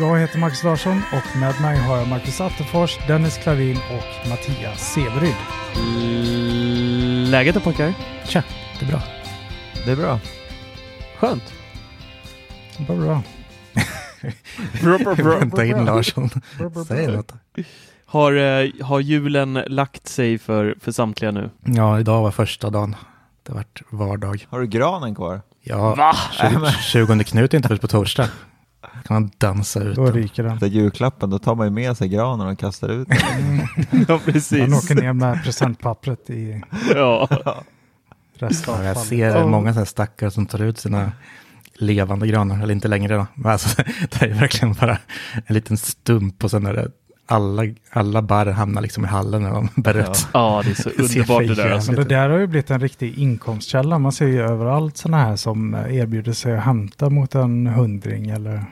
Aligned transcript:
Jag 0.00 0.18
heter 0.18 0.38
Max 0.38 0.64
Larsson 0.64 1.02
och 1.12 1.36
med 1.40 1.60
mig 1.60 1.78
har 1.78 1.96
jag 1.98 2.08
Marcus 2.08 2.40
Attefors, 2.40 2.98
Dennis 3.06 3.38
Klavin 3.38 3.76
och 3.76 4.28
Mattias 4.28 4.92
Severyd. 4.94 5.34
Läget 7.30 7.54
då 7.54 7.60
pojkar? 7.60 7.94
Tja, 8.24 8.42
det 8.78 8.86
är 8.86 8.90
bra. 8.90 9.02
Det 9.84 9.90
är 9.90 9.96
bra. 9.96 10.20
Skönt. 11.18 11.52
Bra, 12.86 12.96
bra. 12.96 13.22
Bra, 14.82 14.98
bra, 14.98 15.14
bra, 15.14 15.38
Vänta 15.38 15.64
in 15.64 15.84
Larsson. 15.84 16.30
Bra, 16.58 16.68
bra, 16.68 16.84
Säg 16.84 17.06
något. 17.06 17.32
Har, 18.06 18.32
eh, 18.32 18.70
har 18.82 19.00
julen 19.00 19.54
lagt 19.54 20.08
sig 20.08 20.38
för, 20.38 20.74
för 20.80 20.92
samtliga 20.92 21.30
nu? 21.30 21.50
Ja, 21.64 22.00
idag 22.00 22.22
var 22.22 22.30
första 22.30 22.70
dagen. 22.70 22.96
Det 23.42 23.52
har 23.52 23.56
varit 23.56 23.82
vardag. 23.90 24.46
Har 24.50 24.60
du 24.60 24.66
granen 24.66 25.14
kvar? 25.14 25.40
Ja, 25.62 25.94
Va? 25.94 26.16
20, 26.32 26.70
20 27.16 27.24
Knut 27.24 27.54
är 27.54 27.56
inte 27.56 27.68
först 27.68 27.82
på 27.82 27.88
torsdag. 27.88 28.28
Kan 29.04 29.14
man 29.22 29.30
dansa 29.38 29.82
ut. 29.82 29.96
Då 29.96 30.04
den. 30.04 30.14
ryker 30.14 30.42
den. 30.42 30.58
Det 30.58 30.66
är 30.66 30.70
julklappen, 30.70 31.30
då 31.30 31.38
tar 31.38 31.54
man 31.54 31.66
ju 31.66 31.70
med 31.70 31.96
sig 31.96 32.08
granen 32.08 32.46
och 32.46 32.58
kastar 32.58 32.88
ut 32.88 33.08
den. 33.08 33.18
Ja, 33.90 34.04
Man 34.08 34.18
precis. 34.20 34.84
åker 34.84 34.94
ner 35.02 35.12
med 35.12 35.44
presentpappret 35.44 36.30
i 36.30 36.62
Ja. 36.94 37.28
Ja, 37.44 37.62
restavfall. 38.38 38.84
jag 38.84 38.96
ser 38.96 39.44
många 39.46 39.72
sådana 39.72 39.86
stackare 39.86 40.30
som 40.30 40.46
tar 40.46 40.62
ut 40.62 40.78
sina 40.78 41.12
levande 41.74 42.26
granar, 42.26 42.62
eller 42.62 42.74
inte 42.74 42.88
längre 42.88 43.14
då. 43.16 43.26
Men 43.34 43.52
alltså, 43.52 43.82
det 44.10 44.22
är 44.26 44.34
verkligen 44.34 44.74
bara 44.74 44.98
en 45.46 45.54
liten 45.54 45.76
stump 45.76 46.44
och 46.44 46.50
sen 46.50 46.66
är 46.66 46.72
det 46.74 46.88
alla, 47.26 47.62
alla 47.90 48.22
barr 48.22 48.46
hamnar 48.46 48.82
liksom 48.82 49.04
i 49.04 49.08
hallen 49.08 49.42
när 49.42 49.50
de 49.50 49.68
bär 49.76 49.96
ut. 49.96 50.26
ja, 50.34 50.62
det 50.64 50.70
är 50.70 50.74
så 50.82 50.90
underbart 50.90 51.46
det 51.46 51.54
där. 51.54 51.70
Alltså. 51.70 51.92
Men 51.92 52.00
det 52.02 52.14
där 52.14 52.30
har 52.30 52.38
ju 52.38 52.46
blivit 52.46 52.70
en 52.70 52.80
riktig 52.80 53.18
inkomstkälla. 53.18 53.98
Man 53.98 54.12
ser 54.12 54.26
ju 54.26 54.40
överallt 54.42 54.96
sådana 54.96 55.24
här 55.24 55.36
som 55.36 55.74
erbjuder 55.74 56.32
sig 56.32 56.56
att 56.56 56.64
hämta 56.64 57.10
mot 57.10 57.34
en 57.34 57.66
hundring 57.66 58.30
eller 58.30 58.64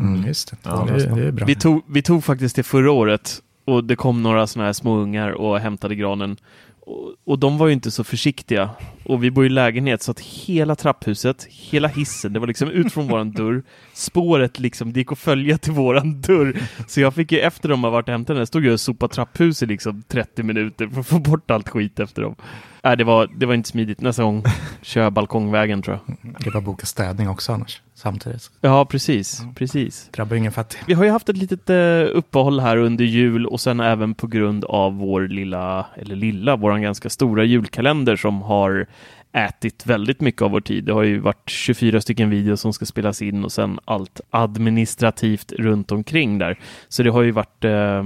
Mm, 0.00 0.26
just 0.26 0.50
det. 0.50 0.56
Ja, 0.62 0.86
det, 0.88 1.04
är- 1.04 1.16
det 1.16 1.26
är 1.26 1.32
bra. 1.32 1.46
Vi 1.46 1.54
tog, 1.54 1.82
vi 1.88 2.02
tog 2.02 2.24
faktiskt 2.24 2.56
det 2.56 2.62
förra 2.62 2.90
året 2.92 3.42
och 3.64 3.84
det 3.84 3.96
kom 3.96 4.22
några 4.22 4.46
sådana 4.46 4.66
här 4.68 4.72
små 4.72 4.96
ungar 4.96 5.30
och 5.30 5.60
hämtade 5.60 5.94
granen. 5.94 6.36
Och, 6.80 7.14
och 7.24 7.38
de 7.38 7.58
var 7.58 7.66
ju 7.66 7.72
inte 7.72 7.90
så 7.90 8.04
försiktiga. 8.04 8.70
Och 9.04 9.24
vi 9.24 9.30
bor 9.30 9.46
i 9.46 9.48
lägenhet 9.48 10.02
så 10.02 10.10
att 10.10 10.20
hela 10.20 10.74
trapphuset, 10.76 11.46
hela 11.50 11.88
hissen, 11.88 12.32
det 12.32 12.40
var 12.40 12.46
liksom 12.46 12.70
ut 12.70 12.92
från 12.92 13.08
våran 13.08 13.32
dörr. 13.32 13.62
Spåret 13.94 14.58
liksom, 14.58 14.92
det 14.92 15.00
gick 15.00 15.12
att 15.12 15.18
följa 15.18 15.58
till 15.58 15.72
våran 15.72 16.20
dörr. 16.20 16.56
Så 16.88 17.00
jag 17.00 17.14
fick 17.14 17.32
ju 17.32 17.38
efter 17.40 17.68
de 17.68 17.84
har 17.84 17.90
varit 17.90 18.08
och 18.08 18.12
hämtat 18.12 18.36
den, 18.36 18.46
stod 18.46 18.64
jag 18.64 18.72
och 18.72 18.80
sopade 18.80 19.14
trapphuset 19.14 19.68
liksom 19.68 20.02
30 20.08 20.42
minuter 20.42 20.88
för 20.88 21.00
att 21.00 21.06
få 21.06 21.18
bort 21.18 21.50
allt 21.50 21.68
skit 21.68 22.00
efter 22.00 22.22
dem. 22.22 22.34
Nej, 22.82 22.96
det 22.96 23.04
var, 23.04 23.28
det 23.36 23.46
var 23.46 23.54
inte 23.54 23.68
smidigt. 23.68 24.00
Nästa 24.00 24.22
gång 24.22 24.44
kör 24.82 25.02
jag 25.02 25.12
balkongvägen 25.12 25.82
tror 25.82 25.98
jag. 26.06 26.16
Det 26.40 26.46
är 26.46 26.52
bara 26.52 26.60
boka 26.60 26.86
städning 26.86 27.28
också 27.28 27.52
annars, 27.52 27.82
samtidigt. 27.94 28.50
Ja, 28.60 28.84
precis, 28.84 29.42
precis. 29.54 30.08
Drabbar 30.12 30.36
ingen 30.36 30.52
fattig. 30.52 30.80
Vi 30.86 30.94
har 30.94 31.04
ju 31.04 31.10
haft 31.10 31.28
ett 31.28 31.36
litet 31.36 31.70
eh, 31.70 32.16
uppehåll 32.18 32.60
här 32.60 32.76
under 32.76 33.04
jul 33.04 33.46
och 33.46 33.60
sen 33.60 33.80
även 33.80 34.14
på 34.14 34.26
grund 34.26 34.64
av 34.64 34.96
vår 34.96 35.28
lilla, 35.28 35.86
eller 35.96 36.16
lilla, 36.16 36.56
våran 36.56 36.82
ganska 36.82 37.10
stora 37.10 37.44
julkalender 37.44 38.16
som 38.16 38.42
har 38.42 38.86
ätit 39.32 39.86
väldigt 39.86 40.20
mycket 40.20 40.42
av 40.42 40.50
vår 40.50 40.60
tid. 40.60 40.84
Det 40.84 40.92
har 40.92 41.02
ju 41.02 41.18
varit 41.18 41.50
24 41.50 42.00
stycken 42.00 42.30
videos 42.30 42.60
som 42.60 42.72
ska 42.72 42.86
spelas 42.86 43.22
in 43.22 43.44
och 43.44 43.52
sen 43.52 43.78
allt 43.84 44.20
administrativt 44.30 45.52
runt 45.52 45.92
omkring 45.92 46.38
där. 46.38 46.58
Så 46.88 47.02
det 47.02 47.10
har 47.10 47.22
ju 47.22 47.30
varit 47.30 47.64
eh, 47.64 48.04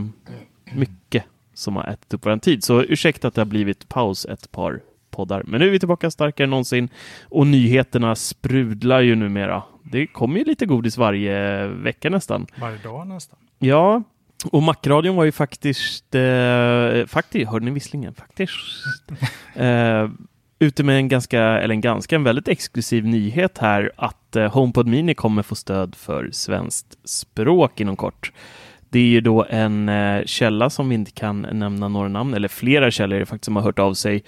mycket 0.72 1.24
som 1.54 1.76
har 1.76 1.84
ätit 1.84 2.14
upp 2.14 2.26
vår 2.26 2.36
tid. 2.36 2.64
Så 2.64 2.82
ursäkta 2.82 3.28
att 3.28 3.34
det 3.34 3.40
har 3.40 3.46
blivit 3.46 3.88
paus 3.88 4.26
ett 4.26 4.50
par 4.50 4.80
poddar. 5.10 5.42
Men 5.46 5.60
nu 5.60 5.66
är 5.66 5.70
vi 5.70 5.78
tillbaka 5.78 6.10
starkare 6.10 6.44
än 6.44 6.50
någonsin 6.50 6.88
och 7.22 7.46
nyheterna 7.46 8.14
sprudlar 8.14 9.00
ju 9.00 9.14
numera. 9.14 9.62
Det 9.82 10.06
kommer 10.06 10.38
ju 10.38 10.44
lite 10.44 10.66
godis 10.66 10.96
varje 10.96 11.66
vecka 11.66 12.10
nästan. 12.10 12.46
varje 12.56 12.78
dag 12.78 13.06
nästan. 13.06 13.38
Ja, 13.58 14.02
och 14.50 14.62
Macradion 14.62 15.16
var 15.16 15.24
ju 15.24 15.32
faktiskt, 15.32 16.14
eh, 16.14 17.06
faktiskt, 17.06 17.50
hörde 17.50 17.64
ni 17.64 17.70
visslingen? 17.70 18.14
Faktiskt. 18.14 18.52
Eh, 19.56 20.08
ute 20.58 20.82
med 20.82 20.96
en 20.96 21.08
ganska, 21.08 21.40
eller 21.40 21.74
en 21.74 21.80
ganska, 21.80 22.16
en 22.16 22.24
väldigt 22.24 22.48
exklusiv 22.48 23.04
nyhet 23.04 23.58
här 23.58 23.92
att 23.96 24.36
eh, 24.36 24.52
HomePod 24.52 24.86
Mini 24.86 25.14
kommer 25.14 25.42
få 25.42 25.54
stöd 25.54 25.94
för 25.94 26.30
svenskt 26.32 27.08
språk 27.08 27.80
inom 27.80 27.96
kort. 27.96 28.32
Det 28.94 29.00
är 29.00 29.06
ju 29.06 29.20
då 29.20 29.46
en 29.48 29.88
eh, 29.88 30.24
källa 30.24 30.70
som 30.70 30.88
vi 30.88 30.94
inte 30.94 31.10
kan 31.10 31.46
nämna 31.52 31.88
några 31.88 32.08
namn, 32.08 32.34
eller 32.34 32.48
flera 32.48 32.90
källor 32.90 33.20
är 33.20 33.24
faktiskt 33.24 33.44
som 33.44 33.56
har 33.56 33.62
hört 33.62 33.78
av 33.78 33.94
sig 33.94 34.24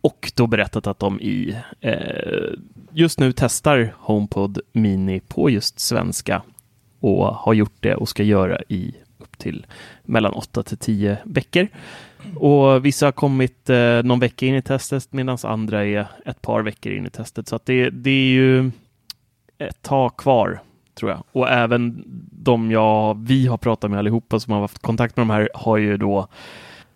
och 0.00 0.32
då 0.34 0.46
berättat 0.46 0.86
att 0.86 0.98
de 0.98 1.20
i 1.20 1.56
eh, 1.80 1.92
just 2.92 3.20
nu 3.20 3.32
testar 3.32 3.94
HomePod 3.98 4.60
Mini 4.72 5.20
på 5.20 5.50
just 5.50 5.80
svenska 5.80 6.42
och 7.00 7.26
har 7.26 7.54
gjort 7.54 7.76
det 7.80 7.94
och 7.94 8.08
ska 8.08 8.22
göra 8.22 8.60
i 8.68 8.94
upp 9.18 9.38
till 9.38 9.66
mellan 10.02 10.32
8 10.32 10.62
till 10.62 10.78
10 10.78 11.18
veckor. 11.24 11.68
Och 12.36 12.84
vissa 12.84 13.06
har 13.06 13.12
kommit 13.12 13.70
eh, 13.70 14.02
någon 14.02 14.20
vecka 14.20 14.46
in 14.46 14.54
i 14.54 14.62
testet 14.62 15.12
medan 15.12 15.38
andra 15.42 15.84
är 15.84 16.06
ett 16.24 16.42
par 16.42 16.62
veckor 16.62 16.92
in 16.92 17.06
i 17.06 17.10
testet. 17.10 17.48
Så 17.48 17.56
att 17.56 17.66
det, 17.66 17.90
det 17.90 18.10
är 18.10 18.30
ju 18.30 18.70
ett 19.58 19.82
tag 19.82 20.16
kvar 20.16 20.60
tror 20.98 21.10
jag. 21.10 21.22
Och 21.32 21.48
även 21.48 22.02
de 22.32 22.70
jag, 22.70 23.24
vi 23.26 23.46
har 23.46 23.56
pratat 23.58 23.90
med 23.90 23.98
allihopa 23.98 24.40
som 24.40 24.52
har 24.52 24.60
haft 24.60 24.78
kontakt 24.82 25.16
med 25.16 25.26
de 25.26 25.30
här 25.30 25.48
har 25.54 25.76
ju 25.76 25.96
då 25.96 26.28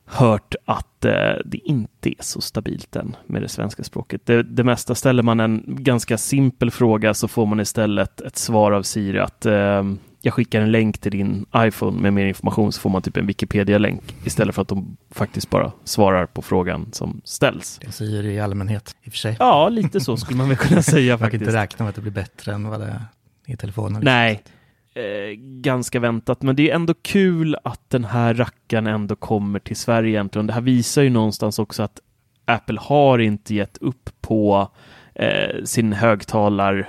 hört 0.04 0.54
att 0.64 1.04
eh, 1.04 1.12
det 1.44 1.58
inte 1.64 2.08
är 2.08 2.14
så 2.20 2.40
stabilt 2.40 2.96
än 2.96 3.16
med 3.26 3.42
det 3.42 3.48
svenska 3.48 3.84
språket. 3.84 4.26
Det, 4.26 4.42
det 4.42 4.64
mesta 4.64 4.94
ställer 4.94 5.22
man 5.22 5.40
en 5.40 5.62
ganska 5.66 6.18
simpel 6.18 6.70
fråga 6.70 7.14
så 7.14 7.28
får 7.28 7.46
man 7.46 7.60
istället 7.60 8.20
ett 8.20 8.36
svar 8.36 8.72
av 8.72 8.82
Siri 8.82 9.18
att 9.18 9.46
eh, 9.46 9.82
jag 10.24 10.34
skickar 10.34 10.60
en 10.60 10.70
länk 10.72 10.98
till 10.98 11.12
din 11.12 11.46
iPhone 11.56 12.00
med 12.00 12.12
mer 12.12 12.26
information 12.26 12.72
så 12.72 12.80
får 12.80 12.90
man 12.90 13.02
typ 13.02 13.16
en 13.16 13.26
Wikipedia-länk 13.26 14.14
istället 14.24 14.54
för 14.54 14.62
att 14.62 14.68
de 14.68 14.96
faktiskt 15.10 15.50
bara 15.50 15.72
svarar 15.84 16.26
på 16.26 16.42
frågan 16.42 16.88
som 16.92 17.20
ställs. 17.24 17.80
Det 17.84 17.92
säger 17.92 18.24
i 18.24 18.40
allmänhet, 18.40 18.96
i 19.02 19.08
och 19.08 19.12
för 19.12 19.18
sig. 19.18 19.36
Ja, 19.38 19.68
lite 19.68 20.00
så 20.00 20.16
skulle 20.16 20.38
man 20.38 20.48
väl 20.48 20.56
kunna 20.56 20.82
säga 20.92 21.00
Jag 21.06 21.18
kan 21.18 21.26
faktiskt. 21.26 21.42
inte 21.42 21.56
räkna 21.62 21.84
med 21.84 21.88
att 21.90 21.94
det 21.96 22.02
blir 22.02 22.12
bättre 22.12 22.52
än 22.54 22.68
vad 22.68 22.80
det 22.80 22.86
är 22.86 23.00
i 23.46 23.56
telefonen. 23.56 24.00
Liksom. 24.00 24.04
Nej, 24.04 24.42
eh, 24.94 25.34
ganska 25.38 26.00
väntat. 26.00 26.42
Men 26.42 26.56
det 26.56 26.70
är 26.70 26.74
ändå 26.74 26.94
kul 27.02 27.56
att 27.64 27.90
den 27.90 28.04
här 28.04 28.34
rackaren 28.34 28.86
ändå 28.86 29.16
kommer 29.16 29.58
till 29.58 29.76
Sverige 29.76 30.10
egentligen. 30.10 30.46
Det 30.46 30.52
här 30.52 30.60
visar 30.60 31.02
ju 31.02 31.10
någonstans 31.10 31.58
också 31.58 31.82
att 31.82 32.00
Apple 32.44 32.80
har 32.80 33.18
inte 33.18 33.54
gett 33.54 33.78
upp 33.78 34.10
på 34.20 34.68
eh, 35.14 35.64
sin 35.64 35.92
högtalardel 35.92 36.86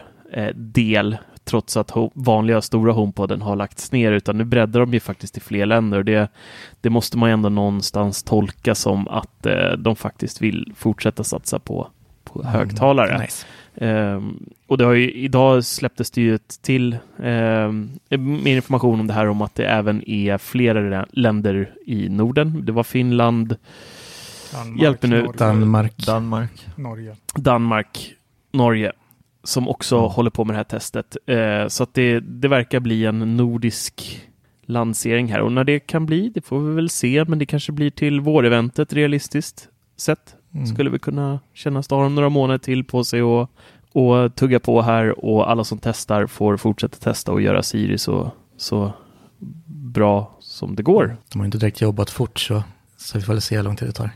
eh, 1.14 1.20
trots 1.44 1.78
att 1.78 1.92
vanliga 2.14 2.62
stora 2.62 2.92
HomePoden 2.94 3.42
har 3.42 3.56
lagts 3.56 3.92
ner 3.92 4.12
utan 4.12 4.38
nu 4.38 4.44
breddar 4.44 4.80
de 4.80 4.94
ju 4.94 5.00
faktiskt 5.00 5.34
till 5.34 5.42
fler 5.42 5.66
länder 5.66 5.98
och 5.98 6.06
det, 6.06 6.32
det 6.82 6.90
måste 6.90 7.18
man 7.18 7.30
ju 7.30 7.34
ändå 7.34 7.50
någonstans 7.50 8.24
tolka 8.24 8.76
som 8.76 9.08
att 9.08 9.46
eh, 9.46 9.72
de 9.78 9.96
faktiskt 9.96 10.42
vill 10.42 10.74
fortsätta 10.76 11.24
satsa 11.24 11.60
på 11.60 11.88
högtalare. 12.44 13.20
Nice. 13.22 13.46
Ehm, 13.76 14.40
och 14.68 14.78
det 14.78 14.86
har 14.86 14.94
ju, 14.94 15.12
idag 15.12 15.66
släpptes 15.66 16.12
det 16.12 16.22
ju 16.22 16.36
ett 16.36 16.60
till 16.62 16.98
ehm, 17.24 17.90
mer 18.20 18.56
information 18.56 19.00
om 19.00 19.08
det 19.08 19.14
här 19.14 19.28
om 19.30 19.42
att 19.42 19.56
det 19.56 19.66
även 19.66 20.10
är 20.10 20.38
flera 20.38 20.80
lä- 20.80 21.06
länder 21.12 21.72
i 21.86 22.10
Norden. 22.10 22.66
Det 22.66 22.72
var 22.72 22.84
Finland, 22.84 23.56
Danmark, 24.54 24.82
Hjälp 24.82 25.04
nu. 25.04 25.10
Norge, 25.22 25.32
Danmark. 25.38 25.98
Danmark. 26.06 26.68
Norge. 26.76 27.16
Danmark, 27.36 28.14
Norge 28.52 28.92
som 29.44 29.68
också 29.70 29.98
Mm. 29.98 30.10
håller 30.10 30.30
på 30.30 30.46
med 30.46 30.54
det 30.54 30.58
här 30.58 30.64
testet. 30.64 31.18
Eh, 31.26 31.68
så 31.68 31.84
att 31.84 31.94
det, 31.94 32.20
det 32.20 32.48
verkar 32.48 32.80
bli 32.80 33.06
en 33.06 33.38
nordisk 33.38 34.22
lansering 34.66 35.28
här 35.32 35.40
och 35.42 35.52
när 35.52 35.64
det 35.64 35.80
kan 35.80 36.06
bli, 36.06 36.30
det 36.30 36.42
får 36.42 36.60
vi 36.60 36.76
väl 36.76 36.90
se, 36.90 37.26
men 37.28 37.40
det 37.40 37.46
kanske 37.46 37.72
blir 37.72 37.90
till 37.90 38.20
våreventet 38.22 38.94
realistiskt 38.94 39.68
sett. 39.98 40.36
Mm. 40.54 40.68
Skulle 40.68 40.90
vi 40.90 41.00
kunna 41.00 41.40
kännas 41.54 41.86
att 41.86 41.92
ha 41.92 42.10
några 42.10 42.30
månader 42.30 42.58
till 42.58 42.84
på 42.84 43.04
sig 43.04 43.22
och, 43.24 43.50
och 43.92 44.36
tugga 44.36 44.60
på 44.60 44.82
här 44.82 45.26
och 45.26 45.52
alla 45.52 45.64
som 45.64 45.78
testar 45.78 46.28
får 46.28 46.58
fortsätta 46.58 46.98
testa 46.98 47.32
och 47.32 47.42
göra 47.42 47.64
Siri 47.64 47.98
så, 47.98 48.32
så 48.58 48.94
bra 49.66 50.38
som 50.40 50.76
det 50.76 50.84
går. 50.84 51.18
De 51.32 51.40
har 51.40 51.46
inte 51.46 51.58
direkt 51.58 51.82
jobbat 51.82 52.10
fort 52.10 52.40
så, 52.40 52.64
så 52.98 53.18
vi 53.18 53.24
får 53.24 53.34
väl 53.34 53.42
se 53.42 53.56
hur 53.56 53.64
lång 53.64 53.76
tid 53.76 53.88
det 53.88 53.92
tar. 53.92 54.10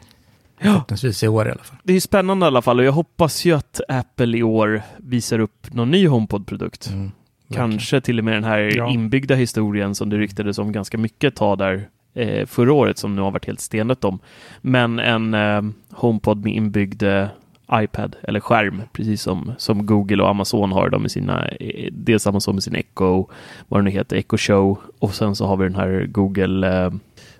Ja. 0.59 0.63
Förhoppningsvis 0.71 1.23
i 1.23 1.27
år 1.27 1.47
i 1.47 1.51
alla 1.51 1.63
fall. 1.63 1.77
Det 1.83 1.93
är 1.93 1.99
spännande 1.99 2.45
i 2.45 2.47
alla 2.47 2.61
fall 2.61 2.79
och 2.79 2.85
jag 2.85 2.91
hoppas 2.91 3.45
ju 3.45 3.53
att 3.53 3.81
Apple 3.89 4.37
i 4.37 4.43
år 4.43 4.81
visar 4.97 5.39
upp 5.39 5.73
någon 5.73 5.91
ny 5.91 6.07
HomePod-produkt. 6.07 6.89
Mm. 6.89 7.11
Kanske 7.53 8.01
till 8.01 8.19
och 8.19 8.25
med 8.25 8.33
den 8.33 8.43
här 8.43 8.59
Ja. 8.77 8.89
inbyggda 8.89 9.35
historien 9.35 9.95
som 9.95 10.09
det 10.09 10.17
ryktades 10.17 10.57
om 10.57 10.71
ganska 10.71 10.97
mycket 10.97 11.27
ett 11.33 11.35
tag 11.35 11.57
där 11.57 11.89
eh, 12.17 12.45
förra 12.45 12.73
året 12.73 12.97
som 12.97 13.15
nu 13.15 13.21
har 13.21 13.31
varit 13.31 13.45
helt 13.45 13.61
stenigt 13.61 14.03
om. 14.03 14.19
Men 14.61 14.99
en 14.99 15.33
eh, 15.33 15.61
HomePod 15.91 16.43
med 16.43 16.53
inbyggd 16.53 17.03
eh, 17.03 17.27
iPad 17.73 18.15
eller 18.23 18.39
skärm, 18.39 18.81
precis 18.91 19.21
som, 19.21 19.51
som 19.57 19.85
Google 19.85 20.23
och 20.23 20.29
Amazon 20.29 20.71
har 20.71 20.89
de 20.89 21.01
med 21.01 21.11
sina, 21.11 21.49
dels 21.91 22.27
Amazon 22.27 22.55
med 22.55 22.63
sin 22.63 22.75
Echo, 22.75 23.27
vad 23.67 23.79
den 23.79 23.85
nu 23.85 23.91
heter, 23.91 24.15
Echo 24.15 24.37
Show 24.37 24.79
och 24.99 25.15
sen 25.15 25.35
så 25.35 25.45
har 25.45 25.57
vi 25.57 25.63
den 25.63 25.75
här 25.75 26.05
Google, 26.09 26.85
eh, 26.85 26.91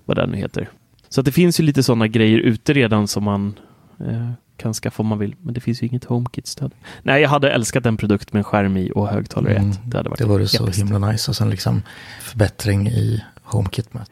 vad 0.06 0.18
den 0.18 0.30
nu 0.30 0.38
heter. 0.38 0.70
Så 1.10 1.22
att 1.22 1.26
det 1.26 1.32
finns 1.32 1.60
ju 1.60 1.64
lite 1.64 1.84
sådana 1.84 2.08
grejer 2.08 2.40
ute 2.40 2.74
redan 2.74 3.08
som 3.08 3.24
man 3.24 3.60
eh, 4.00 4.32
kan 4.58 4.74
skaffa 4.74 5.04
om 5.04 5.08
man 5.08 5.20
vill, 5.20 5.36
men 5.42 5.54
det 5.54 5.60
finns 5.60 5.84
ju 5.84 5.88
inget 5.88 6.06
HomeKit-stöd. 6.06 6.72
Nej, 7.04 7.22
jag 7.22 7.30
hade 7.30 7.52
älskat 7.52 7.86
en 7.86 7.98
produkt 7.98 8.34
med 8.34 8.40
en 8.40 8.44
skärm 8.44 8.78
i 8.78 8.92
och 8.96 9.08
högtalare 9.08 9.54
i 9.54 9.58
Mm, 9.58 9.72
ett. 9.72 9.80
Det 9.86 9.98
hade 9.98 10.10
varit 10.10 10.20
Det 10.20 10.26
vore 10.26 10.48
så 10.48 10.68
himla 10.68 11.12
nice 11.12 11.32
och 11.32 11.36
sen 11.36 11.50
liksom 11.50 11.82
förbättring 12.22 12.88
i 12.88 13.24
HomeKit 13.44 13.94
med. 13.94 14.06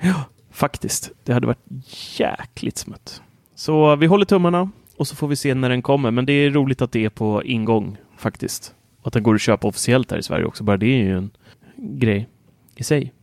Faktiskt, 0.56 1.12
det 1.24 1.34
hade 1.34 1.48
varit 1.48 1.66
jäkligt 2.20 2.78
smutt. 2.78 3.22
Så 3.56 3.96
vi 3.96 4.06
håller 4.06 4.26
tummarna 4.26 4.70
och 4.98 5.08
så 5.08 5.16
får 5.16 5.28
vi 5.28 5.36
se 5.36 5.54
när 5.54 5.70
den 5.70 5.82
kommer. 5.82 6.12
Men 6.12 6.26
det 6.26 6.34
är 6.34 6.50
roligt 6.52 6.82
att 6.82 6.92
det 6.92 7.06
är 7.06 7.10
på 7.10 7.44
ingång 7.44 7.98
faktiskt. 8.18 8.74
Och 9.02 9.08
att 9.08 9.14
den 9.14 9.24
går 9.24 9.36
att 9.36 9.42
köpa 9.42 9.68
officiellt 9.68 10.12
här 10.12 10.18
i 10.18 10.24
Sverige 10.24 10.46
också. 10.46 10.64
Bara 10.64 10.78
det 10.78 10.86
är 10.86 10.98
ju 11.04 11.18
en 11.18 11.30
grej 11.78 12.30
i 12.76 12.84
sig. 12.84 13.14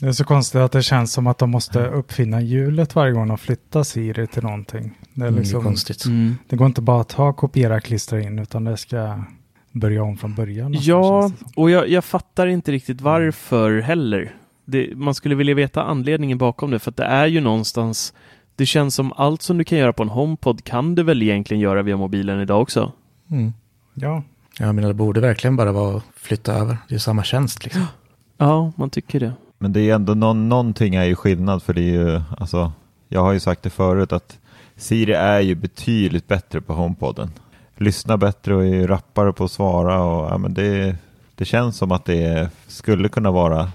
Det 0.00 0.06
är 0.06 0.12
så 0.12 0.24
konstigt 0.24 0.60
att 0.60 0.72
det 0.72 0.82
känns 0.82 1.12
som 1.12 1.26
att 1.26 1.38
de 1.38 1.50
måste 1.50 1.86
uppfinna 1.86 2.40
hjulet 2.40 2.94
varje 2.94 3.12
gång 3.12 3.28
de 3.28 3.38
flyttar 3.38 3.82
Siri 3.82 4.26
till 4.26 4.42
någonting. 4.42 4.98
Det, 5.14 5.24
är 5.24 5.28
Mm, 5.28 5.34
det 5.34 5.38
är 5.38 5.42
liksom, 5.42 5.62
konstigt. 5.62 6.04
det 6.48 6.56
går 6.56 6.66
inte 6.66 6.80
bara 6.82 7.00
att 7.00 7.08
ta, 7.08 7.32
kopiera, 7.32 7.80
klistra 7.80 8.20
in, 8.20 8.38
utan 8.38 8.64
det 8.64 8.76
ska 8.76 9.24
börja 9.72 10.02
om 10.02 10.16
från 10.16 10.34
början. 10.34 10.76
Ja, 10.80 11.30
och 11.56 11.70
jag, 11.70 11.88
jag 11.88 12.04
fattar 12.04 12.46
inte 12.46 12.72
riktigt 12.72 13.00
varför 13.00 13.80
heller. 13.80 14.34
Det, 14.68 14.96
man 14.96 15.14
skulle 15.14 15.34
vilja 15.34 15.54
veta 15.54 15.82
anledningen 15.82 16.38
bakom 16.38 16.70
det, 16.70 16.78
för 16.78 16.90
att 16.90 16.96
det 16.96 17.04
är 17.04 17.26
ju 17.26 17.40
någonstans 17.40 18.12
det 18.56 18.66
känns 18.66 18.94
som 18.94 19.12
allt 19.16 19.42
som 19.42 19.58
du 19.58 19.64
kan 19.64 19.78
göra 19.78 19.92
på 19.92 20.02
en 20.02 20.08
HomePod 20.08 20.64
kan 20.64 20.94
du 20.94 21.02
väl 21.02 21.22
egentligen 21.22 21.60
göra 21.60 21.82
via 21.82 21.96
mobilen 21.96 22.40
idag 22.40 22.62
också? 22.62 22.92
Mm. 23.30 23.52
Ja, 23.94 24.22
Jag 24.58 24.74
menar, 24.74 24.88
det 24.88 24.94
borde 24.94 25.20
verkligen 25.20 25.56
bara 25.56 25.72
vara 25.72 25.96
att 25.96 26.02
flytta 26.16 26.54
över. 26.54 26.78
Det 26.88 26.94
är 26.94 26.98
samma 26.98 27.24
tjänst 27.24 27.64
liksom. 27.64 27.82
Ja, 28.38 28.72
man 28.76 28.90
tycker 28.90 29.20
det. 29.20 29.32
Men 29.58 29.72
det 29.72 29.80
är 29.80 29.94
ändå 29.94 30.14
någon, 30.14 30.48
någonting 30.48 30.94
är 30.94 31.04
ju 31.04 31.14
skillnad 31.14 31.62
för 31.62 31.74
det 31.74 31.80
är 31.80 31.92
ju, 31.92 32.20
alltså, 32.38 32.72
jag 33.08 33.20
har 33.20 33.32
ju 33.32 33.40
sagt 33.40 33.62
det 33.62 33.70
förut 33.70 34.12
att 34.12 34.38
Siri 34.76 35.12
är 35.12 35.40
ju 35.40 35.54
betydligt 35.54 36.28
bättre 36.28 36.60
på 36.60 36.72
HomePoden. 36.72 37.30
Lyssnar 37.76 38.16
bättre 38.16 38.54
och 38.54 38.62
är 38.62 38.74
ju 38.74 38.86
rappare 38.86 39.32
på 39.32 39.44
att 39.44 39.50
svara 39.50 40.02
och 40.02 40.32
ja, 40.32 40.38
men 40.38 40.54
det, 40.54 40.96
det 41.34 41.44
känns 41.44 41.76
som 41.76 41.92
att 41.92 42.04
det 42.04 42.50
skulle 42.66 43.08
kunna 43.08 43.30
vara 43.30 43.70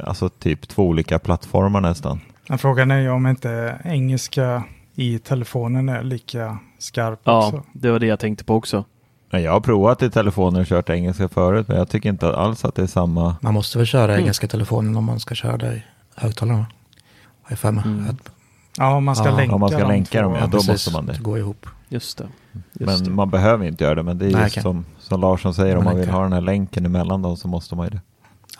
alltså 0.00 0.28
typ 0.28 0.68
två 0.68 0.82
olika 0.88 1.18
plattformar 1.18 1.80
nästan. 1.80 2.20
men 2.48 2.58
frågan 2.58 2.90
är 2.90 2.98
ju 2.98 3.10
om 3.10 3.26
inte 3.26 3.78
engelska 3.84 4.64
i 4.94 5.18
telefonen 5.18 5.88
är 5.88 6.02
lika 6.02 6.58
skarp 6.78 7.20
Ja, 7.24 7.46
också. 7.46 7.62
det 7.72 7.90
var 7.90 7.98
det 7.98 8.06
jag 8.06 8.20
tänkte 8.20 8.44
på 8.44 8.54
också. 8.54 8.84
Jag 9.30 9.52
har 9.52 9.60
provat 9.60 10.02
i 10.02 10.10
telefoner 10.10 10.60
och 10.60 10.66
kört 10.66 10.90
engelska 10.90 11.28
förut 11.28 11.68
men 11.68 11.76
jag 11.76 11.88
tycker 11.88 12.08
inte 12.08 12.36
alls 12.36 12.64
att 12.64 12.74
det 12.74 12.82
är 12.82 12.86
samma. 12.86 13.36
Man 13.40 13.54
måste 13.54 13.78
väl 13.78 13.86
köra 13.86 14.04
Mm. 14.12 14.20
engelska 14.20 14.46
telefonen 14.48 14.96
om 14.96 15.04
man 15.04 15.20
ska 15.20 15.34
köra 15.34 15.56
det 15.56 15.74
i 15.74 15.82
högtalarna. 16.14 16.58
Har 17.42 17.50
jag 17.50 17.58
för 17.58 17.72
mig. 17.72 17.84
Mm. 17.84 18.10
Att- 18.10 18.30
Ja, 18.78 18.94
om 18.96 19.04
man 19.04 19.16
ska 19.16 19.28
Ja, 19.28 19.36
länka 19.36 19.54
om 19.54 19.60
man 19.60 19.70
ska 19.70 19.88
länka 19.88 20.22
dem, 20.22 20.32
ja, 20.34 20.40
då 20.46 20.50
precis. 20.50 20.68
måste 20.68 20.92
man 20.92 21.06
det. 21.06 21.12
Det 21.12 21.22
går 21.22 21.38
ihop. 21.38 21.66
Just 21.88 22.18
det. 22.18 22.26
Just 22.52 22.86
Men 22.92 23.04
det. 23.04 23.10
man 23.10 23.30
behöver 23.30 23.66
inte 23.66 23.84
göra 23.84 23.94
det 23.94 24.02
men 24.02 24.18
det 24.18 24.26
är 24.26 24.32
Nej, 24.32 24.42
just 24.42 24.62
som, 24.62 24.84
som 24.98 25.20
Larsson 25.20 25.54
säger 25.54 25.76
om 25.76 25.84
Man 25.84 25.92
man 25.94 26.00
vill 26.00 26.10
ha 26.10 26.22
den 26.22 26.32
här 26.32 26.40
länken 26.40 26.86
emellan 26.86 27.22
dem 27.22 27.36
så 27.36 27.48
måste 27.48 27.74
man 27.76 27.86
ju 27.86 27.90
det. 27.90 28.00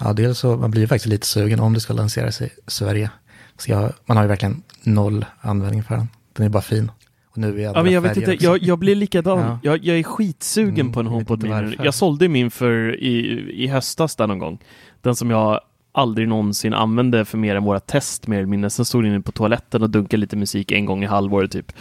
Ja, 0.01 0.13
dels 0.13 0.39
så 0.39 0.57
man 0.57 0.71
blir 0.71 0.87
faktiskt 0.87 1.07
lite 1.07 1.27
sugen 1.27 1.61
om 1.61 1.73
det 1.75 1.81
ska 1.81 1.93
lanseras 1.93 2.43
i 2.43 2.51
Sverige. 2.67 3.11
Så 3.59 3.71
jag, 3.71 3.93
man 4.07 4.17
har 4.17 4.25
ju 4.25 4.29
verkligen 4.29 4.63
noll 4.83 5.25
användning 5.41 5.83
för 5.83 5.97
den. 5.97 6.09
Den 6.33 6.47
är 6.47 6.51
bara 6.51 6.63
fin. 6.63 6.91
Och 7.31 7.39
nu 7.39 7.61
är 7.61 7.65
Ja, 7.65 7.83
men 7.83 7.93
jag 7.93 8.01
vet 8.01 8.17
inte, 8.17 8.37
jag, 8.41 8.63
jag 8.63 8.79
blir 8.79 8.95
likadan. 8.95 9.39
Ja. 9.39 9.59
Jag, 9.63 9.85
jag 9.85 9.99
är 9.99 10.03
skitsugen 10.03 10.81
Mm, 10.81 10.93
på 10.93 11.01
en 11.01 11.07
HomePod 11.07 11.43
Mini. 11.43 11.77
Jag 11.83 11.95
sålde 11.95 12.29
min 12.29 12.51
för 12.51 13.01
i, 13.01 13.19
i 13.65 13.67
höstas 13.67 14.17
där 14.17 14.27
någon 14.27 14.39
gång. 14.39 14.59
Den 15.03 15.17
som 15.17 15.31
jag 15.31 15.61
aldrig 15.93 16.29
någonsin 16.29 16.75
använde 16.75 17.25
för 17.25 17.39
mer 17.39 17.57
än 17.57 17.65
våra 17.65 17.81
test 17.81 18.27
mer 18.27 18.37
eller 18.37 18.47
mindre. 18.47 18.71
Sen 18.71 18.85
stod 18.85 19.05
den 19.05 19.13
inne 19.13 19.21
på 19.21 19.33
toaletten 19.33 19.83
och 19.83 19.91
dunkade 19.91 20.21
lite 20.21 20.37
musik 20.37 20.73
en 20.73 20.87
gång 20.87 21.05
i 21.05 21.07
halvåret 21.07 21.51
typ. 21.53 21.73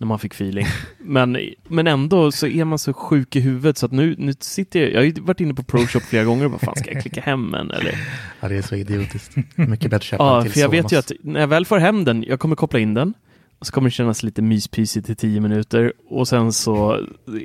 När 0.00 0.06
man 0.06 0.18
fick 0.18 0.34
feeling. 0.34 0.66
men, 0.98 1.36
men 1.68 1.86
ändå 1.86 2.32
så 2.32 2.46
är 2.46 2.64
man 2.64 2.78
så 2.78 2.92
sjuk 2.92 3.36
i 3.36 3.40
huvudet 3.40 3.78
så 3.78 3.86
att 3.86 3.92
nu, 3.92 4.14
nu 4.18 4.32
sitter 4.40 4.80
jag, 4.80 4.90
jag 4.92 4.96
har 4.98 5.04
ju 5.04 5.12
varit 5.12 5.40
inne 5.40 5.54
på 5.54 5.62
ProShop 5.62 6.02
flera 6.02 6.24
gånger 6.24 6.44
och 6.44 6.50
bara 6.50 6.58
fan 6.58 6.76
ska 6.76 6.92
jag 6.92 7.02
klicka 7.02 7.20
hem 7.20 7.54
en 7.54 7.70
eller? 7.70 7.94
Ja, 8.40 8.48
det 8.48 8.56
är 8.56 8.62
så 8.62 8.74
idiotiskt. 8.74 9.36
Mycket 9.54 9.80
bättre 9.90 9.96
att 9.96 10.02
köpa 10.02 10.24
Ja, 10.24 10.42
till 10.42 10.50
för 10.52 10.60
jag 10.60 10.68
vet 10.68 10.92
ju 10.92 10.96
att 10.96 11.12
när 11.22 11.40
jag 11.40 11.48
väl 11.48 11.66
får 11.66 11.78
hem 11.78 12.04
den, 12.04 12.22
jag 12.28 12.40
kommer 12.40 12.56
koppla 12.56 12.78
in 12.78 12.94
den 12.94 13.14
och 13.58 13.66
så 13.66 13.72
kommer 13.72 13.88
det 13.88 13.92
kännas 13.92 14.22
lite 14.22 14.42
myspysigt 14.42 15.10
i 15.10 15.14
tio 15.14 15.40
minuter 15.40 15.92
och 16.08 16.28
sen 16.28 16.52
så 16.52 16.92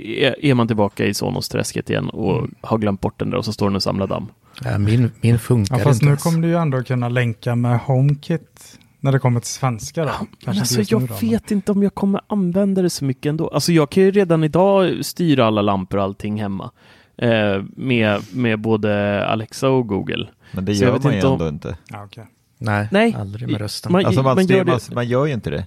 är, 0.05 0.45
är 0.45 0.53
man 0.53 0.67
tillbaka 0.67 1.05
i 1.05 1.13
Sonos-träsket 1.13 1.89
igen 1.89 2.09
och 2.09 2.37
Mm. 2.39 2.55
har 2.61 2.77
glömt 2.77 3.01
bort 3.01 3.19
den 3.19 3.29
där 3.29 3.37
och 3.37 3.45
så 3.45 3.53
står 3.53 3.67
den 3.69 3.75
och 3.75 3.83
samlar 3.83 4.07
damm. 4.07 4.27
Ja, 4.63 4.77
min, 4.77 5.11
min 5.21 5.39
funkar 5.39 5.77
Ja, 5.77 5.83
fast 5.83 5.95
inte 6.01 6.05
nu 6.05 6.09
ens. 6.09 6.23
kommer 6.23 6.39
du 6.41 6.47
ju 6.47 6.55
ändå 6.57 6.83
kunna 6.83 7.09
länka 7.09 7.55
med 7.55 7.79
HomeKit 7.79 8.79
när 8.99 9.11
det 9.11 9.19
kommer 9.19 9.39
till 9.39 9.49
svenska 9.49 10.01
då. 10.05 10.11
Men 10.19 10.27
Kanske 10.39 10.61
alltså, 10.61 10.79
inte 10.79 10.93
jag 10.93 11.01
nu 11.01 11.07
då, 11.07 11.15
vet 11.21 11.51
inte 11.51 11.71
om 11.71 11.83
jag 11.83 11.95
kommer 11.95 12.21
använda 12.27 12.81
det 12.81 12.89
så 12.89 13.05
mycket 13.05 13.29
ändå. 13.29 13.47
Alltså 13.47 13.71
jag 13.71 13.89
kan 13.89 14.03
ju 14.03 14.11
redan 14.11 14.43
idag 14.43 15.05
styra 15.05 15.45
alla 15.45 15.61
lampor 15.61 15.97
och 15.97 16.03
allting 16.03 16.41
hemma. 16.41 16.71
Eh, 17.17 17.63
med, 17.75 18.21
med 18.33 18.59
både 18.59 19.25
Alexa 19.27 19.69
och 19.69 19.87
Google. 19.87 20.27
Men 20.51 20.65
det 20.65 20.73
gör 20.73 20.99
man 21.03 21.11
ju 21.11 21.15
inte 21.17 21.27
om- 21.27 21.33
ändå 21.33 21.47
inte. 21.47 21.67
Men... 21.67 21.77
Ja, 21.99 22.05
okej. 22.05 22.25
Nej, 22.57 22.87
Nej, 22.91 23.15
aldrig 23.19 23.49
med 23.51 23.61
rösten. 23.61 23.91
man- 23.91 24.05
Alltså 24.05 24.23
man, 24.23 24.35
man 24.35 24.43
styr, 24.43 24.55
gör 24.55 24.63
det- 24.65 24.71
man, 24.71 24.79
man 24.91 25.07
gör 25.07 25.25
ju 25.25 25.33
inte 25.33 25.49
det. 25.49 25.65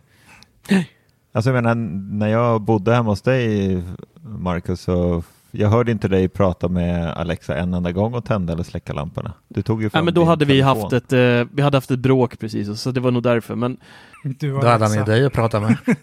Alltså 1.33 1.51
jag 1.51 1.63
menar, 1.63 1.75
när 2.19 2.29
jag 2.29 2.61
bodde 2.61 2.95
hemma 2.95 3.11
hos 3.11 3.23
dig, 3.23 3.83
Marcus, 4.23 4.81
så 4.81 5.23
jag 5.51 5.69
hörde 5.69 5.93
inte 5.93 6.09
dig 6.09 6.29
prata 6.29 6.69
med 6.69 7.13
Alexa 7.13 7.57
en 7.57 7.75
enda 7.75 7.93
gång 7.93 8.15
och 8.15 8.25
tända 8.25 8.53
eller 8.53 8.63
släcka 8.63 8.93
lamporna. 8.93 9.33
Du 9.49 9.63
tog 9.63 9.81
ju 9.81 9.85
Nej, 9.85 9.91
fram 9.91 10.05
men 10.05 10.15
då 10.15 10.25
hade 10.25 10.45
vi 10.45 10.61
haft 10.61 10.93
ett, 10.93 11.13
eh, 11.13 11.19
vi 11.53 11.63
hade 11.63 11.77
haft 11.77 11.91
ett 11.91 11.99
bråk 11.99 12.39
precis, 12.39 12.81
så 12.81 12.91
det 12.91 13.01
var 13.01 13.11
nog 13.11 13.23
därför. 13.23 13.55
Men 13.55 13.77
Du 14.23 14.53
Då 14.53 14.67
hade 14.67 14.87
han 14.87 14.95
ju 14.95 15.05
dig 15.05 15.25
att 15.25 15.33
prata 15.33 15.61
med. 15.61 15.77
Nej, 15.87 15.97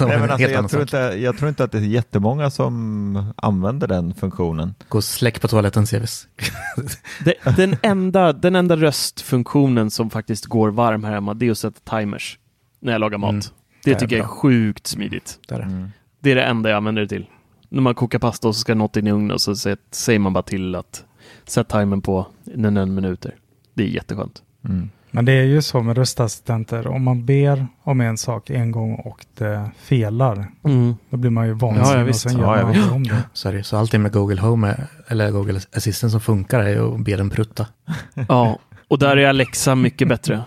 en 0.00 0.20
men 0.20 0.30
alltså, 0.30 0.48
jag, 0.48 0.70
tror 0.70 0.82
inte, 0.82 0.96
jag 0.96 1.38
tror 1.38 1.48
inte 1.48 1.64
att 1.64 1.72
det 1.72 1.78
är 1.78 1.82
jättemånga 1.82 2.50
som 2.50 3.32
använder 3.36 3.88
den 3.88 4.14
funktionen. 4.14 4.74
Gå 4.88 4.98
och 4.98 5.04
släck 5.04 5.40
på 5.40 5.48
toaletten, 5.48 5.86
Sevis. 5.86 6.28
Det, 7.24 7.34
den, 7.56 7.76
enda, 7.82 8.32
den 8.32 8.56
enda 8.56 8.76
röstfunktionen 8.76 9.90
som 9.90 10.10
faktiskt 10.10 10.46
går 10.46 10.70
varm 10.70 11.04
här 11.04 11.12
hemma, 11.12 11.34
det 11.34 11.46
är 11.46 11.50
att 11.50 11.58
sätta 11.58 11.98
timers 11.98 12.38
när 12.80 12.92
jag 12.92 13.00
lagar 13.00 13.18
mat. 13.18 13.30
Mm. 13.30 13.40
Det, 13.40 13.48
Det 13.84 13.90
är 13.90 13.94
tycker 13.94 14.16
jag 14.16 14.24
är 14.24 14.28
sjukt 14.28 14.86
smidigt. 14.86 15.38
Där. 15.48 15.60
Mm. 15.60 15.90
Det 16.20 16.30
är 16.30 16.34
det 16.34 16.42
enda 16.42 16.70
jag 16.70 16.76
använder 16.76 17.02
det 17.02 17.08
till. 17.08 17.26
När 17.72 17.82
man 17.82 17.94
kokar 17.94 18.18
pasta 18.18 18.48
och 18.48 18.54
så 18.54 18.60
ska 18.60 18.74
något 18.74 18.96
in 18.96 19.06
i 19.06 19.10
ugnen 19.12 19.30
och 19.30 19.40
så 19.40 19.52
sä- 19.52 19.76
säger 19.90 20.18
man 20.18 20.32
bara 20.32 20.42
till 20.42 20.74
att 20.74 21.04
sätta 21.46 21.78
timern 21.80 22.00
på 22.00 22.26
en 22.54 22.94
minuter. 22.94 23.34
Det 23.74 23.82
är 23.82 23.86
jätteskönt. 23.88 24.42
Mm. 24.64 24.90
Men 25.10 25.24
det 25.24 25.32
är 25.32 25.44
ju 25.44 25.62
så 25.62 25.82
med 25.82 25.96
röstassistenter. 25.96 26.86
Om 26.86 27.02
man 27.04 27.24
ber 27.26 27.66
om 27.82 28.00
en 28.00 28.18
sak 28.18 28.50
en 28.50 28.70
gång 28.70 28.94
och 28.94 29.26
det 29.38 29.70
felar. 29.78 30.46
Mm. 30.64 30.94
Då 31.10 31.16
blir 31.16 31.30
man 31.30 31.46
ju 31.46 31.50
Ja, 31.52 31.56
vansinnig 31.56 31.98
ja, 31.98 32.02
och 32.02 32.08
visst. 32.08 32.20
sen 32.20 32.32
Ja, 32.32 32.38
gör 32.38 32.56
jag 32.56 32.66
man 32.66 32.74
aldrig 32.76 32.92
om 32.92 33.02
det. 33.02 33.22
Så, 33.32 33.48
är 33.48 33.52
det. 33.52 33.62
så 33.62 33.76
allting 33.76 34.02
med 34.02 34.12
Google 34.12 34.40
Home 34.40 34.76
eller 35.08 35.30
Google 35.30 35.60
Assistant 35.76 36.10
som 36.10 36.20
funkar 36.20 36.60
är 36.60 36.94
att 36.94 37.00
be 37.00 37.16
den 37.16 37.30
prutta. 37.30 37.66
Ja, 38.28 38.58
och 38.88 38.98
där 38.98 39.16
är 39.16 39.28
Alexa 39.28 39.74
mycket 39.74 40.08
bättre. 40.08 40.42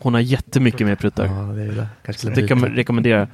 Hon 0.00 0.14
har 0.14 0.20
jättemycket 0.20 0.86
mer 0.86 0.94
pruttar. 0.96 1.26
Ja, 1.26 1.32
det 1.32 1.88
det. 2.22 2.34
Det 2.34 2.48
kan 2.48 2.60
man 2.60 2.70
rekommendera. 2.70 3.28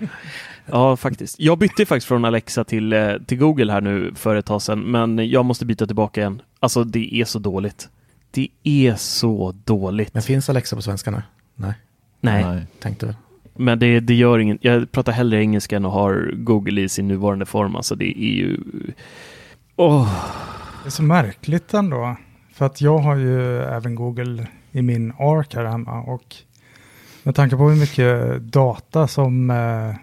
Ja, 0.67 0.97
faktiskt. 0.97 1.41
Jag 1.41 1.59
bytte 1.59 1.87
faktiskt 1.87 2.07
från 2.09 2.25
Alexa 2.25 2.65
till, 2.65 2.93
eh, 2.93 3.13
till 3.27 3.39
Google 3.39 3.73
här 3.73 3.81
nu 3.81 4.13
för 4.15 4.37
ett 4.37 4.47
tag 4.47 4.63
sedan, 4.63 4.81
men 4.81 5.31
jag 5.31 5.45
måste 5.45 5.67
byta 5.67 5.87
tillbaka 5.87 6.21
igen. 6.21 6.43
Alltså, 6.61 6.85
det 6.85 7.15
är 7.15 7.25
så 7.25 7.39
dåligt. 7.39 7.89
Det 8.31 8.49
är 8.63 8.95
så 8.95 9.55
dåligt. 9.65 10.15
Men 10.15 10.23
finns 10.23 10.49
Alexa 10.51 10.77
på 10.77 10.83
svenska 10.83 11.11
nu? 11.11 11.23
Nej, 11.55 11.75
Nej, 12.21 12.67
tänkte 12.81 13.07
väl. 13.07 13.15
men 13.57 13.79
det, 13.79 14.01
det 14.01 14.15
gör 14.15 14.39
inget. 14.39 14.59
Jag 14.65 14.93
pratar 14.93 15.13
hellre 15.13 15.39
engelska 15.41 15.77
än 15.77 15.85
att 15.87 15.93
ha 15.93 16.13
Google 16.35 16.81
i 16.81 16.89
sin 16.89 17.09
nuvarande 17.09 17.47
form. 17.47 17.77
Alltså, 17.77 17.95
det 17.95 18.19
är 18.25 18.33
ju... 18.35 18.61
Åh, 19.77 20.25
Det 20.83 20.89
är 20.89 20.91
så 20.91 21.03
märkligt 21.03 21.75
ändå. 21.75 22.17
För 22.55 22.67
att 22.67 22.81
jag 22.81 22.99
har 22.99 23.17
ju 23.17 23.63
även 23.63 23.95
Google 23.95 24.47
i 24.73 24.83
min 24.83 25.13
ARK 25.19 25.55
här 25.55 25.65
hemma. 25.65 26.01
Och 26.03 26.37
med 27.23 27.35
tanke 27.35 27.57
på 27.57 27.69
hur 27.71 27.81
mycket 27.81 28.39
data 28.43 29.09
som 29.09 29.51
eh, 29.51 29.95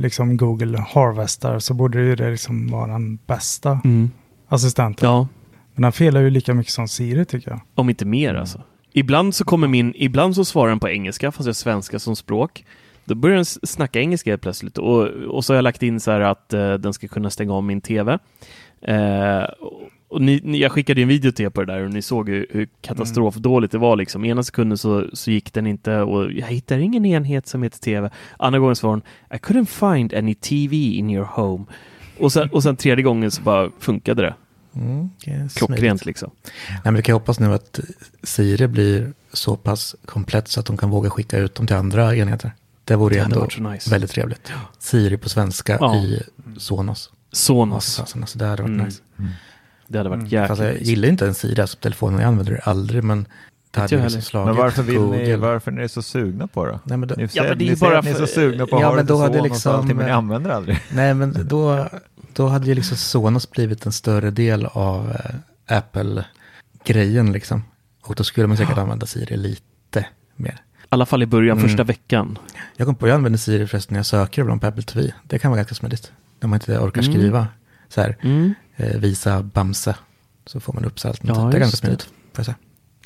liksom 0.00 0.36
Google 0.36 0.78
harvestar 0.78 1.58
så 1.58 1.74
borde 1.74 2.00
ju 2.00 2.16
det 2.16 2.30
liksom 2.30 2.68
vara 2.70 2.92
den 2.92 3.16
bästa 3.26 3.80
Mm. 3.84 4.10
assistenten. 4.48 5.08
Ja, 5.08 5.28
Men 5.74 5.82
den 5.82 5.92
felar 5.92 6.20
ju 6.20 6.30
lika 6.30 6.54
mycket 6.54 6.72
som 6.72 6.88
Siri 6.88 7.24
tycker 7.24 7.50
jag. 7.50 7.60
om 7.74 7.90
inte 7.90 8.04
mer 8.04 8.34
alltså. 8.34 8.62
Ibland 8.92 9.34
så 9.34 9.44
kommer 9.44 9.68
min, 9.68 9.92
ibland 9.96 10.34
så 10.34 10.44
svarar 10.44 10.68
den 10.68 10.80
på 10.80 10.88
engelska 10.88 11.32
fast 11.32 11.46
jag 11.46 11.48
har 11.50 11.54
svenska 11.54 11.98
som 11.98 12.16
språk. 12.16 12.64
Då 13.04 13.14
börjar 13.14 13.36
den 13.36 13.44
snacka 13.44 14.00
engelska 14.00 14.30
helt 14.30 14.42
plötsligt 14.42 14.78
och, 14.78 15.06
och 15.08 15.44
så 15.44 15.52
har 15.52 15.56
jag 15.56 15.62
lagt 15.62 15.82
in 15.82 16.00
så 16.00 16.10
här 16.10 16.20
att 16.20 16.52
eh, 16.52 16.74
den 16.74 16.92
ska 16.92 17.08
kunna 17.08 17.30
stänga 17.30 17.52
av 17.54 17.62
min 17.64 17.80
tv. 17.80 18.18
Eh, 18.82 19.44
och- 20.12 20.22
ni, 20.22 20.40
ni, 20.44 20.58
jag 20.58 20.72
skickade 20.72 21.00
ju 21.00 21.02
en 21.02 21.08
video 21.08 21.32
till 21.32 21.44
er 21.46 21.50
på 21.50 21.64
det 21.64 21.72
där 21.72 21.82
och 21.84 21.90
ni 21.90 22.02
såg 22.02 22.28
hur, 22.28 22.46
hur 22.50 22.68
katastrofdåligt 22.80 23.72
det 23.72 23.78
var 23.78 23.96
liksom. 23.96 24.24
Ena 24.24 24.42
sekunden 24.42 24.78
så, 24.78 25.06
så 25.12 25.30
gick 25.30 25.52
den 25.52 25.66
inte 25.66 25.96
och 26.00 26.32
jag 26.32 26.46
hittar 26.46 26.78
ingen 26.78 27.06
enhet 27.06 27.46
som 27.46 27.62
heter 27.62 27.78
tv. 27.78 28.10
Andra 28.38 28.58
gången 28.60 28.76
svarade 28.76 29.02
hon 29.28 29.36
I 29.36 29.40
couldn't 29.40 29.94
find 29.94 30.14
any 30.14 30.34
tv 30.34 30.76
in 30.76 31.10
your 31.10 31.24
home. 31.24 31.64
Och 32.18 32.32
sen, 32.32 32.48
och 32.50 32.62
sen 32.62 32.76
tredje 32.76 33.02
gången 33.02 33.30
så 33.30 33.42
bara 33.42 33.70
funkade 33.78 34.22
det. 34.22 34.34
Mm, 34.74 35.10
smidigt. 35.18 35.54
Klockrent 35.54 36.06
liksom. 36.06 36.30
Nej, 36.70 36.80
men 36.84 36.94
vi 36.94 37.02
kan 37.02 37.12
hoppas 37.12 37.40
nu 37.40 37.54
att 37.54 37.80
Siri 38.22 38.68
blir 38.68 39.12
så 39.32 39.56
pass 39.56 39.96
komplett 40.04 40.48
så 40.48 40.60
att 40.60 40.66
de 40.66 40.76
kan 40.76 40.90
våga 40.90 41.10
skicka 41.10 41.38
ut 41.38 41.54
dem 41.54 41.66
till 41.66 41.76
andra 41.76 42.16
enheter. 42.16 42.52
Det 42.84 42.96
vore 42.96 43.14
Det 43.14 43.18
ju 43.18 43.24
ändå 43.24 43.40
varit 43.40 43.52
så 43.52 43.62
nice. 43.62 43.90
väldigt 43.90 44.10
trevligt. 44.10 44.52
Siri 44.78 45.16
på 45.16 45.28
svenska 45.28 45.76
Ja. 45.80 45.96
i 45.96 46.22
Sonos. 46.58 47.10
Sonos. 47.32 48.00
Alltså, 48.00 48.18
alltså, 48.18 48.38
det 48.38 48.44
hade 48.46 48.62
varit 48.62 48.74
Mm. 48.74 48.86
nice. 48.86 49.02
Det 49.92 49.98
hade 49.98 50.10
varit 50.10 50.18
Mm. 50.20 50.28
jäkligt 50.30 50.48
Fast 50.48 50.62
jag 50.62 50.82
gillar 50.82 51.08
inte 51.08 51.26
en 51.26 51.34
Siri, 51.34 51.60
alltså 51.60 51.76
på 51.76 51.82
telefonen, 51.82 52.20
jag 52.20 52.28
använder 52.28 52.52
det 52.52 52.60
aldrig, 52.60 53.04
men 53.04 53.26
det 53.70 53.80
hade 53.80 53.94
jag 53.94 53.98
ju 54.00 54.04
liksom 54.04 54.22
slagit 54.22 54.46
Men 54.46 54.56
varför 54.56 54.82
vill 54.82 55.00
ni, 55.00 55.36
varför 55.36 55.70
är 55.72 55.76
ni 55.76 55.88
så 55.88 56.02
sugna 56.02 56.46
på 56.46 56.66
det? 56.66 56.78
Nej, 56.84 56.98
men 56.98 57.08
då, 57.08 57.14
Ni 57.18 57.22
Ja, 57.22 57.28
säger, 57.28 57.48
men 57.48 57.58
det 57.58 57.64
är 57.64 57.66
ni 57.66 57.70
ju 57.70 57.76
säger 57.76 57.90
bara 57.92 57.98
att 57.98 58.04
ni 58.04 58.10
är 58.10 58.14
så 58.14 58.26
sugna 58.26 58.66
på 58.66 58.76
att 58.76 58.82
Ja, 58.82 58.88
ha 58.88 58.96
men 58.96 59.06
det 59.06 59.12
då 59.12 59.18
hade 59.18 59.42
liksom- 59.42 59.72
och 59.72 59.78
allting, 59.78 59.96
men 59.96 60.06
ni 60.06 60.12
använder 60.12 60.50
det 60.50 60.56
aldrig. 60.56 60.78
nej, 60.92 61.14
men 61.14 61.48
då, 61.48 61.86
då 62.32 62.46
hade 62.46 62.66
ju 62.66 62.74
liksom 62.74 62.96
Sonos 62.96 63.50
blivit 63.50 63.86
en 63.86 63.92
större 63.92 64.30
del 64.30 64.66
av 64.66 65.10
eh, 65.68 65.76
Apple-grejen 65.78 67.32
liksom. 67.32 67.62
Och 68.02 68.14
då 68.14 68.24
skulle 68.24 68.46
man 68.46 68.56
säkert 68.56 68.78
använda 68.78 69.06
Siri 69.06 69.36
lite 69.36 70.06
mer. 70.36 70.52
I 70.52 70.84
alla 70.88 71.06
fall 71.06 71.22
i 71.22 71.26
början, 71.26 71.58
Mm. 71.58 71.68
första 71.68 71.84
veckan. 71.84 72.38
Jag 72.76 72.86
kom 72.86 72.94
på, 72.94 73.08
jag 73.08 73.14
använder 73.14 73.38
Siri 73.38 73.66
förresten 73.66 73.94
när 73.94 73.98
jag 73.98 74.06
söker 74.06 74.42
ibland 74.42 74.60
på 74.60 74.66
Apple 74.66 74.82
TV. 74.82 75.12
Det 75.24 75.38
kan 75.38 75.50
vara 75.50 75.56
ganska 75.56 75.74
smidigt. 75.74 76.12
När 76.40 76.48
man 76.48 76.56
inte 76.56 76.78
orkar 76.78 77.02
Mm. 77.02 77.12
skriva 77.12 77.46
så 77.88 78.00
här, 78.00 78.16
Mm. 78.22 78.54
Eh, 78.82 79.00
visa 79.00 79.42
Bamse. 79.42 79.96
Så 80.46 80.60
får 80.60 80.72
man 80.72 80.84
upp 80.84 81.04
här. 81.04 81.16
Ja, 81.22 81.34
det 81.34 81.56
är 81.56 81.60
ganska 81.60 81.76
smidigt. 81.76 82.02
Får 82.02 82.12
jag 82.36 82.44
säga. 82.44 82.56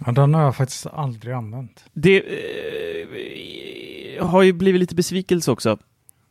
Ja, 0.06 0.12
den 0.12 0.35
har 0.35 0.42
jag 0.42 0.56
faktiskt 0.56 0.87
aldrig 0.87 1.35
använt. 1.35 1.85
Det 1.92 2.18
eh, 2.18 2.25
har 4.26 4.42
ju 4.42 4.52
blivit 4.52 4.80
lite 4.80 4.95
besvikelse 4.95 5.50
också. 5.50 5.78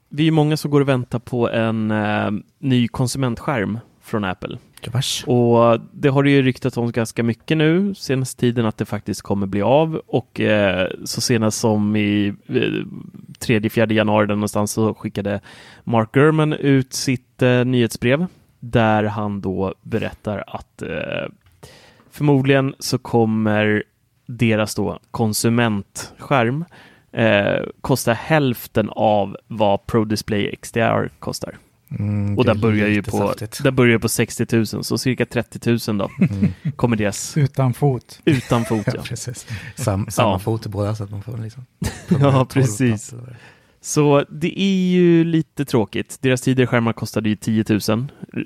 Vi 0.10 0.28
är 0.28 0.32
många 0.32 0.58
som 0.58 0.72
går 0.72 0.82
och 0.82 0.90
väntar 0.90 1.20
på 1.20 1.50
en 1.50 1.92
eh, 1.92 2.32
ny 2.60 2.88
konsumentskärm 2.88 3.80
från 4.02 4.24
Apple. 4.24 4.58
Gubars. 4.82 5.24
Och 5.28 5.80
det 5.92 6.10
har 6.10 6.24
det 6.24 6.30
ju 6.30 6.42
ryktat 6.42 6.78
om 6.78 6.92
ganska 6.92 7.24
mycket 7.24 7.58
nu 7.58 7.96
senaste 7.96 8.40
tiden 8.40 8.66
att 8.66 8.78
det 8.78 8.86
faktiskt 8.86 9.22
kommer 9.22 9.48
bli 9.48 9.62
av 9.62 10.02
och 10.08 10.40
eh, 10.40 10.90
så 11.06 11.22
senast 11.22 11.60
som 11.60 11.96
i 11.96 12.34
eh, 12.48 12.54
3-4 12.54 13.94
januari 13.94 14.28
någonstans 14.28 14.72
så 14.72 14.94
skickade 14.94 15.42
Mark 15.84 16.12
Gurman 16.12 16.54
ut 16.54 16.94
sitt 16.94 17.42
eh, 17.42 17.66
nyhetsbrev 17.66 18.28
där 18.72 19.03
han 19.03 19.41
då 19.41 19.74
berättar 19.81 20.43
att 20.48 20.81
eh, 20.81 20.89
förmodligen 22.12 22.75
så 22.79 22.98
kommer 22.98 23.84
deras 24.25 24.75
då 24.75 25.00
konsumentskärm 25.12 26.65
eh, 27.12 27.63
kosta 27.81 28.13
hälften 28.13 28.89
av 28.89 29.38
vad 29.48 29.86
Pro 29.86 30.05
Display 30.05 30.55
XDR 30.62 31.10
kostar. 31.19 31.57
Mm, 32.00 32.38
Och 32.38 32.45
det 32.45 32.51
där 32.53 32.57
är 32.57 32.62
börjar 32.62 32.88
ju 32.88 33.03
på, 33.03 33.12
saftigt. 33.17 33.63
där 33.63 33.72
börjar 33.72 34.00
på 34.00 34.10
60 34.10 34.55
000, 34.55 34.65
så 34.84 34.98
cirka 34.98 35.25
30 35.25 35.91
000 35.91 35.98
då 35.98 36.10
Mm. 36.19 36.53
kommer 36.75 36.95
deras 36.98 37.38
Utan 37.38 37.74
fot. 37.74 38.19
utan 38.25 38.65
fot. 38.65 38.84
Ja, 38.88 38.93
Ja. 38.95 39.01
precis. 39.03 39.48
Sam, 39.75 40.07
samma 40.10 40.31
Ja. 40.31 40.39
fot 40.39 40.65
i 40.65 40.69
båda 40.69 40.95
så 40.95 41.03
att 41.03 41.12
man 41.12 41.22
får 41.24 41.38
liksom. 41.38 41.65
Ja, 42.19 42.45
precis. 42.45 43.13
Så 43.86 44.25
det 44.30 44.62
är 44.62 44.89
ju 44.92 45.24
lite 45.24 45.65
tråkigt. 45.65 46.18
Deras 46.22 46.42
tidigare 46.42 46.68
skärmar 46.68 46.94
kostade 46.94 47.30
ju 47.30 47.36
10 47.36 47.65
000 47.70 47.82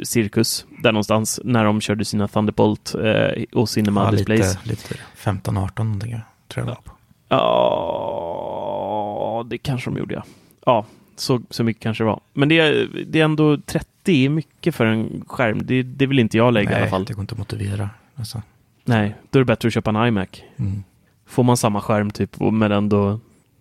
cirkus 0.03 0.65
där 0.83 0.91
någonstans 0.91 1.39
när 1.43 1.63
de 1.63 1.81
körde 1.81 2.05
sina 2.05 2.27
Thunderbolt 2.27 2.95
eh, 2.95 3.43
och 3.53 3.69
Cinema 3.69 4.05
Ja, 4.05 4.11
Displays. 4.11 4.57
lite, 4.65 4.93
lite 4.93 5.03
15-18 5.17 5.83
någonting 5.83 6.11
tror 6.47 6.65
jag 6.65 6.65
var 6.65 6.75
på. 6.75 6.91
Ja, 7.29 9.45
det 9.49 9.57
kanske 9.57 9.89
de 9.89 9.97
gjorde 9.97 10.13
ja. 10.15 10.23
Ja, 10.65 10.85
så, 11.15 11.41
så 11.49 11.63
mycket 11.63 11.83
kanske 11.83 12.03
det 12.03 12.07
var. 12.07 12.19
Men 12.33 12.49
det 12.49 12.59
är, 12.59 12.89
det 13.07 13.19
är 13.19 13.23
ändå 13.25 13.57
30 13.57 14.25
är 14.25 14.29
mycket 14.29 14.75
för 14.75 14.85
en 14.85 15.23
skärm. 15.27 15.61
Det, 15.65 15.83
det 15.83 16.05
vill 16.05 16.19
inte 16.19 16.37
jag 16.37 16.53
lägga 16.53 16.71
i 16.71 16.81
alla 16.81 16.89
fall. 16.89 17.05
det 17.05 17.13
går 17.13 17.21
inte 17.21 17.33
att 17.33 17.39
motivera. 17.39 17.89
Alltså. 18.15 18.41
Nej, 18.85 19.15
då 19.29 19.39
är 19.39 19.41
det 19.41 19.45
bättre 19.45 19.67
att 19.67 19.73
köpa 19.73 19.89
en 19.89 20.07
iMac. 20.07 20.29
Mm. 20.57 20.83
Får 21.25 21.43
man 21.43 21.57
samma 21.57 21.81
skärm 21.81 22.11
typ 22.11 22.39
med 22.39 22.71
ändå 22.71 23.19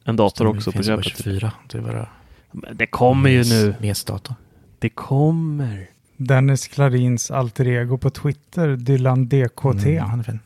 en 0.08 0.16
dator 0.16 0.44
Det 0.44 0.50
också 0.50 0.72
på 0.72 0.82
köpet. 0.82 1.06
24. 1.06 1.52
Det 1.72 1.78
är 1.78 1.82
bara 1.82 2.08
Men 2.52 2.76
Det 2.76 2.86
kommer 2.86 3.30
ju 3.30 3.44
nu. 3.44 3.74
MES-dator. 3.80 4.34
Det 4.78 4.88
kommer. 4.88 5.86
Dennis 6.16 6.68
Klarins 6.68 7.30
alter 7.30 7.66
ego 7.68 7.98
på 7.98 8.10
Twitter, 8.10 8.68
Dylan 8.76 9.28
DKT. 9.28 9.86
Mm, 9.88 10.04
han 10.10 10.18
är 10.20 10.24
fin. 10.24 10.40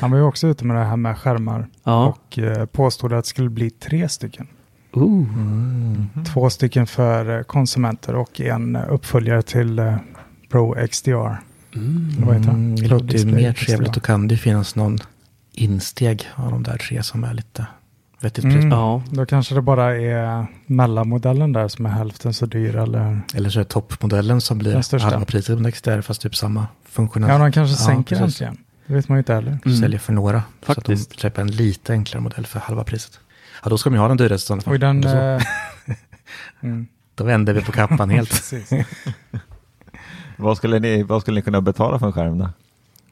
Han 0.00 0.10
var 0.10 0.18
ju 0.18 0.24
också 0.24 0.46
ute 0.46 0.64
med 0.64 0.76
det 0.76 0.84
här 0.84 0.96
med 0.96 1.18
skärmar 1.18 1.66
Ja. 1.84 2.06
och 2.06 2.38
eh, 2.38 2.66
påstod 2.66 3.12
att 3.12 3.24
det 3.24 3.28
skulle 3.28 3.50
bli 3.50 3.70
tre 3.70 4.08
stycken. 4.08 4.46
Ooh. 4.92 5.28
Mm. 5.36 6.06
Två 6.34 6.50
stycken 6.50 6.86
för 6.86 7.36
eh, 7.38 7.42
konsumenter 7.42 8.14
och 8.14 8.40
en 8.40 8.76
eh, 8.76 8.82
uppföljare 8.88 9.42
till 9.42 9.78
eh, 9.78 9.96
Pro 10.48 10.86
XDR. 10.90 11.10
Mm. 11.74 12.14
Vad 12.18 12.36
heter 12.36 12.50
han? 12.50 12.76
det 12.76 12.88
låter 12.88 13.18
ju 13.18 13.26
mer 13.26 13.52
trevligt. 13.52 13.92
Då 13.94 14.00
kan 14.00 14.28
det 14.28 14.36
finnas 14.36 14.76
någon 14.76 14.98
insteg 15.52 16.26
av 16.34 16.50
de 16.50 16.62
där 16.62 16.78
tre 16.78 17.02
som 17.02 17.24
är 17.24 17.34
lite 17.34 17.66
vettigt 18.20 18.44
pris. 18.44 18.54
Mm. 18.54 18.70
Ja. 18.70 19.02
Då 19.10 19.26
kanske 19.26 19.54
det 19.54 19.62
bara 19.62 19.96
är 19.96 20.46
mellanmodellen 20.66 21.52
där 21.52 21.68
som 21.68 21.86
är 21.86 21.90
hälften 21.90 22.34
så 22.34 22.46
dyr 22.46 22.76
eller... 22.76 23.20
Eller 23.34 23.50
så 23.50 23.58
är 23.58 23.64
det 23.64 23.70
toppmodellen 23.70 24.40
som 24.40 24.58
blir 24.58 24.98
halva 24.98 25.24
priset 25.24 25.62
på 25.62 25.70
XDR 25.70 26.00
fast 26.00 26.20
typ 26.22 26.36
samma 26.36 26.66
funktion. 26.84 27.22
Ja, 27.22 27.38
de 27.38 27.52
kanske 27.52 27.82
Ja, 27.82 27.86
sänker 27.86 28.16
den 28.16 28.28
igen. 28.28 28.56
Det 28.86 28.94
vet 28.94 29.08
man 29.08 29.16
ju 29.16 29.20
inte 29.20 29.34
heller. 29.34 29.58
Mm. 29.64 29.78
Säljer 29.78 29.98
för 29.98 30.12
några. 30.12 30.42
Så 30.60 30.66
Faktiskt. 30.66 31.10
att 31.10 31.14
de 31.14 31.20
släpper 31.20 31.42
en 31.42 31.50
lite 31.50 31.92
enklare 31.92 32.22
modell 32.22 32.46
för 32.46 32.60
halva 32.60 32.84
priset. 32.84 33.20
Ja, 33.62 33.70
då 33.70 33.78
ska 33.78 33.90
de 33.90 33.94
ju 33.94 34.00
ha 34.00 34.08
den 34.08 34.16
dyraste 34.16 34.44
i 34.44 34.46
sådana 34.46 34.62
fall. 34.62 34.72
Och 34.74 34.80
den... 34.80 35.00
Då 35.00 35.08
så. 35.08 35.16
Eh, 35.16 35.42
mm, 36.60 36.86
Då 37.14 37.24
vänder 37.24 37.52
vi 37.54 37.60
på 37.60 37.72
kappan 37.72 38.10
helt. 38.10 38.52
Vad 40.36 40.56
skulle, 40.56 40.78
ni, 40.78 41.02
vad 41.02 41.22
skulle 41.22 41.34
ni 41.34 41.42
kunna 41.42 41.60
betala 41.60 41.98
för 41.98 42.06
en 42.06 42.12
skärm 42.12 42.38
då? 42.38 42.48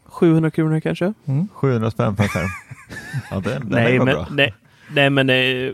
700 0.04 0.50
kronor 0.50 0.80
kanske? 0.80 1.14
700 1.52 1.90
spänn 1.90 2.16
för 2.16 2.22
en 2.22 2.28
skärm? 2.28 2.48
Ja, 3.30 3.40
den, 3.40 3.60
den 3.60 3.68
Nej, 3.68 3.98
men, 3.98 4.06
bra. 4.06 4.26
nej, 4.30 4.54
nej, 4.96 5.10
men 5.10 5.30
eh, 5.30 5.72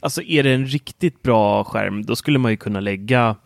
alltså 0.00 0.22
är 0.22 0.42
det 0.42 0.54
en 0.54 0.66
riktigt 0.66 1.22
bra 1.22 1.64
skärm, 1.64 2.04
då 2.04 2.16
skulle 2.16 2.38
man 2.38 2.50
ju 2.50 2.56
kunna 2.56 2.80
lägga 2.80 3.36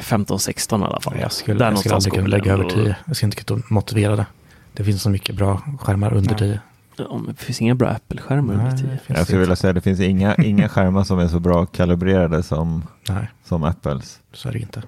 15-16 0.00 0.80
i 0.80 0.84
alla 0.84 1.00
fall. 1.00 1.14
Jag 1.20 1.32
skulle, 1.32 1.58
Där 1.58 1.70
jag 1.70 1.78
skulle 1.78 1.94
aldrig 1.94 2.14
kunna 2.14 2.26
lägga 2.26 2.52
över 2.52 2.64
och- 2.64 2.72
10. 2.72 2.96
Jag 3.06 3.16
ska 3.16 3.26
inte 3.26 3.44
kunna 3.44 3.62
motivera 3.68 4.16
det. 4.16 4.26
Det 4.72 4.84
finns 4.84 5.02
så 5.02 5.10
mycket 5.10 5.34
bra 5.36 5.62
skärmar 5.80 6.14
under 6.14 6.30
Ja. 6.32 6.38
10. 6.38 6.60
Ja, 6.96 7.20
det 7.28 7.44
finns 7.44 7.60
inga 7.62 7.74
bra 7.74 7.88
Apple-skärmar 7.88 8.54
under 8.54 8.64
Nej, 8.66 8.76
10. 8.78 8.82
det 8.82 8.88
finns 8.88 9.00
Jag 9.06 9.06
skulle 9.06 9.20
inte. 9.20 9.36
vilja 9.38 9.56
säga 9.56 9.68
att 9.70 9.74
det 9.74 9.80
finns 9.80 10.00
inga, 10.00 10.34
inga 10.34 10.68
skärmar 10.68 11.04
som 11.04 11.18
är 11.18 11.28
så 11.28 11.40
bra 11.40 11.66
kalibrerade 11.66 12.42
som, 12.42 12.82
Nej, 13.08 13.26
som 13.44 13.62
Apples. 13.64 14.20
så 14.32 14.48
är 14.48 14.52
det 14.52 14.58
inte. 14.58 14.82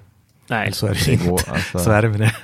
Nej, 0.49 0.61
Eller 0.63 0.71
så 0.73 0.87
är 0.87 0.93
det 0.93 1.05
Det 1.05 1.11
inte. 1.13 1.27
går, 1.29 1.41
alltså, 1.49 1.79
Så 1.79 1.91
är 1.91 2.01
det 2.01 2.09
med 2.09 2.19
det. 2.19 2.35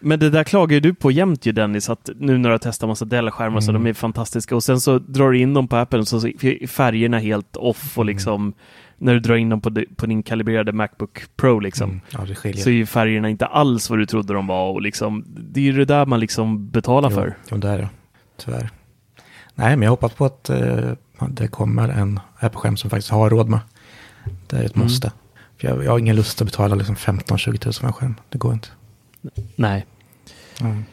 Men 0.00 0.18
det 0.18 0.30
där 0.30 0.44
klagar 0.44 0.74
ju 0.74 0.80
du 0.80 0.94
på 0.94 1.10
jämt 1.10 1.46
ju 1.46 1.52
Dennis, 1.52 1.90
att 1.90 2.10
nu 2.16 2.38
när 2.38 2.48
du 2.48 2.54
har 2.54 2.58
testat 2.58 2.88
massa 2.88 3.04
Dell-skärmar 3.04 3.60
så 3.60 3.70
Mm. 3.70 3.82
de 3.84 3.90
är 3.90 3.94
fantastiska 3.94 4.56
och 4.56 4.64
sen 4.64 4.80
så 4.80 4.98
drar 4.98 5.30
du 5.30 5.38
in 5.38 5.54
dem 5.54 5.68
på 5.68 5.76
Apple 5.76 6.04
så 6.06 6.16
är 6.26 6.66
färgerna 6.66 7.18
helt 7.18 7.56
off 7.56 7.98
och 7.98 8.02
Mm. 8.04 8.12
liksom 8.14 8.52
när 8.98 9.14
du 9.14 9.20
drar 9.20 9.36
in 9.36 9.48
dem 9.48 9.60
på, 9.60 9.82
på 9.96 10.06
din 10.06 10.22
kalibrerade 10.22 10.72
Macbook 10.72 11.22
Pro 11.36 11.60
liksom. 11.60 11.90
Mm. 11.90 12.00
Ja. 12.10 12.34
Så 12.54 12.68
är 12.68 12.74
ju 12.74 12.86
färgerna 12.86 13.28
inte 13.28 13.46
alls 13.46 13.90
vad 13.90 13.98
du 13.98 14.06
trodde 14.06 14.32
de 14.34 14.46
var 14.46 14.70
och 14.72 14.82
liksom 14.82 15.24
det 15.26 15.60
är 15.60 15.64
ju 15.64 15.72
det 15.72 15.84
där 15.84 16.06
man 16.06 16.20
liksom 16.20 16.68
betalar 16.70 17.10
för. 17.10 17.26
Jo, 17.26 17.32
jo, 17.50 17.56
det 17.56 17.68
är 17.68 17.78
det. 17.78 17.88
Tyvärr. 18.36 18.70
Nej, 19.54 19.76
men 19.76 19.82
jag 19.82 19.90
hoppas 19.90 20.12
på 20.12 20.24
att 20.24 20.50
eh, 20.50 20.92
det 21.28 21.48
kommer 21.48 21.88
en 21.88 22.20
Apple-skärm 22.38 22.76
som 22.76 22.90
faktiskt 22.90 23.10
har 23.10 23.30
råd 23.30 23.48
med. 23.48 23.60
Det 24.46 24.56
är 24.56 24.64
ett 24.64 24.76
Mm. 24.76 24.84
måste. 24.86 25.12
För 25.60 25.68
jag, 25.68 25.84
jag 25.84 25.90
har 25.90 25.98
ingen 25.98 26.16
lust 26.16 26.42
att 26.42 26.46
betala 26.48 26.74
liksom 26.74 26.94
15-20 26.96 27.64
000 27.66 27.72
för 27.72 27.86
en 27.86 27.92
skärm. 27.92 28.14
Det 28.28 28.38
går 28.38 28.52
inte. 28.52 28.68
Nej. 29.56 29.86
Mm. 30.60 30.84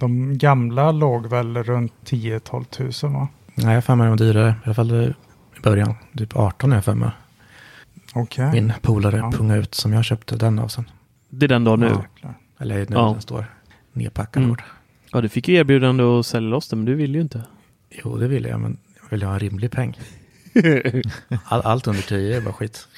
De 0.00 0.38
gamla 0.38 0.92
låg 0.92 1.26
väl 1.26 1.62
runt 1.62 1.92
10-12 2.04 2.64
tusen 2.64 3.12
va? 3.12 3.28
Nej, 3.54 3.74
jag 3.74 3.82
har 3.82 3.96
mig 3.96 4.08
de 4.08 4.16
dyrare. 4.16 4.48
I 4.48 4.54
alla 4.64 4.74
fall 4.74 4.90
i 5.58 5.60
början. 5.62 5.94
Typ 6.16 6.36
18 6.36 6.72
är 6.72 6.76
jag 6.76 6.84
mig. 6.96 7.10
Okej. 8.14 8.52
Min 8.52 8.72
polare 8.82 9.16
Ja. 9.16 9.30
pungade 9.32 9.60
ut 9.60 9.74
som 9.74 9.92
jag 9.92 10.04
köpte 10.04 10.36
den 10.36 10.58
av 10.58 10.68
sen. 10.68 10.90
Det 11.28 11.46
är 11.46 11.48
den 11.48 11.64
dagen 11.64 11.80
nu. 11.80 11.86
Ja, 11.88 12.04
Ja. 12.20 12.34
Eller 12.58 12.78
nu 12.78 12.86
Ja. 12.90 13.10
den 13.12 13.20
står 13.22 13.44
nedpackad. 13.92 14.42
Mm. 14.42 14.56
Mm. 15.12 15.22
du 15.22 15.28
fick 15.28 15.48
ju 15.48 15.54
erbjudande 15.54 16.04
att 16.04 16.26
sälja 16.26 16.48
loss 16.50 16.68
den 16.68 16.78
men 16.78 16.86
du 16.86 16.94
ville 16.94 17.18
ju 17.18 17.22
inte. 17.22 17.42
Jo, 17.90 18.16
det 18.16 18.28
vill 18.28 18.44
jag, 18.44 18.60
men 18.60 18.76
jag 19.02 19.10
vill 19.10 19.22
ha 19.22 19.32
en 19.32 19.38
rimlig 19.38 19.70
peng. 19.70 19.98
All, 21.44 21.60
allt 21.60 21.86
under 21.86 22.02
10 22.02 22.36
är 22.36 22.40
bara 22.40 22.54
skit. 22.54 22.88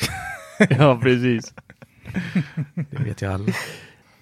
ja, 0.70 0.98
precis. 1.02 1.54
Det 2.90 2.98
vet 3.04 3.22
jag 3.22 3.32
alla. 3.32 3.52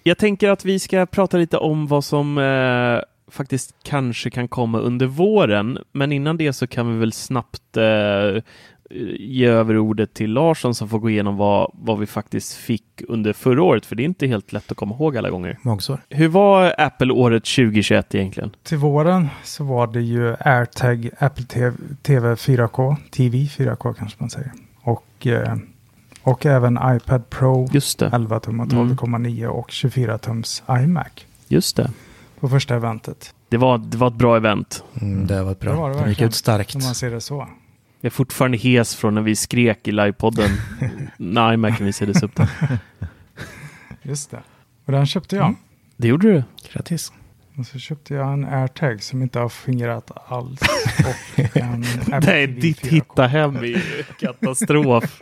Jag 0.03 0.17
tänker 0.17 0.49
att 0.49 0.65
vi 0.65 0.79
ska 0.79 1.05
prata 1.05 1.37
lite 1.37 1.57
om 1.57 1.87
vad 1.87 2.03
som 2.03 2.37
eh, 2.37 3.31
faktiskt 3.31 3.75
kanske 3.83 4.29
kan 4.29 4.47
komma 4.47 4.79
under 4.79 5.05
våren. 5.05 5.77
Men 5.91 6.11
innan 6.11 6.37
det 6.37 6.53
så 6.53 6.67
kan 6.67 6.93
vi 6.93 6.99
väl 6.99 7.13
snabbt 7.13 7.77
eh, 7.77 8.43
ge 9.19 9.45
över 9.45 9.77
ordet 9.77 10.13
till 10.13 10.31
Larsson 10.31 10.75
som 10.75 10.89
får 10.89 10.99
gå 10.99 11.09
igenom 11.09 11.37
vad, 11.37 11.71
vad 11.73 11.99
vi 11.99 12.05
faktiskt 12.05 12.55
fick 12.55 13.01
under 13.07 13.33
förra 13.33 13.63
året. 13.63 13.85
För 13.85 13.95
det 13.95 14.03
är 14.03 14.05
inte 14.05 14.27
helt 14.27 14.53
lätt 14.53 14.71
att 14.71 14.77
komma 14.77 14.95
ihåg 14.95 15.17
alla 15.17 15.29
gånger. 15.29 15.57
Magsår. 15.61 15.99
Hur 16.09 16.27
var 16.27 16.75
Apple-året 16.77 17.43
2021 17.43 18.15
egentligen? 18.15 18.51
Till 18.63 18.77
våren 18.77 19.27
så 19.43 19.63
var 19.63 19.87
det 19.87 20.01
ju 20.01 20.35
AirTag 20.39 21.09
Apple 21.19 21.45
TV, 21.45 21.77
TV 22.01 22.35
4K, 22.35 22.95
TV 23.11 23.37
4K 23.37 23.93
kanske 23.93 24.17
man 24.19 24.29
säger. 24.29 24.51
Och, 24.81 25.27
eh, 25.27 25.55
och 26.23 26.45
även 26.45 26.79
iPad 26.83 27.29
Pro 27.29 27.67
Just 27.71 27.99
det. 27.99 28.09
11 28.13 28.39
tum 28.39 28.59
och 28.59 28.71
Mm. 28.73 28.89
12,9 28.97 29.45
och 29.47 29.71
24 29.71 30.17
tums 30.17 30.63
iMac 30.69 31.07
Just 31.47 31.75
det. 31.75 31.91
på 32.39 32.49
första 32.49 32.75
eventet. 32.75 33.33
Det 33.49 33.57
var, 33.57 33.77
det 33.77 33.97
var 33.97 34.07
ett 34.07 34.13
bra 34.13 34.37
event. 34.37 34.83
Mm, 35.01 35.27
det 35.27 35.43
var 35.43 35.55
bra. 35.55 35.71
Det 35.71 35.77
var 35.79 35.89
det 35.89 35.99
De 35.99 36.09
gick 36.09 36.21
ut 36.21 36.35
starkt. 36.35 36.75
Om 36.75 36.83
man 36.83 36.95
ser 36.95 37.11
det 37.11 37.21
så. 37.21 37.47
Jag 38.01 38.09
är 38.09 38.09
fortfarande 38.09 38.57
hes 38.57 38.95
från 38.95 39.15
när 39.15 39.21
vi 39.21 39.35
skrek 39.35 39.87
i 39.87 39.91
livepodden 39.91 40.49
när 41.17 41.53
iMacen 41.53 41.85
visades 41.85 42.23
upp. 42.23 42.35
Där. 42.35 42.49
Just 44.01 44.31
det. 44.31 44.39
Och 44.85 44.91
den 44.91 45.05
köpte 45.05 45.35
jag. 45.35 45.45
Mm. 45.45 45.57
Det 45.97 46.07
gjorde 46.07 46.27
du. 46.33 46.43
Grattis. 46.73 47.11
Och 47.57 47.65
så 47.65 47.79
köpte 47.79 48.13
jag 48.13 48.33
en 48.33 48.45
AirTag 48.45 49.03
som 49.03 49.21
inte 49.21 49.39
har 49.39 49.49
fungerat 49.49 50.11
alls. 50.31 50.59
Och 50.99 51.57
en 51.57 51.81
Det 52.21 52.43
är 52.43 52.47
ditt 52.47 52.81
4K. 52.81 52.89
hitta 52.89 53.27
hem 53.27 53.63
i 53.65 53.81
katastrof. 54.19 55.21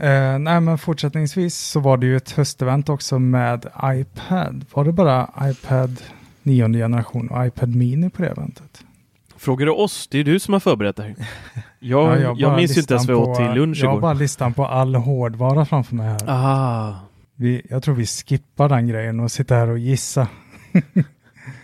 Eh, 0.00 0.38
nej, 0.38 0.60
men 0.60 0.78
fortsättningsvis 0.78 1.58
så 1.58 1.80
var 1.80 1.96
det 1.96 2.06
ju 2.06 2.16
ett 2.16 2.30
höstevent 2.30 2.88
också 2.88 3.18
med 3.18 3.66
iPad. 3.84 4.64
Var 4.72 4.84
det 4.84 4.92
bara 4.92 5.30
iPad 5.42 6.00
nionde 6.42 6.78
generation 6.78 7.28
och 7.28 7.46
iPad 7.46 7.74
Mini 7.74 8.10
på 8.10 8.22
det 8.22 8.28
eventet? 8.28 8.84
Frågar 9.36 9.66
du 9.66 9.72
oss? 9.72 10.08
Det 10.10 10.18
är 10.18 10.24
du 10.24 10.38
som 10.38 10.52
har 10.52 10.60
förberett 10.60 10.96
det 10.96 11.02
här. 11.02 11.14
Jag, 11.80 12.08
Ja, 12.08 12.18
jag, 12.18 12.38
bara 12.38 12.56
minns 12.56 12.76
ju 12.76 12.80
inte 12.80 12.94
ens 12.94 13.08
vad 13.08 13.16
jag 13.16 13.28
åt 13.28 13.36
till 13.36 13.50
lunch 13.50 13.78
Jag 13.78 13.86
har 13.86 13.94
igår. 13.94 14.00
bara 14.00 14.12
listan 14.12 14.54
på 14.54 14.66
all 14.66 14.94
hårdvara 14.94 15.64
framför 15.66 15.94
mig 15.94 16.06
här. 16.08 16.20
Ah. 16.26 16.94
Vi, 17.36 17.66
jag 17.70 17.82
tror 17.82 17.94
vi 17.94 18.06
skippar 18.06 18.68
den 18.68 18.88
grejen 18.88 19.20
och 19.20 19.30
sitter 19.32 19.56
här 19.56 19.68
och 19.68 19.78
gissa. 19.78 20.28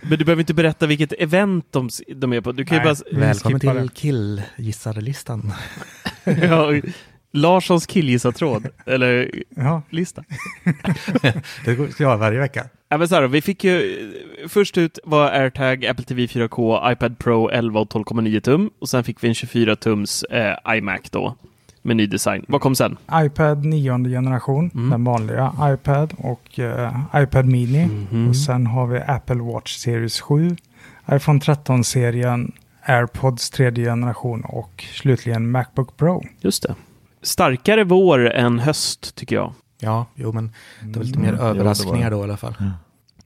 Men 0.03 0.19
du 0.19 0.25
behöver 0.25 0.41
inte 0.41 0.55
berätta 0.55 0.87
vilket 0.87 1.13
event 1.13 1.67
de, 1.71 1.89
de 2.17 2.33
är 2.33 2.41
på. 2.41 2.53
Du 2.53 2.65
kan 2.65 2.79
ju 2.79 2.85
Nej. 2.85 2.95
bara... 2.95 3.05
Vi 3.13 3.21
Välkommen 3.21 3.61
till 3.61 3.91
killgissarlistan. 3.95 5.53
ja, 6.25 6.73
Larssons 7.37 7.87
killgissartråd. 7.87 8.67
Eller 8.87 9.31
Ja, 9.57 9.83
lista. 9.91 10.25
det 11.65 11.93
ska 11.93 12.03
jag 12.03 12.11
ha 12.11 12.17
varje 12.17 12.39
vecka. 12.39 12.65
Ja, 12.89 12.99
men 12.99 13.09
så 13.09 13.15
här, 13.15 13.29
vi 13.29 13.43
fick 13.43 13.65
ju... 13.65 14.11
Först 14.49 14.79
ut 14.79 14.99
var 15.05 15.31
AirTag, 15.31 15.87
Apple 15.87 16.05
TV 16.05 16.27
4K, 16.27 16.93
iPad 16.93 17.19
Pro 17.19 17.49
11 17.49 17.81
och 17.81 17.89
12,9 17.93 18.41
tum. 18.41 18.71
Och 18.79 18.89
sen 18.89 19.05
fick 19.05 19.25
vi 19.25 19.29
en 19.29 19.35
24 19.35 19.77
tums 19.77 20.23
eh, 20.23 20.77
iMac 20.77 21.01
då. 21.11 21.35
Med 21.83 21.97
ny 21.97 22.07
design. 22.07 22.45
Vad 22.49 22.61
kom 22.61 22.75
sen? 22.75 22.97
iPad 23.15 23.65
nionde 23.65 24.11
generation, 24.11 24.71
Mm. 24.75 24.91
den 24.91 25.05
vanliga 25.05 25.53
iPad 25.75 26.15
och 26.19 26.59
eh, 26.59 26.93
iPad 27.17 27.47
Mini. 27.47 27.87
Mhm. 27.87 28.29
Och 28.29 28.37
sen 28.37 28.67
har 28.67 28.87
vi 28.87 28.99
Apple 29.07 29.37
Watch 29.43 29.77
Series 29.77 30.21
7, 30.21 30.57
iPhone 31.13 31.39
13-serien, 31.41 32.53
AirPods 32.87 33.51
tredje 33.51 33.85
generation 33.85 34.41
och 34.45 34.85
slutligen 34.95 35.51
Macbook 35.51 35.97
Pro. 35.97 36.23
Just 36.41 36.63
det. 36.63 36.75
Starkare 37.25 37.85
vår 37.85 38.31
än 38.31 38.59
höst, 38.59 39.15
tycker 39.17 39.37
jag. 39.37 39.53
Ja, 39.81 40.07
jo 40.15 40.33
men 40.33 40.53
det 40.83 40.99
var 40.99 41.05
lite 41.05 41.19
Mm. 41.19 41.31
mer 41.31 41.39
var 41.39 41.49
överraskningar 41.49 42.11
då 42.11 42.21
i 42.21 42.23
alla 42.23 42.37
fall. 42.37 42.55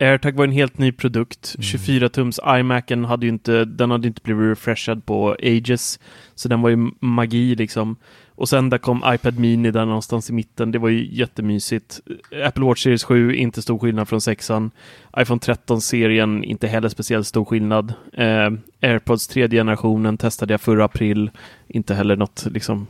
AirTag 0.01 0.33
var 0.37 0.45
en 0.45 0.53
helt 0.53 0.79
ny 0.79 0.93
produkt. 0.93 1.55
Mm. 1.57 1.63
24 1.63 2.09
tums 2.09 2.41
iMacen 2.59 3.05
hade 3.05 3.27
ju 3.27 3.33
inte, 3.33 3.65
den 3.65 3.91
hade 3.91 4.09
inte 4.09 4.21
blivit 4.25 4.51
refreshad 4.51 5.07
på 5.07 5.37
ages. 5.43 6.01
Så 6.35 6.49
den 6.49 6.61
var 6.63 6.71
ju 6.71 6.91
magi 7.01 7.55
liksom. 7.55 7.97
Och 8.35 8.49
sen 8.49 8.71
där 8.71 8.79
kom 8.79 9.03
iPad 9.07 9.39
Mini 9.39 9.71
där 9.71 9.85
någonstans 9.87 10.31
i 10.31 10.33
mitten. 10.33 10.71
Det 10.73 10.79
var 10.79 10.89
ju 10.89 11.09
jättemysigt. 11.15 12.01
Apple 12.45 12.65
Watch 12.65 12.83
Series 12.83 13.05
7, 13.05 13.35
inte 13.35 13.63
stor 13.63 13.79
skillnad 13.79 14.09
från 14.09 14.19
6an. 14.21 14.71
iPhone 15.19 15.39
13-serien, 15.41 16.45
inte 16.45 16.69
heller 16.69 16.89
speciellt 16.89 17.27
stor 17.27 17.45
skillnad. 17.45 17.93
Eh, 18.13 18.51
AirPods 18.83 19.29
tredje 19.29 19.61
generationen 19.61 20.17
testade 20.19 20.53
jag 20.53 20.61
förra 20.61 20.85
april. 20.85 21.31
Inte 21.69 21.95
heller 21.95 22.17
något 22.17 22.47
liksom 22.51 22.87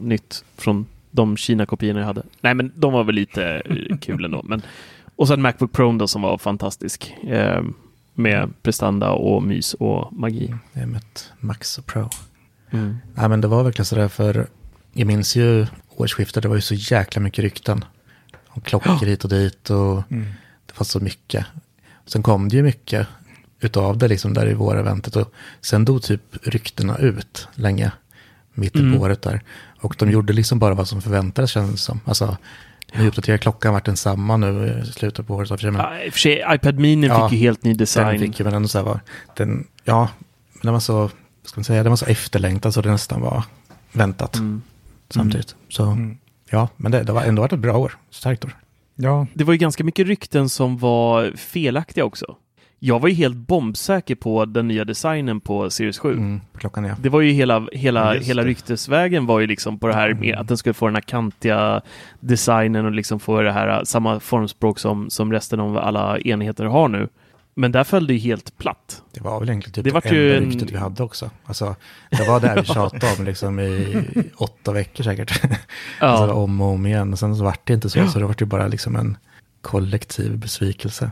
nytt 0.00 0.44
från 0.56 0.86
de 1.10 1.36
Kina-kopiorna 1.36 2.00
jag 2.00 2.06
hade. 2.06 2.22
Nej, 2.40 2.54
men 2.54 2.72
de 2.76 2.92
var 2.92 3.04
väl 3.04 3.14
lite 3.14 3.62
eh, 3.64 3.96
kul 3.98 4.24
ändå. 4.24 4.42
Men 4.44 4.62
och 5.16 5.28
sen 5.28 5.42
Macbook 5.42 5.72
Pro 5.72 5.92
då 5.98 6.08
som 6.08 6.22
var 6.22 6.38
fantastisk. 6.38 7.14
Eh, 7.28 7.62
med 8.14 8.52
prestanda 8.62 9.10
och 9.10 9.42
mys 9.42 9.74
och 9.74 10.12
magi. 10.12 10.54
Det 10.72 10.80
är 10.80 10.86
med 10.86 11.02
Max 11.40 11.78
och 11.78 11.86
Pro. 11.86 12.10
Mm. 12.70 12.96
Nej 13.14 13.28
men 13.28 13.40
det 13.40 13.48
var 13.48 13.62
verkligen 13.64 13.86
sådär 13.86 14.08
för 14.08 14.46
jag 14.92 15.06
minns 15.06 15.36
ju 15.36 15.66
årsskiftet, 15.96 16.42
det 16.42 16.48
var 16.48 16.56
ju 16.56 16.60
så 16.62 16.74
jäkla 16.74 17.22
mycket 17.22 17.42
rykten. 17.44 17.84
Om 18.48 18.60
klockor 18.62 19.06
hit 19.06 19.24
och 19.24 19.30
dit 19.30 19.70
och 19.70 20.02
Mm. 20.10 20.24
det 20.66 20.78
var 20.78 20.84
så 20.84 21.00
mycket. 21.00 21.46
Sen 22.06 22.22
kom 22.22 22.48
det 22.48 22.56
ju 22.56 22.62
mycket 22.62 23.06
utav 23.60 23.98
det 23.98 24.08
liksom 24.08 24.34
där 24.34 24.50
i 24.50 24.54
våreventet 24.54 25.16
och 25.16 25.32
sen 25.60 25.84
dog 25.84 26.02
typ 26.02 26.20
ryktena 26.42 26.98
ut 26.98 27.48
länge. 27.54 27.92
Mitten 28.54 28.80
Mm. 28.86 28.98
på 28.98 29.04
året 29.04 29.22
där. 29.22 29.40
Och 29.84 29.96
de 29.98 30.10
gjorde 30.10 30.32
liksom 30.32 30.58
bara 30.58 30.74
vad 30.74 30.88
som 30.88 31.02
förväntades 31.02 31.50
kändes 31.50 31.72
det 31.72 31.78
som. 31.78 32.00
Alltså, 32.04 32.36
nu 32.94 33.08
uppdaterar 33.08 33.36
klockan 33.38 33.72
varit 33.72 33.84
densamma 33.84 34.36
nu 34.36 34.82
i 34.88 34.92
slutet 34.92 35.26
på 35.26 35.34
året. 35.34 35.48
så 35.48 35.56
för 35.56 35.62
sig, 35.62 35.70
Men 35.70 35.80
Ja, 35.80 36.02
I 36.04 36.08
och 36.08 36.12
för 36.12 36.20
sig, 36.20 36.44
iPad 36.54 36.78
Mini 36.78 37.06
Ja, 37.06 37.28
fick 37.28 37.38
ju 37.38 37.44
helt 37.46 37.62
ny 37.64 37.70
den 37.70 37.76
design. 37.76 38.18
fick 38.18 38.38
ju, 38.40 38.44
men 38.44 38.54
ändå 38.54 38.68
så 38.68 38.78
här 38.78 38.84
var 38.84 39.00
den, 39.36 39.66
ja, 39.84 40.08
men 40.52 40.60
den 40.62 40.72
var 40.72 40.80
så, 40.80 41.10
ska 41.44 41.58
man 41.60 41.64
säga, 41.64 41.82
den 41.82 41.90
var 41.90 41.96
så 41.96 42.06
efterlängtad 42.06 42.74
så 42.74 42.80
det 42.80 42.90
nästan 42.90 43.20
var 43.20 43.42
väntat 43.92 44.36
Mm. 44.36 44.62
samtidigt. 45.10 45.54
Så 45.68 45.82
Mm. 45.84 46.16
ja, 46.50 46.68
men 46.76 46.92
det, 46.92 47.02
det 47.02 47.12
var 47.12 47.22
ändå 47.22 47.42
varit 47.42 47.52
ett 47.52 47.58
bra 47.58 47.76
år, 47.78 47.96
starkt 48.10 48.44
år. 48.44 48.56
Ja, 48.94 49.26
Det 49.34 49.44
var 49.44 49.52
ju 49.52 49.58
ganska 49.58 49.84
mycket 49.84 50.06
rykten 50.06 50.48
som 50.48 50.78
var 50.78 51.32
felaktiga 51.36 52.04
också. 52.04 52.36
Jag 52.86 53.00
var 53.00 53.08
ju 53.08 53.14
helt 53.14 53.36
bombsäker 53.36 54.14
på 54.14 54.44
den 54.44 54.68
nya 54.68 54.84
designen 54.84 55.40
på 55.40 55.70
Series 55.70 55.98
7. 55.98 56.12
Mm, 56.12 56.40
klockan 56.58 56.84
ja. 56.84 56.94
Det 57.00 57.08
var 57.08 57.20
ju 57.20 57.32
hela, 57.32 57.66
hela, 57.72 58.04
Ja, 58.06 58.14
just 58.14 58.28
hela 58.28 58.42
det. 58.42 58.48
ryktesvägen 58.48 59.26
var 59.26 59.40
ju 59.40 59.46
liksom 59.46 59.78
på 59.78 59.86
det 59.86 59.94
här 59.94 60.14
med 60.14 60.34
att 60.38 60.48
den 60.48 60.56
skulle 60.56 60.74
få 60.74 60.86
den 60.86 60.94
här 60.94 61.02
kantiga 61.02 61.80
designen 62.20 62.84
och 62.86 62.92
liksom 62.92 63.20
få 63.20 63.40
det 63.42 63.52
här 63.52 63.68
äh, 63.78 63.82
samma 63.84 64.20
formspråk 64.20 64.78
som, 64.78 65.10
som 65.10 65.32
resten 65.32 65.60
av 65.60 65.78
alla 65.78 66.18
enheter 66.18 66.64
har 66.64 66.88
nu. 66.88 67.08
Men 67.54 67.72
där 67.72 67.84
föll 67.84 68.06
det 68.06 68.12
ju 68.12 68.18
helt 68.18 68.58
platt. 68.58 69.02
Det 69.12 69.20
var 69.20 69.40
väl 69.40 69.48
egentligen 69.48 69.74
typ 69.74 69.84
Det 69.84 70.10
det, 70.10 70.34
enda 70.34 70.36
en- 70.36 70.50
ryktet 70.50 70.70
vi 70.70 70.76
hade 70.78 71.02
också. 71.02 71.30
Alltså, 71.44 71.76
det 72.10 72.28
var 72.28 72.40
där 72.40 72.56
vi 72.56 72.64
tjatade 72.74 73.14
om 73.18 73.24
liksom 73.24 73.60
i 73.60 74.04
åtta 74.36 74.72
veckor 74.72 75.04
säkert. 75.04 75.42
Alltså, 75.98 76.34
om 76.34 76.60
och 76.60 76.68
om 76.68 76.86
igen. 76.86 77.12
Och 77.12 77.18
sen 77.18 77.36
så 77.36 77.44
vart 77.44 77.66
det 77.66 77.74
inte 77.74 77.90
så, 77.90 78.06
så 78.08 78.18
det 78.18 78.24
vart 78.26 78.42
ju 78.42 78.46
bara 78.46 78.66
liksom 78.66 78.96
en 78.96 79.16
kollektiv 79.60 80.38
besvikelse. 80.38 81.10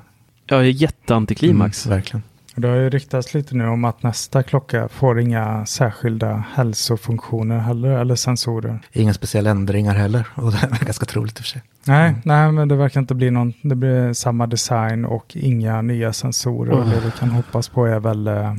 Ja, 0.53 0.65
jätteantiklimax. 0.65 1.87
Mm, 1.87 1.97
verkligen. 1.97 2.23
Det 2.55 2.69
har 2.69 2.77
ju 2.77 2.91
ryktats 2.91 3.35
lite 3.35 3.55
nu 3.55 3.67
om 3.67 3.85
att 3.85 4.03
nästa 4.03 4.43
klocka 4.43 4.89
får 4.89 5.21
inga 5.21 5.67
särskilda 5.67 6.45
hälsofunktioner 6.55 7.59
heller, 7.59 7.89
eller 7.89 8.15
sensorer. 8.15 8.79
Inga 8.93 9.15
speciella 9.15 9.51
ändringar 9.51 9.95
heller. 9.95 10.29
Och 10.35 10.53
det 10.53 10.59
är 10.59 10.85
ganska 10.85 11.07
troligt 11.07 11.39
i 11.39 11.41
och 11.41 11.45
för 11.45 11.51
sig. 11.51 11.63
Nej, 11.85 12.15
nej, 12.25 12.53
men 12.53 12.69
det 12.69 12.77
verkar 12.77 13.01
inte 13.01 13.15
bli 13.15 13.31
någon. 13.31 13.53
Det 13.63 13.75
blir 13.75 14.13
samma 14.13 14.47
design 14.47 15.05
och 15.05 15.37
inga 15.37 15.83
nya 15.83 16.13
sensorer. 16.13 16.73
Och 16.73 16.87
det 16.87 17.01
vi 17.05 17.11
kan 17.11 17.31
hoppas 17.31 17.69
på 17.69 17.87
är 17.87 18.01
väl 18.01 18.27
eh, 18.27 18.55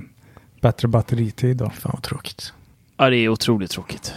bättre 0.62 0.88
batteritid 0.88 1.58
då. 1.58 1.70
Fan 1.70 1.92
vad 1.94 2.04
tråkigt. 2.04 2.54
Ja, 2.98 3.10
det 3.10 3.18
är 3.18 3.30
otroligt 3.30 3.72
tråkigt. 3.72 4.14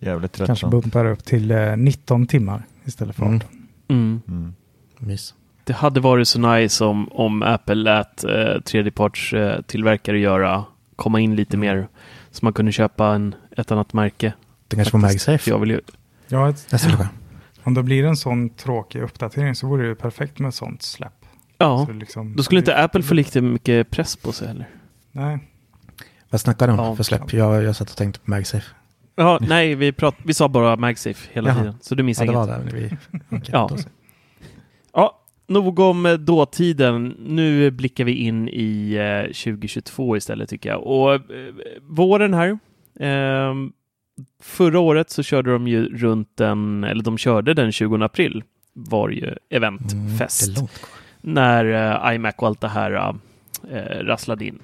Jävligt 0.00 0.36
Kanske 0.36 0.46
tröttsamt. 0.46 0.70
bumpar 0.70 1.04
upp 1.06 1.24
till 1.24 1.50
eh, 1.50 1.76
19 1.76 2.26
timmar 2.26 2.62
istället 2.84 3.16
för 3.16 3.22
18. 3.22 3.34
Mm. 3.34 3.42
Mm. 3.88 4.20
Mm. 4.28 4.54
Mys. 4.98 5.34
Det 5.66 5.72
hade 5.72 6.00
varit 6.00 6.28
så 6.28 6.38
nice 6.40 6.84
om, 6.84 7.08
om 7.12 7.42
Apple 7.42 7.74
lät 7.74 8.24
eh, 8.24 8.60
tredjepartstillverkare 8.64 9.56
eh, 9.56 9.62
tillverkare 9.62 10.18
göra, 10.18 10.64
komma 10.96 11.20
in 11.20 11.36
lite 11.36 11.56
mer, 11.56 11.88
så 12.30 12.44
man 12.46 12.52
kunde 12.52 12.72
köpa 12.72 13.14
en, 13.14 13.34
ett 13.56 13.70
annat 13.72 13.92
märke. 13.92 14.32
Det 14.68 14.76
kanske. 14.76 14.90
För 14.90 14.98
MagSafe 14.98 15.50
Jag 15.50 15.58
vill 15.58 15.70
ju, 15.70 15.80
Ja, 16.28 16.48
ett, 16.50 16.66
nästa 16.72 16.88
klocka. 16.88 17.08
om 17.62 17.74
det 17.74 17.82
blir 17.82 18.04
en 18.04 18.16
sån 18.16 18.48
tråkig 18.50 19.02
uppdatering 19.02 19.54
så 19.54 19.66
vore 19.66 19.82
det 19.82 19.88
ju 19.88 19.94
perfekt 19.94 20.38
med 20.38 20.48
ett 20.48 20.54
sånt 20.54 20.82
släpp. 20.82 21.12
ja, 21.58 21.86
Så 21.86 21.92
liksom- 21.92 22.36
då 22.36 22.42
skulle 22.42 22.58
inte 22.58 22.76
Apple 22.84 23.02
få 23.02 23.14
lika 23.14 23.42
mycket 23.42 23.90
press 23.90 24.16
på 24.16 24.32
sig 24.32 24.48
heller. 24.48 24.68
Nej, 25.12 25.38
Vad 26.30 26.40
snackar 26.40 26.66
du 26.66 26.72
om 26.72 26.78
Ja, 26.78 26.96
för 26.96 27.02
släpp? 27.02 27.32
Jag, 27.32 27.62
jag 27.62 27.76
satt 27.76 27.90
och 27.90 27.96
tänkte 27.96 28.20
på 28.20 28.30
MagSafe. 28.30 28.66
Ja, 29.16 29.38
nej, 29.40 29.74
vi, 29.74 29.92
prat, 29.92 30.14
vi 30.22 30.34
sa 30.34 30.48
bara 30.48 30.76
MagSafe 30.76 31.28
hela 31.32 31.48
Jaha. 31.50 31.58
tiden, 31.58 31.74
så 31.80 31.94
du 31.94 32.02
Ja, 32.02 32.04
missade 32.06 32.26
det 32.32 32.32
inget. 32.36 32.48
var 32.48 32.58
där. 32.58 32.70
Vi, 32.72 32.86
okej, 33.36 33.50
Ja. 33.52 33.70
Nog 35.46 35.78
om 35.78 36.06
eh, 36.06 36.12
dåtiden. 36.14 37.16
Nu 37.26 37.70
blickar 37.70 38.04
vi 38.04 38.12
in 38.14 38.48
i 38.48 38.94
eh, 38.94 39.32
2022 39.32 40.16
istället 40.16 40.48
tycker 40.48 40.68
jag. 40.68 40.82
Och 40.86 41.14
eh, 41.14 41.20
våren 41.82 42.34
här. 42.34 42.58
ehm, 43.00 43.72
förra 44.42 44.78
året 44.80 45.10
så 45.10 45.22
körde 45.22 45.52
de 45.52 45.68
ju 45.68 45.96
runt 45.96 46.36
den, 46.36 46.84
eller 46.84 47.02
de 47.02 47.18
körde 47.18 47.54
den 47.54 47.72
20 47.72 47.96
april 48.04 48.44
var 48.72 49.08
ju 49.10 49.24
Mm, 49.24 49.38
eventfest. 49.50 50.54
kvar. 50.56 50.68
när 51.20 51.64
eh, 52.08 52.14
iMac 52.14 52.34
och 52.38 52.46
allt 52.46 52.60
det 52.60 52.68
här 52.68 53.14
eh, 53.70 54.04
rasslade 54.04 54.44
in. 54.44 54.58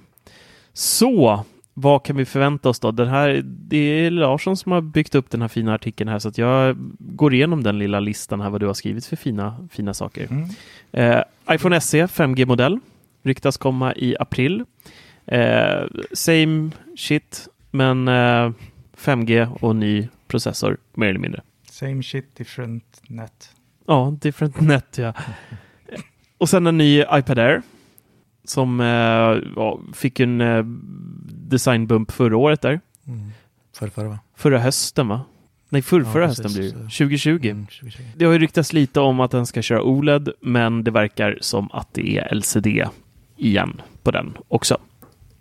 Så, 0.73 1.45
vad 1.75 2.03
kan 2.05 2.17
vi 2.17 2.25
förvänta 2.25 2.69
oss 2.69 2.81
då? 2.81 2.91
Den 2.91 3.09
här, 3.09 3.43
det 3.45 3.77
är 3.77 4.11
Larsson 4.11 4.57
som 4.57 4.73
har 4.73 4.81
byggt 4.81 5.15
upp 5.15 5.31
den 5.31 5.41
här 5.41 5.49
fina 5.49 5.75
artikeln 5.75 6.11
här 6.11 6.19
så 6.19 6.29
att 6.29 6.39
jag 6.39 6.77
går 6.99 7.35
igenom 7.35 7.63
den 7.63 7.79
lilla 7.79 8.01
listan 8.01 8.41
här 8.41 8.51
vad 8.51 8.61
du 8.61 8.67
har 8.67 8.75
skrivit 8.75 9.07
för 9.07 9.17
fina, 9.17 9.69
fina 9.73 9.95
saker. 9.95 10.29
Mm. 10.31 10.49
Eh, 10.93 11.23
iPhone 11.51 11.81
SE 11.81 12.07
5G-modell 12.07 12.79
ryktas 13.23 13.57
komma 13.57 13.95
i 13.95 14.17
april. 14.21 14.65
Eh, 15.27 15.85
same 16.13 16.71
shit, 16.97 17.49
men 17.71 18.09
eh, 18.09 18.53
5G 18.97 19.57
och 19.61 19.77
ny 19.77 20.09
processor 20.27 20.77
mer 20.95 21.09
eller 21.09 21.21
mindre. 21.21 21.43
Same 21.71 22.03
shit, 22.03 22.37
different 22.37 23.03
net. 23.09 23.51
Ja, 23.87 24.17
different 24.21 24.61
net 24.61 24.99
ja. 24.99 25.13
Och 26.39 26.49
sen 26.49 26.67
en 26.67 26.79
ny 26.79 27.01
iPad 27.01 27.39
Air 27.39 27.63
som 28.45 28.81
eh, 28.81 28.87
ja, 29.57 29.81
fick 29.93 30.21
en 30.21 30.41
eh, 30.41 30.65
designbump 31.49 32.11
förra 32.13 32.37
året 32.37 32.61
där. 32.61 32.81
Mm. 33.07 33.31
Förra, 33.77 33.91
förra 33.91 34.09
va? 34.09 34.19
Förra 34.37 34.59
hösten 34.59 35.09
va? 35.09 35.21
Nej, 35.69 35.83
förra, 35.83 36.03
Ja, 36.05 36.13
förra 36.13 36.27
precis. 36.29 36.45
hösten 36.45 36.63
blir 36.63 36.73
det. 36.73 36.79
2020. 36.79 37.49
Mm, 37.51 37.67
2020. 37.67 38.03
Det 38.17 38.25
har 38.25 38.33
ju 38.33 38.39
ryktats 38.39 38.73
lite 38.73 39.01
om 39.01 39.21
att 39.21 39.31
den 39.31 39.47
ska 39.47 39.63
köra 39.63 39.83
OLED, 39.83 40.29
men 40.41 40.85
det 40.85 40.91
verkar 40.91 41.39
som 41.41 41.69
att 41.73 41.89
det 41.95 42.19
är 42.19 42.35
LCD 42.35 42.67
igen 43.37 43.81
på 44.03 44.11
den 44.11 44.37
också. 44.49 44.79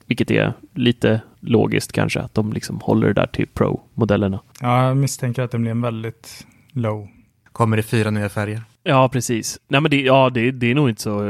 Vilket 0.05 0.31
är 0.31 0.53
lite 0.73 1.21
logiskt 1.39 1.91
kanske, 1.91 2.19
att 2.19 2.33
de 2.33 2.53
liksom 2.53 2.79
håller 2.79 3.07
det 3.07 3.13
där 3.13 3.27
till 3.27 3.47
Pro-modellerna. 3.47 4.39
Ja, 4.61 4.87
jag 4.87 4.97
misstänker 4.97 5.41
att 5.43 5.51
det 5.51 5.59
blir 5.59 5.71
en 5.71 5.81
väldigt 5.81 6.47
low. 6.71 7.07
Kommer 7.51 7.77
det 7.77 7.83
fyra 7.83 8.11
nya 8.11 8.29
färger? 8.29 8.61
Ja, 8.83 9.09
precis. 9.09 9.59
Nej, 9.67 9.81
men 9.81 9.91
det, 9.91 10.01
ja, 10.01 10.29
det, 10.29 10.51
det 10.51 10.71
är 10.71 10.75
nog 10.75 10.89
inte 10.89 11.01
så... 11.01 11.21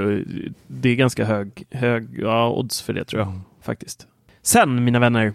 Det 0.68 0.90
är 0.90 0.96
ganska 0.96 1.26
hög, 1.26 1.64
hög 1.72 2.20
ja, 2.20 2.50
odds 2.50 2.82
för 2.82 2.94
det 2.94 3.06
tror 3.06 3.20
jag 3.22 3.28
Mm. 3.30 3.42
faktiskt. 3.62 4.08
Sen, 4.42 4.84
mina 4.84 5.00
vänner, 5.00 5.34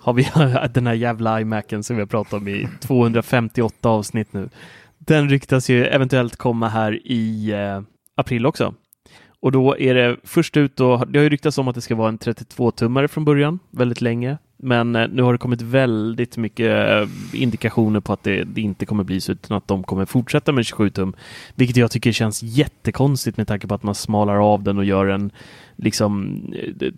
har 0.00 0.12
vi 0.12 0.28
den 0.74 0.86
här 0.86 0.94
jävla 0.94 1.40
iMacen 1.40 1.82
som 1.82 1.96
vi 1.96 2.02
har 2.02 2.06
pratat 2.06 2.32
om 2.32 2.48
i 2.48 2.68
258 2.80 3.88
avsnitt 3.88 4.32
nu. 4.32 4.48
Den 4.98 5.28
ryktas 5.30 5.70
ju 5.70 5.84
eventuellt 5.86 6.36
komma 6.36 6.68
här 6.68 7.00
i 7.06 7.50
eh, 7.52 7.82
april 8.16 8.46
också. 8.46 8.74
Och 9.40 9.52
då 9.52 9.78
är 9.78 9.94
det 9.94 10.16
först 10.24 10.56
ut 10.56 10.76
då, 10.76 10.96
det 11.04 11.18
har 11.18 11.22
ju 11.24 11.28
ryktats 11.30 11.58
om 11.58 11.68
att 11.68 11.74
det 11.74 11.80
ska 11.80 11.94
vara 11.94 12.08
en 12.08 12.18
32-tummare 12.18 13.08
från 13.08 13.24
början, 13.24 13.58
väldigt 13.70 14.00
länge. 14.00 14.38
Men 14.64 14.96
eh, 14.96 15.08
nu 15.08 15.22
har 15.22 15.32
det 15.32 15.38
kommit 15.38 15.62
väldigt 15.62 16.36
mycket 16.36 16.90
eh, 16.90 17.08
indikationer 17.32 18.00
på 18.00 18.12
att 18.12 18.22
det, 18.22 18.44
det 18.44 18.60
inte 18.60 18.86
kommer 18.86 19.04
bli 19.04 19.20
så, 19.20 19.32
utan 19.32 19.56
att 19.56 19.68
de 19.68 19.82
kommer 19.82 20.04
fortsätta 20.04 20.52
med 20.52 20.66
27 20.66 20.90
tum. 20.90 21.14
Vilket 21.54 21.76
jag 21.76 21.90
tycker 21.90 22.12
känns 22.12 22.42
jättekonstigt 22.42 23.36
med 23.36 23.48
tanke 23.48 23.66
på 23.66 23.74
att 23.74 23.82
man 23.82 23.94
smalar 23.94 24.52
av 24.52 24.62
den 24.62 24.78
och 24.78 24.84
gör 24.84 25.06
en 25.06 25.30
liksom 25.76 26.40
eh, 26.80 26.92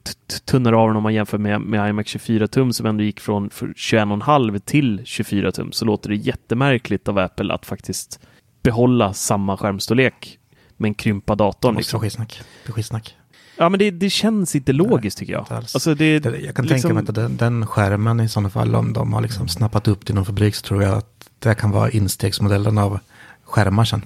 tunnar 0.45 0.73
av 0.73 0.89
den 0.89 0.97
om 0.97 1.03
man 1.03 1.15
jämför 1.15 1.39
med, 1.39 1.61
med 1.61 1.91
iMac 1.91 2.07
24 2.07 2.49
tum 2.49 2.73
som 2.73 2.87
ändå 2.87 3.05
gick 3.05 3.21
från 3.21 3.51
för 3.51 3.67
21,5 3.67 4.59
till 4.59 5.01
24 5.05 5.53
tum 5.53 5.73
så 5.73 5.85
låter 5.85 6.09
det 6.11 6.17
jättemärkligt 6.17 7.09
av 7.09 7.19
Apple 7.19 7.55
att 7.55 7.67
faktiskt 7.67 8.21
behålla 8.63 9.13
samma 9.13 9.57
skärmstorlek 9.57 10.39
men 10.77 10.95
krympa 10.95 11.35
datorn. 11.35 11.75
Det 11.75 11.77
är 11.77 11.79
Liksom. 11.79 12.01
skitsnack. 12.01 12.41
Det 12.65 12.71
är 12.71 12.73
skitsnack. 12.73 13.17
Ja, 13.59 13.69
men 13.69 13.79
det, 13.79 13.91
det 13.91 14.11
känns 14.11 14.57
inte 14.57 14.73
logiskt 14.73 15.19
tycker 15.19 15.33
jag. 15.33 15.43
inte 15.43 15.57
alls. 15.57 15.75
Alltså 15.75 15.95
det, 15.95 16.19
Det- 16.19 16.39
Jag 16.39 16.55
kan 16.55 16.65
liksom- 16.67 16.81
tänka 16.91 16.95
mig 16.95 17.05
att 17.09 17.15
den, 17.15 17.37
den 17.37 17.67
skärmen 17.67 18.21
i 18.21 18.29
sådana 18.29 18.51
fall, 18.51 18.75
om 18.75 18.93
de 18.93 19.13
har 19.13 19.21
liksom 19.21 19.49
snappat 19.49 19.89
upp 19.89 20.05
till 20.05 20.15
någon 20.15 20.25
fabrik 20.25 20.55
så 20.55 20.63
tror 20.67 20.83
jag 20.83 20.99
att 20.99 21.29
det 21.39 21.55
kan 21.55 21.71
vara 21.71 21.91
instegsmodellen 21.91 22.79
av 22.79 22.99
skärmar 23.45 23.85
sen. 23.85 24.03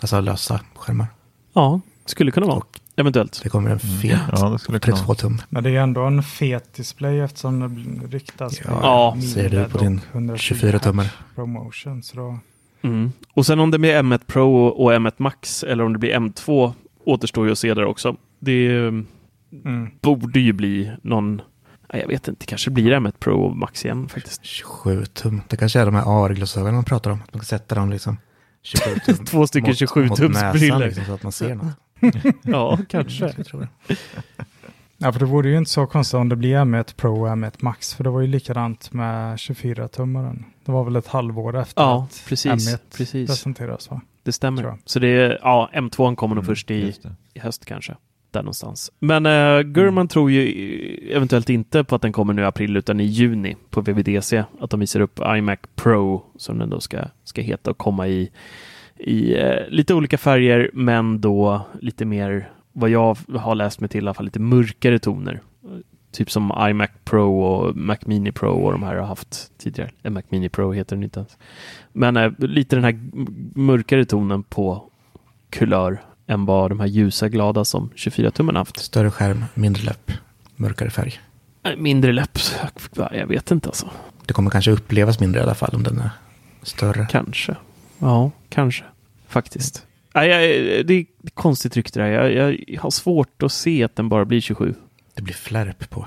Alltså 0.00 0.20
lösa 0.20 0.60
skärmar. 0.74 1.06
Ja, 1.52 1.80
skulle 2.06 2.30
kunna 2.30 2.46
vara. 2.46 2.56
Och 2.56 2.80
Eventuellt. 2.96 3.40
det 3.42 3.48
kommer 3.48 3.70
en 3.70 3.78
fet 3.80 4.18
Ja, 4.32 4.48
det 4.48 4.58
skulle 4.58 4.78
kunna 4.78 4.96
32 4.96 5.14
tum. 5.14 5.40
Men 5.48 5.62
det 5.64 5.70
är 5.70 5.80
ändå 5.80 6.00
en 6.02 6.22
fet 6.22 6.74
display 6.74 7.20
eftersom 7.20 7.60
det 8.00 8.16
ryktas 8.16 8.60
Ja, 8.64 8.70
Ja. 8.82 9.16
ser 9.34 9.48
du 9.48 9.64
på 9.64 9.78
din 9.78 10.00
120 10.12 10.54
24-tummare. 10.54 11.02
hertz 11.04 11.16
Promotion, 11.34 12.02
så 12.02 12.16
då, 12.16 12.38
Mm. 12.84 13.12
Och 13.34 13.46
sen 13.46 13.60
om 13.60 13.70
det 13.70 13.78
blir 13.78 13.94
M1 14.02 14.20
Pro 14.26 14.66
och 14.66 14.92
M1 14.92 15.12
Max 15.16 15.62
eller 15.62 15.84
om 15.84 15.92
det 15.92 15.98
blir 15.98 16.14
M2 16.18 16.72
återstår 17.04 17.46
ju 17.46 17.52
att 17.52 17.58
se 17.58 17.74
där 17.74 17.84
också. 17.84 18.16
Det 18.44 18.66
mm. 19.64 19.90
borde 20.00 20.40
ju 20.40 20.52
bli 20.52 20.92
någon, 21.02 21.42
jag 21.92 22.08
vet 22.08 22.28
inte, 22.28 22.46
kanske 22.46 22.70
blir 22.70 22.92
M1 22.92 23.12
Pro 23.18 23.40
och 23.42 23.56
Max 23.56 23.84
igen 23.84 24.08
faktiskt. 24.08 24.44
27 24.44 25.04
tum. 25.04 25.40
Det 25.48 25.56
kanske 25.56 25.80
är 25.80 25.86
de 25.86 25.94
här 25.94 26.24
AR-glasögonen 26.24 26.74
man 26.74 26.84
pratar 26.84 27.10
om. 27.10 27.20
Att 27.24 27.34
man 27.34 27.40
kan 27.40 27.46
sätta 27.46 27.74
dem 27.74 27.90
liksom 27.90 28.18
27 28.62 28.98
tum. 29.06 29.24
Två 29.24 29.46
stycken 29.46 29.68
mot- 29.70 29.78
27 29.78 30.06
mot 30.06 30.18
tums 30.18 30.34
näsan, 30.34 30.52
briller. 30.52 30.86
Liksom, 30.86 31.04
så 31.04 31.12
att 31.14 31.22
man 31.22 31.32
ser 31.32 31.54
något. 31.54 31.66
Ja, 32.42 32.78
kanske. 32.88 33.26
Det. 33.26 33.68
Ja, 34.98 35.12
för 35.12 35.20
det 35.20 35.26
vore 35.26 35.48
ju 35.50 35.58
inte 35.58 35.70
så 35.70 35.86
konstigt 35.86 36.14
om 36.14 36.28
det 36.28 36.36
blir 36.36 36.56
M1 36.56 36.94
Pro 36.96 37.20
och 37.22 37.28
M1 37.28 37.52
Max, 37.58 37.94
för 37.94 38.04
det 38.04 38.10
var 38.10 38.20
ju 38.20 38.26
likadant 38.26 38.92
med 38.92 39.36
24-tummaren. 39.36 40.44
Det 40.64 40.72
var 40.72 40.84
väl 40.84 40.96
ett 40.96 41.06
halvår 41.06 41.56
efter 41.56 41.82
Ja, 41.82 42.02
att 42.04 42.24
precis. 42.28 42.52
M1 42.68 42.78
precis. 42.96 43.28
presenteras 43.30 43.90
va? 43.90 44.00
Det 44.22 44.32
stämmer. 44.32 44.74
Så 44.84 44.98
det 44.98 45.08
är, 45.08 45.38
ja, 45.42 45.70
M2 45.74 46.14
kommer 46.16 46.34
nog 46.34 46.44
Mm, 46.44 46.54
först 46.54 46.70
i, 46.70 46.94
det. 47.02 47.14
i 47.34 47.38
höst 47.40 47.64
kanske. 47.64 47.96
Där 48.32 48.42
någonstans. 48.42 48.92
Men 48.98 49.26
uh, 49.26 49.62
Gurman 49.62 50.08
tror 50.08 50.30
ju 50.30 50.42
eh, 50.42 51.16
eventuellt 51.16 51.50
inte 51.50 51.84
på 51.84 51.94
att 51.94 52.02
den 52.02 52.12
kommer 52.12 52.32
nu 52.34 52.42
i 52.42 52.44
april 52.44 52.76
utan 52.76 53.00
i 53.00 53.04
juni 53.04 53.56
på 53.70 53.80
VVDC. 53.80 54.44
Att 54.60 54.70
de 54.70 54.80
visar 54.80 55.00
upp 55.00 55.20
iMac 55.26 55.58
Pro 55.74 56.22
som 56.36 56.58
den 56.58 56.70
då 56.70 56.80
ska, 56.80 56.98
ska 57.24 57.42
heta 57.42 57.70
och 57.70 57.78
komma 57.78 58.08
i, 58.08 58.30
i 58.96 59.34
eh, 59.34 59.68
lite 59.68 59.94
olika 59.94 60.18
färger 60.18 60.70
men 60.72 61.20
då 61.20 61.66
lite 61.80 62.04
mer 62.04 62.50
vad 62.72 62.90
jag 62.90 63.16
har 63.34 63.54
läst 63.54 63.80
mig 63.80 63.88
till 63.88 64.04
i 64.04 64.04
alla 64.04 64.14
fall 64.14 64.24
lite 64.24 64.40
mörkare 64.40 64.98
toner. 64.98 65.40
Typ 66.12 66.30
som 66.30 66.52
iMac 66.58 66.90
Pro 67.04 67.42
och 67.42 67.76
Mac 67.76 67.96
Mini 68.06 68.32
Pro 68.32 68.50
och 68.50 68.72
de 68.72 68.82
här 68.82 68.96
har 68.96 69.06
haft 69.06 69.58
tidigare. 69.58 69.90
Eh, 70.02 70.10
Mac 70.10 70.22
Mini 70.28 70.48
Pro 70.48 70.72
heter 70.72 70.96
den 70.96 71.02
inte 71.02 71.20
ens. 71.20 71.38
Men 71.92 72.16
eh, 72.16 72.32
lite 72.38 72.76
den 72.76 72.84
här 72.84 72.98
mörkare 73.58 74.04
tonen 74.04 74.42
på 74.42 74.90
kulör 75.50 76.00
än 76.26 76.44
vad 76.44 76.70
de 76.70 76.80
här 76.80 76.86
ljusa 76.86 77.28
glada 77.28 77.64
som 77.64 77.90
24-tummen 77.96 78.56
haft. 78.56 78.78
Större 78.78 79.10
skärm, 79.10 79.44
mindre 79.54 79.82
läpp, 79.82 80.12
mörkare 80.56 80.90
färg. 80.90 81.20
Mindre 81.76 82.12
läpp, 82.12 82.38
jag 82.94 83.26
vet 83.26 83.50
inte 83.50 83.68
alltså. 83.68 83.90
Det 84.26 84.32
kommer 84.32 84.50
kanske 84.50 84.70
upplevas 84.70 85.20
mindre 85.20 85.40
i 85.40 85.42
alla 85.42 85.54
fall 85.54 85.74
om 85.74 85.82
den 85.82 85.98
är 85.98 86.10
större. 86.62 87.06
Kanske. 87.10 87.56
Ja, 87.98 88.30
kanske. 88.48 88.84
Faktiskt. 89.28 89.86
Nej, 90.14 90.28
jag, 90.28 90.86
det 90.86 90.94
är 90.94 91.06
konstigt 91.34 91.76
rykte 91.76 92.00
det 92.00 92.04
här. 92.04 92.30
Jag, 92.30 92.64
jag 92.66 92.82
har 92.82 92.90
svårt 92.90 93.42
att 93.42 93.52
se 93.52 93.84
att 93.84 93.96
den 93.96 94.08
bara 94.08 94.24
blir 94.24 94.40
27. 94.40 94.74
Det 95.14 95.22
blir 95.22 95.34
flärp 95.34 95.90
på. 95.90 96.06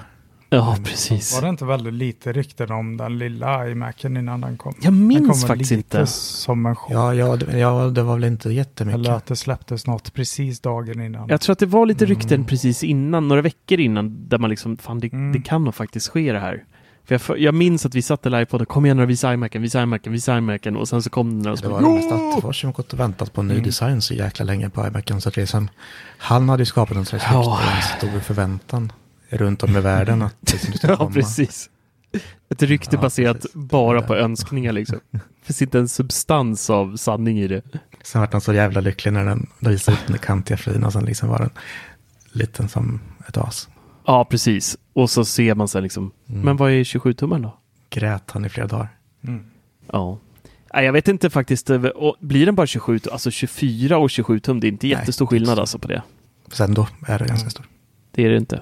Ja, 0.49 0.73
Men 0.73 0.84
precis. 0.84 1.34
Var 1.36 1.41
det 1.41 1.49
inte 1.49 1.65
väldigt 1.65 1.93
lite 1.93 2.34
rykten 2.34 2.71
om 2.71 2.97
den 2.97 3.17
lilla 3.17 3.69
iMacen 3.69 4.17
innan 4.17 4.41
den 4.41 4.58
kom? 4.58 4.73
Jag 4.81 4.93
minns 4.93 5.27
kom 5.41 5.47
faktiskt 5.47 5.71
inte. 5.71 6.08
som 6.08 6.65
en 6.65 6.75
chock. 6.75 6.91
Ja, 6.93 7.13
ja, 7.13 7.36
det, 7.36 7.58
ja, 7.60 7.88
det 7.88 8.03
var 8.03 8.13
väl 8.13 8.23
inte 8.23 8.49
jättemycket. 8.49 8.99
Eller 8.99 9.12
att 9.12 9.25
det 9.25 9.36
släpptes 9.36 9.88
något 9.88 10.13
precis 10.13 10.60
dagen 10.60 11.01
innan. 11.01 11.29
Jag 11.29 11.41
tror 11.41 11.53
att 11.53 11.60
det 11.60 11.65
var 11.65 11.86
lite 11.86 12.05
rykten 12.05 12.34
Mm. 12.36 12.45
precis 12.47 12.84
innan, 12.84 13.27
några 13.27 13.41
veckor 13.41 13.79
innan, 13.79 14.29
där 14.29 14.38
man 14.38 14.49
liksom, 14.49 14.77
fan 14.77 14.99
det, 14.99 15.13
Mm. 15.13 15.31
det 15.34 15.39
kan 15.41 15.63
nog 15.63 15.75
faktiskt 15.75 16.08
ske 16.10 16.31
det 16.31 16.39
här. 16.39 16.63
För 17.05 17.15
jag, 17.15 17.39
jag 17.39 17.53
minns 17.53 17.86
att 17.86 17.95
vi 17.95 18.01
satt 18.01 18.25
i 18.25 18.29
livepodden, 18.29 18.65
kom 18.65 18.86
igen 18.86 18.99
och 18.99 19.10
visa 19.10 19.34
iMacen, 19.34 19.62
visa 19.62 19.84
iMacen, 19.84 20.12
visa 20.13 20.38
iMacen 20.38 20.75
och 20.77 20.88
sen 20.88 21.03
så 21.03 21.10
kom 21.10 21.43
den 21.43 21.51
och 21.51 21.60
så 21.60 21.65
Det 21.65 21.71
var 21.73 21.81
det 21.81 21.89
mest 21.89 22.12
Attefors 22.12 22.62
som 22.62 22.71
gått 22.71 22.93
och 22.93 22.99
väntat 22.99 23.34
på 23.34 23.41
en 23.41 23.47
ny 23.47 23.53
Mm. 23.53 23.65
design 23.65 24.01
så 24.01 24.13
jäkla 24.13 24.45
länge 24.45 24.69
på 24.69 24.88
iMacen. 24.88 25.21
Så 25.21 25.29
att 25.29 25.36
det 25.36 25.41
är 25.41 25.45
som, 25.45 25.69
han 26.17 26.49
hade 26.49 26.62
ju 26.62 26.65
skapat 26.65 26.97
en 26.97 27.05
slags 27.05 27.25
Ja. 27.31 27.60
en 27.75 27.97
stor 28.10 28.19
förväntan 28.19 28.91
runt 29.29 29.63
om 29.63 29.77
i 29.77 29.79
världen 29.79 30.21
att 30.21 30.35
det 30.39 30.57
skulle 30.57 30.77
Ja, 30.93 30.95
komma. 30.97 31.11
precis. 31.11 31.69
Ett 32.49 32.61
rykte 32.63 32.95
Ja, 32.95 33.01
baserat 33.01 33.35
precis. 33.41 33.53
bara 33.53 34.01
på 34.01 34.15
önskningar 34.15 34.71
liksom. 34.71 34.99
Det 35.11 35.19
finns 35.43 35.61
inte 35.61 35.79
en 35.79 35.88
substans 35.88 36.69
av 36.69 36.97
sanning 36.97 37.39
i 37.39 37.47
det. 37.47 37.61
Sen 38.03 38.21
vart 38.21 38.31
han 38.31 38.41
så 38.41 38.53
jävla 38.53 38.81
lycklig 38.81 39.13
när 39.13 39.25
den 39.25 39.47
de 39.59 39.69
visade 39.69 39.97
upp 39.97 40.07
den 40.07 40.17
kantiga 40.17 40.57
fryn 40.57 40.83
och 40.83 40.93
sen 40.93 41.05
liksom 41.05 41.29
var 41.29 41.39
den 41.39 41.49
liten 42.31 42.69
som 42.69 42.99
ett 43.27 43.38
as. 43.38 43.69
Ja, 44.05 44.25
precis. 44.25 44.77
Och 44.93 45.09
så 45.09 45.25
ser 45.25 45.55
man 45.55 45.67
sen 45.67 45.83
liksom, 45.83 46.11
Mm. 46.29 46.41
men 46.41 46.57
vad 46.57 46.71
är 46.71 46.83
27-tummen 46.83 47.41
då? 47.41 47.57
Grät 47.89 48.31
han 48.31 48.45
i 48.45 48.49
flera 48.49 48.67
dagar. 48.67 48.88
Mm. 49.27 49.43
Ja. 49.91 50.19
Nej, 50.73 50.85
jag 50.85 50.93
vet 50.93 51.07
inte 51.07 51.29
faktiskt. 51.29 51.69
eh, 51.69 51.83
och 51.83 52.15
Blir 52.19 52.45
den 52.45 52.55
bara 52.55 52.67
27, 52.67 52.97
tum- 52.99 53.11
alltså 53.11 53.31
24 53.31 53.97
och 53.97 54.09
27 54.09 54.39
tum, 54.39 54.59
det 54.59 54.67
är 54.67 54.69
inte 54.69 54.88
Nej, 54.88 54.91
jättestor 54.97 55.25
inte 55.25 55.35
skillnad 55.35 55.55
så. 55.55 55.61
alltså 55.61 55.79
på 55.79 55.88
det. 55.88 56.01
Sen 56.51 56.73
då 56.73 56.88
är 57.07 57.19
det 57.19 57.25
ganska 57.25 57.43
Mm. 57.43 57.49
stort. 57.51 57.67
Det 58.11 58.25
är 58.25 58.29
det 58.29 58.38
inte. 58.38 58.61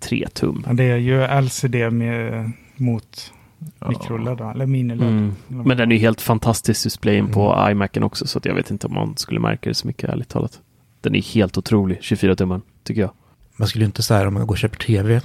3 0.00 0.26
tum. 0.32 0.62
Men 0.66 0.76
det 0.76 0.84
är 0.84 0.96
ju 0.96 1.26
LCD 1.42 1.90
med, 1.90 2.50
mot 2.76 3.32
Ja. 3.78 3.88
mikroled, 3.88 4.40
eller 4.40 4.66
miniled. 4.66 5.08
Mm. 5.08 5.32
Men 5.48 5.76
den 5.76 5.90
är 5.92 5.96
ju 5.96 6.00
helt 6.00 6.20
fantastisk 6.20 6.84
displayen 6.84 7.28
på 7.28 7.52
Mm. 7.54 7.70
iMacen 7.72 8.02
också, 8.02 8.26
så 8.26 8.38
att 8.38 8.44
jag 8.44 8.54
vet 8.54 8.70
inte 8.70 8.86
om 8.86 8.94
man 8.94 9.16
skulle 9.16 9.40
märka 9.40 9.68
det 9.70 9.74
så 9.74 9.86
mycket, 9.86 10.10
ärligt 10.10 10.28
talat. 10.28 10.60
Den 11.00 11.14
är 11.14 11.22
helt 11.22 11.58
otrolig, 11.58 11.98
24 12.00 12.36
tumman, 12.36 12.62
tycker 12.84 13.00
jag. 13.00 13.10
Man 13.56 13.68
skulle 13.68 13.84
ju 13.84 13.86
inte 13.86 14.02
säga 14.02 14.28
om 14.28 14.34
man 14.34 14.46
går 14.46 14.54
och 14.54 14.58
köper 14.58 14.76
tv 14.78 15.20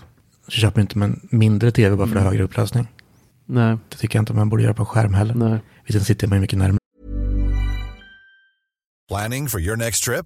så 0.45 0.51
köper 0.51 0.77
man 0.79 0.81
inte 0.81 0.99
en 1.05 1.39
mindre 1.39 1.71
tv 1.71 1.95
bara 1.95 2.07
för 2.07 2.15
är 2.15 2.19
högre 2.21 2.43
upplösning. 2.43 2.88
Nej, 3.45 3.77
Det 3.89 3.97
tycker 3.97 4.17
jag 4.17 4.21
inte 4.21 4.33
man 4.33 4.49
borde 4.49 4.63
göra 4.63 4.73
på 4.73 4.86
skärm 4.86 5.13
heller. 5.13 5.36
nej. 5.36 5.59
Visst 5.88 6.05
sitter 6.05 6.27
man 6.27 6.38
ju 6.38 6.41
mycket 6.41 6.59
närmare. 6.59 6.77
Planning 9.09 9.47
for 9.49 9.59
your 9.62 9.77
next 9.77 10.03
trip? 10.03 10.25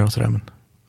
Och 0.00 0.12
sådär, 0.12 0.28
men 0.28 0.40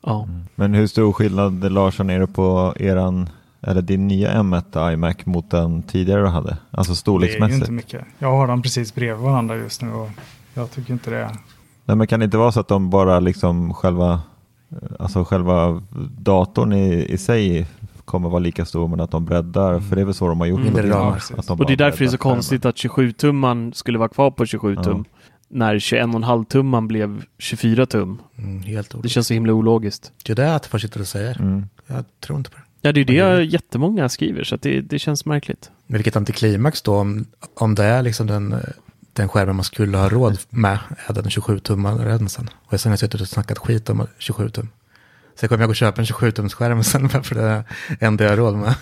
Ja. 0.06 0.28
Men 0.54 0.74
hur 0.74 0.86
stor 0.86 1.12
skillnad 1.12 1.72
Larsson 1.72 2.10
är 2.10 2.20
det 2.20 2.26
på 2.26 2.74
eran, 2.76 3.28
eller 3.62 3.82
din 3.82 4.08
nya 4.08 4.32
M1 4.42 4.92
iMac 4.92 5.16
mot 5.26 5.50
den 5.50 5.82
tidigare 5.82 6.20
du 6.20 6.26
hade? 6.26 6.56
Alltså 6.70 6.90
Det 6.90 6.92
är 6.92 6.94
ju 6.94 6.96
storleksmässigt. 6.96 7.58
inte 7.60 7.72
mycket. 7.72 8.04
Jag 8.18 8.30
har 8.30 8.46
dem 8.46 8.62
precis 8.62 8.94
bredvid 8.94 9.24
varandra 9.24 9.56
just 9.56 9.82
nu 9.82 9.92
och 9.92 10.08
jag 10.54 10.70
tycker 10.70 10.92
inte 10.92 11.10
det. 11.10 11.30
Nej 11.84 11.96
men 11.96 12.06
kan 12.06 12.20
det 12.20 12.24
inte 12.24 12.36
vara 12.38 12.52
så 12.52 12.60
att 12.60 12.68
de 12.68 12.90
bara 12.90 13.20
liksom 13.20 13.74
själva, 13.74 14.20
alltså 14.98 15.24
själva 15.24 15.82
datorn 16.18 16.72
i, 16.72 17.04
i 17.04 17.18
sig 17.18 17.66
kommer 18.04 18.28
vara 18.28 18.38
lika 18.40 18.64
stor 18.64 18.88
men 18.88 19.00
att 19.00 19.10
de 19.10 19.24
breddar, 19.24 19.80
för 19.80 19.96
det 19.96 20.02
är 20.02 20.06
väl 20.06 20.14
så 20.14 20.28
de 20.28 20.40
har 20.40 20.46
gjort 20.46 20.60
Mm. 20.60 20.74
din- 20.74 20.92
ramar. 20.92 21.16
att 21.36 21.46
de 21.46 21.60
Och 21.60 21.66
det 21.66 21.72
är 21.72 21.76
därför 21.76 21.98
det 21.98 22.04
är 22.04 22.08
så 22.08 22.18
konstigt 22.18 22.64
att 22.64 22.76
27-tumman 22.76 23.72
skulle 23.72 23.98
vara 23.98 24.08
kvar 24.08 24.30
på 24.30 24.46
27 24.46 24.76
tum. 24.76 25.04
När 25.54 25.74
21,5-tumman 25.78 26.86
blev 26.88 27.24
24 27.38 27.86
tum. 27.86 28.22
mm, 28.38 28.62
helt 28.62 29.02
Det 29.02 29.08
känns 29.08 29.26
så 29.26 29.34
himla 29.34 29.52
ologiskt. 29.52 30.12
Det 30.24 30.32
är 30.32 30.36
det 30.36 30.54
Attefors 30.54 30.82
sitter 30.82 31.00
och 31.00 31.08
säger. 31.08 31.40
Mm. 31.40 31.66
Jag 31.86 32.04
tror 32.20 32.38
inte 32.38 32.50
på 32.50 32.56
det. 32.56 32.62
Ja, 32.80 32.92
det 32.92 33.00
är 33.00 33.04
det 33.04 33.20
Mm. 33.20 33.44
jättemånga 33.48 34.08
skriver, 34.08 34.44
så 34.44 34.54
att 34.54 34.62
det, 34.62 34.80
det 34.80 34.98
känns 34.98 35.26
märkligt. 35.26 35.70
Men 35.86 35.98
vilket 35.98 36.16
antiklimax 36.16 36.82
då 36.82 36.94
om, 36.96 37.26
om 37.54 37.74
det 37.74 37.84
är 37.84 38.02
liksom 38.02 38.26
den, 38.26 38.54
den 39.12 39.28
skärmen 39.28 39.56
man 39.56 39.64
skulle 39.64 39.96
ha 39.98 40.08
råd 40.08 40.38
med 40.50 40.78
är 41.06 41.12
den 41.14 41.24
27-tummaren 41.24 42.28
sen. 42.28 42.50
Och 42.66 42.80
sen 42.80 42.90
har 42.90 42.92
jag 42.92 42.98
suttit 42.98 43.20
och 43.20 43.28
snackat 43.28 43.58
skit 43.58 43.90
om 43.90 44.06
27 44.18 44.48
tum. 44.50 44.68
Sen 45.36 45.48
kommer 45.48 45.62
jag 45.62 45.68
gå 45.68 45.70
och 45.72 45.76
köpa 45.76 46.00
en 46.00 46.04
27-tums 46.06 46.54
skärm 46.54 46.84
sen 46.84 47.08
bara 47.08 47.22
för 47.22 47.34
det 47.34 47.42
är 47.42 47.64
det 47.98 48.06
enda 48.06 48.24
jag 48.24 48.30
har 48.30 48.36
råd 48.36 48.56
med. 48.56 48.74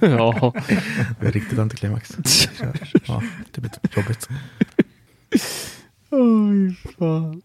ja. 0.00 0.52
Det 1.20 1.26
är 1.26 1.32
riktigt 1.32 1.58
antiklimax. 1.58 2.16
Ja, 3.06 3.22
det 3.50 3.60
blir 3.60 3.70
typ 3.70 3.96
jobbigt. 3.96 4.28
Oj, 6.10 6.74
fan. 6.98 7.42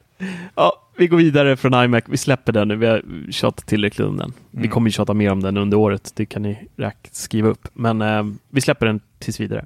Ja, 0.55 0.89
vi 0.97 1.07
går 1.07 1.17
vidare 1.17 1.57
från 1.57 1.73
iMac. 1.83 2.03
Vi 2.07 2.17
släpper 2.17 2.51
den 2.51 2.67
nu. 2.67 2.75
Vi 2.75 2.85
har 2.85 3.31
tjatat 3.31 3.67
tillräckligt 3.67 4.07
om 4.07 4.17
den. 4.17 4.33
Vi 4.51 4.57
Mm. 4.57 4.69
kommer 4.69 4.87
ju 4.87 4.91
tjata 4.91 5.13
mer 5.13 5.31
om 5.31 5.39
den 5.43 5.57
under 5.57 5.77
året. 5.77 6.11
Det 6.15 6.25
kan 6.25 6.41
ni 6.41 6.67
skriva 7.11 7.49
upp. 7.49 7.67
Men 7.73 8.01
eh, 8.01 8.23
vi 8.49 8.61
släpper 8.61 8.85
den 8.85 8.99
tills 9.19 9.39
vidare. 9.39 9.65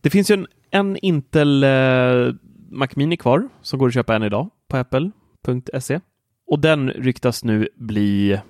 Det 0.00 0.10
finns 0.10 0.30
ju 0.30 0.34
en, 0.34 0.46
en 0.70 0.96
Intel 0.96 1.64
eh, 1.64 2.34
Mac 2.70 2.88
Mini 2.96 3.16
kvar 3.16 3.48
som 3.62 3.78
går 3.78 3.88
att 3.88 3.94
köpa 3.94 4.14
än 4.16 4.22
idag 4.22 4.50
på 4.68 4.76
apple.se. 4.76 6.00
Och 6.46 6.58
den 6.58 6.90
ryktas 6.90 7.44
nu 7.44 7.68
bli 7.76 8.40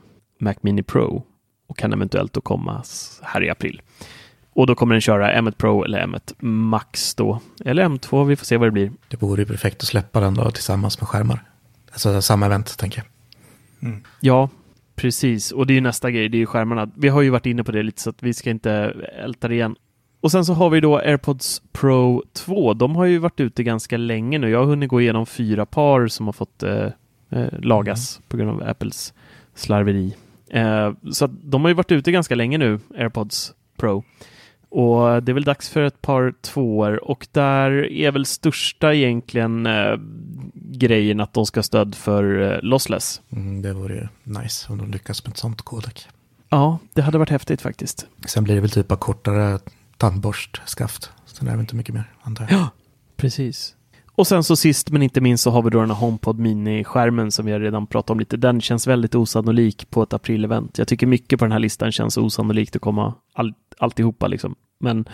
Mac 0.41 0.55
Mini 0.61 0.83
Pro 0.83 1.25
och 1.69 1.79
kan 1.79 1.93
eventuellt 1.93 2.33
då 2.33 2.41
komma 2.41 2.83
här 3.23 3.45
i 3.45 3.51
april. 3.51 3.83
Och 4.57 4.67
då 4.67 4.75
kommer 4.75 4.95
den 4.95 5.01
köra 5.01 5.41
M1 5.41 5.51
Pro 5.51 5.85
eller 5.85 6.07
M1 6.07 6.45
Max 6.45 7.15
då. 7.15 7.41
Eller 7.65 7.89
M2, 7.89 8.25
vi 8.25 8.37
får 8.37 8.45
se 8.45 8.57
vad 8.57 8.67
det 8.67 8.73
blir. 8.73 8.93
Det 9.09 9.23
vore 9.23 9.43
ju 9.43 9.47
perfekt 9.47 9.83
att 9.83 9.89
släppa 9.89 10.21
den 10.21 10.35
då 10.35 10.51
tillsammans 10.51 11.01
med 11.01 11.09
skärmar. 11.09 11.45
Alltså 11.93 12.23
samma 12.23 12.47
event 12.47 12.79
tänker 12.79 13.03
jag. 13.81 13.93
Ja, 14.21 14.49
precis. 14.95 15.53
Och 15.53 15.67
det 15.67 15.73
är 15.73 15.75
ju 15.75 15.81
nästa 15.81 16.11
grej, 16.11 16.29
det 16.29 16.37
är 16.37 16.39
ju 16.39 16.47
skärmarna. 16.47 16.91
Vi 16.95 17.09
har 17.09 17.23
ju 17.23 17.31
varit 17.31 17.47
inne 17.47 17.65
på 17.65 17.73
det 17.73 17.83
lite 17.83 18.03
så 18.03 18.11
att 18.11 18.23
vi 18.23 18.35
ska 18.35 18.51
inte 18.51 18.73
älta 19.19 19.49
det 19.49 19.55
igen. 19.55 19.77
Och 20.21 20.31
sen 20.33 20.45
så 20.45 20.53
har 20.53 20.71
vi 20.71 20.81
då 20.81 20.99
AirPods 20.99 21.63
Pro 21.73 22.23
2. 22.33 22.75
De 22.75 22.97
har 22.97 23.05
ju 23.05 23.19
varit 23.19 23.41
ute 23.41 23.63
ganska 23.63 23.97
länge 23.97 24.39
nu. 24.39 24.51
Jag 24.51 24.59
har 24.59 24.67
hunnit 24.67 24.89
gå 24.89 25.01
igenom 25.01 25.27
fyra 25.27 25.67
par 25.67 26.07
som 26.07 26.27
har 26.27 26.33
fått 26.33 26.63
eh, 26.63 26.87
eh, 27.31 27.49
lagas 27.59 28.21
på 28.29 28.37
grund 28.37 28.51
av 28.51 28.69
Apples 28.69 29.15
slarveri. 29.55 30.15
Eh, 30.51 30.93
så 31.13 31.25
att 31.25 31.31
de 31.43 31.63
har 31.63 31.69
ju 31.69 31.75
varit 31.75 31.93
ute 31.93 32.13
ganska 32.13 32.35
länge 32.35 32.59
nu, 32.59 32.81
AirPods 32.99 33.55
Pro. 33.77 34.05
Och 34.77 35.23
det 35.23 35.33
är 35.33 35.35
väl 35.35 35.45
dags 35.45 35.69
för 35.69 35.83
ett 35.83 36.03
par 36.03 36.35
tvåor 36.41 37.05
och 37.05 37.27
där 37.33 37.93
är 37.93 38.13
väl 38.13 38.27
största 38.27 38.95
egentligen 38.95 39.67
eh, 39.67 39.97
grejen 40.55 41.21
att 41.21 41.33
de 41.33 41.47
ska 41.47 41.63
stöd 41.63 41.95
för 41.95 42.53
eh, 42.53 42.59
lossless. 42.63 43.21
Mm, 43.31 43.63
det 43.63 43.73
vore 43.73 43.95
ju 43.95 44.09
nice 44.23 44.73
om 44.73 44.79
de 44.79 44.91
lyckas 44.91 45.25
med 45.25 45.31
ett 45.31 45.39
sånt 45.39 45.63
kodek. 45.63 46.09
Ja, 46.49 46.79
det 46.93 47.03
hade 47.03 47.19
varit 47.19 47.31
häftigt 47.31 47.63
faktiskt. 47.63 48.07
Sen 48.27 48.45
blir 48.45 48.55
det 48.55 48.61
väl 48.61 48.71
typ 48.71 48.93
av 48.93 48.97
kortare 48.97 49.59
tandborstskaft. 49.97 51.11
Sen 51.27 51.49
är 51.49 51.55
det 51.55 51.61
inte 51.61 51.77
mycket 51.77 51.95
mer 51.95 52.13
antar 52.23 52.47
jag. 52.51 52.61
Ja, 52.61 52.69
precis. 53.17 53.75
Och 54.13 54.27
sen 54.27 54.45
så 54.45 54.57
sist 54.57 54.91
men 54.91 55.03
inte 55.03 55.21
minst 55.21 55.45
så 55.45 55.51
har 55.51 55.63
vi 55.63 55.71
då 55.71 55.81
den 55.81 55.91
här 55.91 55.97
HomePod 55.97 56.39
Mini-skärmen 56.39 57.31
som 57.31 57.47
vi 57.47 57.59
redan 57.59 57.87
pratat 57.87 58.11
om 58.11 58.19
lite. 58.19 58.37
Den 58.37 58.61
känns 58.61 58.87
väldigt 58.87 59.15
osannolik 59.15 59.91
på 59.91 60.03
ett 60.03 60.13
aprilevent. 60.13 60.79
Jag 60.79 60.89
tycker 60.89 61.07
mycket 61.07 61.39
på 61.39 61.45
den 61.45 61.53
här 61.53 61.59
listan 61.59 61.93
känns 61.93 62.17
osannolikt 62.17 62.77
att 62.77 62.83
komma 62.83 63.15
all, 63.35 63.55
alltihopa 63.79 64.27
liksom. 64.27 64.55
Men 64.79 65.05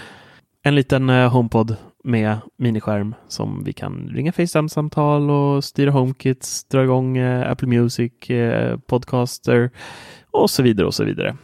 en 0.62 0.74
liten 0.74 1.10
eh, 1.10 1.30
HomePod 1.30 1.76
med 2.04 2.38
miniskärm 2.58 3.14
som 3.28 3.64
vi 3.64 3.72
kan 3.72 4.08
ringa 4.14 4.32
FaceTime-samtal 4.32 5.30
och 5.30 5.64
styra 5.64 5.90
HomeKits, 5.90 6.64
dra 6.64 6.82
igång 6.84 7.16
eh, 7.16 7.50
Apple 7.50 7.68
Music, 7.68 8.30
eh, 8.30 8.78
Podcaster 8.78 9.70
och 10.30 10.50
så 10.50 10.62
vidare 10.62 10.86
och 10.86 10.94
så 10.94 11.04
vidare. 11.04 11.36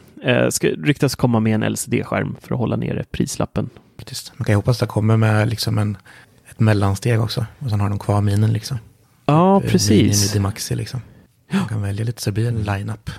Ska 0.49 0.67
ryktas 0.67 1.15
komma 1.15 1.39
med 1.39 1.55
en 1.55 1.63
LCD-skärm 1.63 2.35
för 2.41 2.53
att 2.53 2.59
hålla 2.59 2.75
nere 2.75 3.03
prislappen. 3.11 3.69
Faktiskt. 3.97 4.33
Man 4.37 4.45
kan 4.45 4.53
ju 4.53 4.55
hoppas 4.55 4.77
att 4.77 4.89
det 4.89 4.93
kommer 4.93 5.17
med 5.17 5.49
liksom 5.49 5.77
en, 5.77 5.97
ett 6.49 6.59
mellansteg 6.59 7.21
också. 7.21 7.45
Och 7.59 7.69
sen 7.69 7.79
har 7.79 7.89
de 7.89 7.99
kvar 7.99 8.21
minen 8.21 8.53
liksom. 8.53 8.77
Ja, 9.25 9.61
Eh, 9.63 9.69
precis. 9.69 10.33
Mini 10.33 10.43
Maxi 10.43 10.75
liksom. 10.75 11.01
Man 11.51 11.67
kan 11.67 11.81
välja 11.81 12.05
lite 12.05 12.21
så 12.21 12.29
det 12.29 12.33
blir 12.33 12.47
en 12.47 12.63
line-up. 12.63 13.09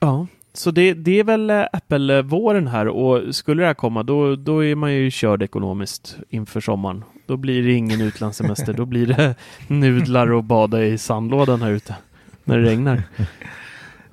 Ja, 0.00 0.26
så 0.54 0.70
det, 0.70 0.94
det 0.94 1.18
är 1.20 1.24
väl 1.24 1.50
eh, 1.50 1.64
Apple-våren 1.72 2.66
här 2.66 2.88
och 2.88 3.34
skulle 3.34 3.62
det 3.62 3.66
här 3.66 3.74
komma 3.74 4.02
då, 4.02 4.36
då 4.36 4.64
är 4.64 4.74
man 4.74 4.94
ju 4.94 5.10
körd 5.10 5.42
ekonomiskt 5.42 6.16
inför 6.30 6.60
sommaren. 6.60 7.04
Då 7.26 7.36
blir 7.36 7.62
det 7.62 7.72
ingen 7.72 8.00
utlandssemester, 8.00 8.72
då 8.72 8.84
blir 8.84 9.06
det 9.06 9.34
nudlar 9.68 10.32
och 10.32 10.44
bada 10.44 10.84
i 10.84 10.98
sandlådan 10.98 11.62
här 11.62 11.70
ute 11.70 11.96
när 12.44 12.58
det 12.58 12.64
regnar. 12.70 13.02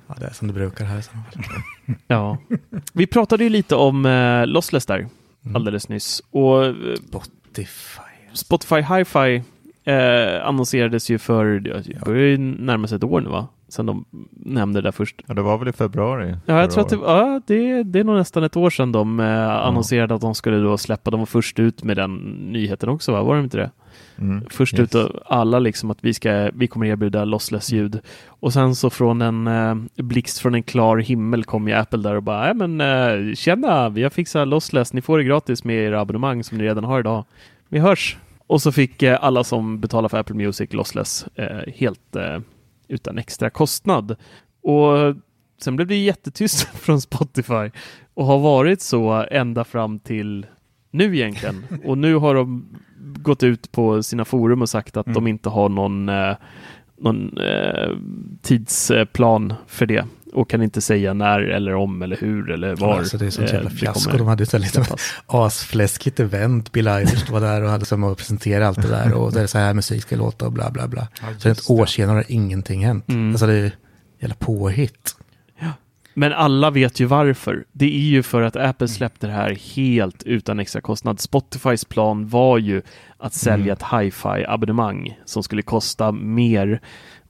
Ja, 0.08 0.16
det 0.20 0.26
är 0.26 0.34
som 0.34 0.48
det 0.48 0.54
brukar 0.54 0.86
här. 0.86 1.00
i. 1.00 1.04
Ja, 2.08 2.38
vi 2.94 3.08
pratade 3.08 3.44
ju 3.44 3.50
lite 3.50 3.76
om 3.76 4.06
eh, 4.06 4.48
Lossless 4.48 4.86
där 4.86 5.08
Mm. 5.46 5.56
alldeles 5.56 5.90
nyss 5.90 6.22
och 6.32 6.66
eh, 6.66 6.74
Spotify. 7.08 8.02
Spotify 8.34 8.76
Hi-Fi 8.82 9.44
eh, 9.84 10.48
annonserades 10.48 11.10
ju 11.10 11.18
för, 11.18 11.60
det 11.60 12.06
börjar 12.06 12.26
ju 12.28 12.38
närma 12.38 12.88
sig 12.88 12.96
ett 12.96 13.04
år 13.04 13.22
nu 13.22 13.30
va? 13.30 13.48
Sen 13.72 13.86
de 13.86 14.06
nämnde 14.32 14.82
det 14.82 14.88
där 14.88 14.92
först. 14.92 15.22
Ja, 15.28 15.34
det 15.34 15.42
var 15.42 15.58
väl 15.58 15.68
i 15.68 15.72
februari? 15.72 16.36
Ja, 16.46 16.60
jag 16.60 16.72
tror 16.72 16.84
att 16.84 16.90
det, 16.90 16.96
ja, 16.96 17.42
det, 17.48 17.84
det 17.84 18.00
är 18.00 18.04
nog 18.04 18.16
nästan 18.16 18.44
ett 18.44 18.58
år 18.58 18.70
sedan 18.70 18.92
de 18.92 19.20
eh, 19.20 19.50
annonserade 19.50 20.16
att 20.16 20.22
de 20.22 20.36
skulle 20.36 20.58
då 20.58 20.78
släppa, 20.78 21.12
de 21.12 21.20
var 21.20 21.26
först 21.26 21.60
ut 21.60 21.84
med 21.84 21.98
den 21.98 22.16
nyheten 22.52 22.90
också 22.90 23.12
va? 23.12 23.24
Var 23.24 23.36
de 23.36 23.44
inte 23.44 23.58
det? 23.58 23.72
Mm, 24.18 24.46
Först 24.50 24.74
yes. 24.74 24.82
ut 24.82 24.96
av 24.96 25.24
alla 25.26 25.60
liksom 25.60 25.92
att 25.92 25.98
vi, 26.02 26.14
ska, 26.14 26.50
vi 26.54 26.68
kommer 26.68 26.86
erbjuda 26.86 27.26
lossless 27.26 27.72
ljud. 27.72 28.00
Och 28.28 28.54
sen 28.54 28.76
så 28.76 28.90
från 28.90 29.22
en 29.22 29.48
eh, 29.48 29.76
blixt 30.04 30.40
från 30.40 30.56
en 30.56 30.64
klar 30.64 30.98
himmel 30.98 31.44
kom 31.44 31.68
ju 31.68 31.74
Apple 31.74 32.00
där 32.00 32.16
och 32.16 32.24
bara, 32.24 32.48
ja 32.48 32.54
men 32.54 32.82
eh, 32.82 33.34
tjena, 33.36 33.90
vi 33.90 34.04
har 34.04 34.10
fixat 34.10 34.48
lossless, 34.48 34.94
ni 34.94 35.02
får 35.02 35.18
det 35.18 35.24
gratis 35.24 35.64
med 35.64 35.76
era 35.76 36.02
abonnemang 36.02 36.44
som 36.44 36.58
ni 36.58 36.64
redan 36.64 36.84
har 36.84 37.00
idag. 37.00 37.26
Vi 37.70 37.80
hörs! 37.80 38.18
Och 38.48 38.62
så 38.62 38.72
fick 38.72 39.04
eh, 39.04 39.18
alla 39.22 39.44
som 39.44 39.80
betalar 39.80 40.10
för 40.10 40.18
Apple 40.18 40.36
Music 40.36 40.74
lossless 40.74 41.26
eh, 41.36 41.74
helt 41.76 42.16
eh, 42.16 42.40
utan 42.92 43.18
extra 43.18 43.50
kostnad. 43.50 44.16
Och 44.64 45.16
sen 45.62 45.76
blev 45.76 45.88
det 45.88 45.96
jättetyst 45.96 46.64
från 46.74 47.02
Spotify 47.02 47.70
och 48.14 48.26
har 48.26 48.40
varit 48.40 48.82
så 48.82 49.26
ända 49.32 49.64
fram 49.64 50.00
till 50.00 50.46
nu 50.92 51.16
egentligen. 51.18 51.66
Och 51.84 51.98
nu 51.98 52.16
har 52.16 52.36
de 52.36 52.66
gått 53.00 53.44
ut 53.44 53.72
på 53.72 54.04
sina 54.04 54.26
forum 54.26 54.62
och 54.62 54.70
sagt 54.70 54.98
att 54.98 55.06
Mm. 55.08 55.14
de 55.14 55.28
inte 55.28 55.50
har 55.50 55.70
någon, 55.70 56.10
eh, 56.10 56.36
någon 56.98 57.38
eh, 57.38 57.90
tidsplan 58.42 59.54
för 59.68 59.86
det 59.86 60.06
och 60.34 60.50
kan 60.50 60.64
inte 60.64 60.82
säga 60.82 61.14
när 61.14 61.40
eller 61.42 61.74
om 61.76 62.02
eller 62.02 62.18
hur 62.18 62.52
eller 62.52 62.76
var. 62.76 62.98
Alltså, 62.98 63.18
det 63.18 63.26
är 63.26 63.30
sånt 63.30 63.48
eh, 63.50 63.54
jävla 63.54 63.70
det 63.70 63.76
fiasko. 63.76 64.18
De 64.18 64.28
hade 64.28 64.44
istället 64.44 64.76
liksom 64.76 64.98
asfläskigt 65.26 66.20
event. 66.20 66.72
Bill 66.72 66.88
Eilish 66.88 67.32
var 67.32 67.42
där 67.42 67.64
och 67.64 67.70
hade 67.70 67.86
som 67.86 68.04
att 68.04 68.18
presentera 68.18 68.68
allt 68.68 68.82
det 68.82 68.88
där. 68.88 69.14
Och 69.14 69.34
det 69.34 69.42
är 69.42 69.48
så 69.48 69.58
här 69.58 69.74
musik 69.74 70.02
ska 70.02 70.16
låta 70.16 70.46
och 70.46 70.52
bla 70.52 70.72
bla 70.72 70.88
bla. 70.88 71.08
Så 71.38 71.50
ett 71.50 71.70
år 71.70 71.86
senare 71.86 72.16
har 72.16 72.26
ingenting 72.28 72.86
hänt. 72.86 73.10
Mm. 73.10 73.30
Alltså 73.32 73.48
det 73.48 73.54
är 73.54 73.72
jävla 74.20 74.36
påhitt. 74.36 75.16
Men 76.14 76.34
alla 76.34 76.70
vet 76.70 77.00
ju 77.00 77.06
varför. 77.06 77.66
Det 77.72 77.86
är 77.86 78.10
ju 78.10 78.24
för 78.24 78.42
att 78.42 78.56
Apple 78.56 78.88
släppte 78.88 79.28
det 79.28 79.34
här 79.34 79.58
helt 79.76 80.24
utan 80.24 80.60
extra 80.60 80.82
kostnad. 80.82 81.20
Spotifys 81.20 81.86
plan 81.86 82.28
var 82.28 82.58
ju 82.58 82.82
att 83.18 83.34
sälja 83.34 83.74
ett 83.74 83.84
hi-fi 83.84 84.46
abonnemang 84.48 85.20
som 85.26 85.44
skulle 85.44 85.62
kosta 85.62 86.12
mer. 86.12 86.82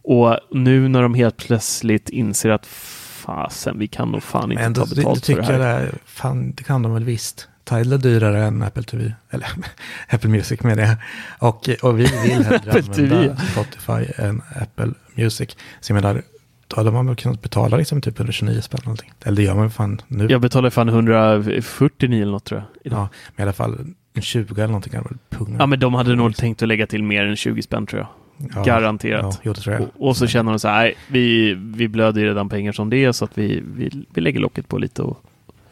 Och 0.04 0.38
nu 0.52 0.88
när 0.88 1.02
de 1.02 1.14
helt 1.14 1.38
plötsligt 1.38 2.10
inser 2.10 2.50
att 2.50 2.66
fasen, 2.66 3.80
vi 3.80 3.88
kan 3.88 4.12
nog 4.12 4.24
fan 4.24 4.52
inte 4.52 4.64
Men 4.64 4.74
ta 4.74 4.86
det, 4.86 4.90
det 4.90 4.96
betalt 4.96 5.26
för 5.26 5.36
det 5.36 5.44
här. 5.44 5.52
jag 5.54 5.62
det 5.62 5.68
är, 5.68 5.92
fan, 6.06 6.52
det 6.52 6.64
kan 6.64 6.82
de 6.82 6.94
väl 6.94 7.04
visst. 7.04 7.48
Tidal 7.64 7.94
är 7.94 7.98
dyrare 7.98 8.46
än 8.46 8.64
Apple 8.64 8.84
TV, 8.84 9.14
eller 9.30 9.48
Apple 10.10 10.30
Music 10.30 10.64
med 10.64 10.78
det. 10.78 10.98
Och, 11.40 11.70
och 11.82 12.00
vi 12.00 12.04
vill 12.04 12.44
hellre 12.44 12.72
använda 12.72 13.36
Spotify 13.38 14.14
än 14.24 14.42
Apple 14.62 14.94
Music. 15.16 15.50
Så 15.80 15.94
jag 15.94 15.96
menar, 15.96 16.22
då 16.68 16.76
hade 16.76 16.92
man 16.92 17.08
väl 17.08 17.16
kunnat 17.16 17.42
betala 17.42 17.78
liksom 17.78 18.02
typ 18.02 18.20
129 18.20 18.62
spänn 18.62 18.78
eller 18.78 18.86
någonting. 18.86 19.12
Eller 19.24 19.38
det 19.38 19.44
gör 19.44 19.56
man 19.56 19.72
fan 19.72 20.02
nu. 20.08 20.28
Jag 20.30 20.42
betalar 20.42 20.70
fan 20.70 20.90
149 20.90 22.22
eller 22.22 22.32
något 22.32 22.44
tror 22.44 22.60
jag. 22.60 22.68
idag. 22.86 23.00
Ja, 23.00 23.10
men 23.36 23.44
i 23.44 23.46
alla 23.46 23.54
fall 23.54 23.78
en 24.14 24.22
20 24.22 24.54
eller 24.54 24.68
någonting 24.68 24.94
punga. 25.30 25.56
Ja, 25.60 25.66
men 25.66 25.80
de 25.80 25.94
hade 25.94 26.16
nog 26.16 26.36
tänkt 26.36 26.62
att 26.62 26.68
lägga 26.68 26.88
till 26.88 27.04
mer 27.04 27.26
än 27.26 27.36
20 27.36 27.62
spänn 27.62 27.86
tror 27.86 28.00
jag. 28.00 28.08
Ja, 28.56 28.64
Garanterat. 28.64 29.22
Ja, 29.36 29.40
jo, 29.44 29.54
det 29.54 29.62
tror 29.62 29.76
jag. 29.76 29.82
Och, 29.84 30.08
och 30.08 30.18
så 30.18 30.28
känner 30.28 30.52
de 30.52 30.60
så 30.60 30.68
här, 30.68 30.78
nej, 30.84 30.96
vi, 31.08 31.54
vi 31.54 31.88
blöder 31.88 32.22
ju 32.22 32.28
redan 32.28 32.50
pengar 32.50 32.72
som 32.72 32.90
det 32.90 32.98
är 33.06 33.12
så 33.12 33.26
att 33.26 33.38
vi, 33.38 33.64
vi, 33.76 34.06
vi 34.14 34.22
lägger 34.22 34.40
locket 34.40 34.68
på 34.68 34.78
lite 34.78 35.02
och 35.02 35.24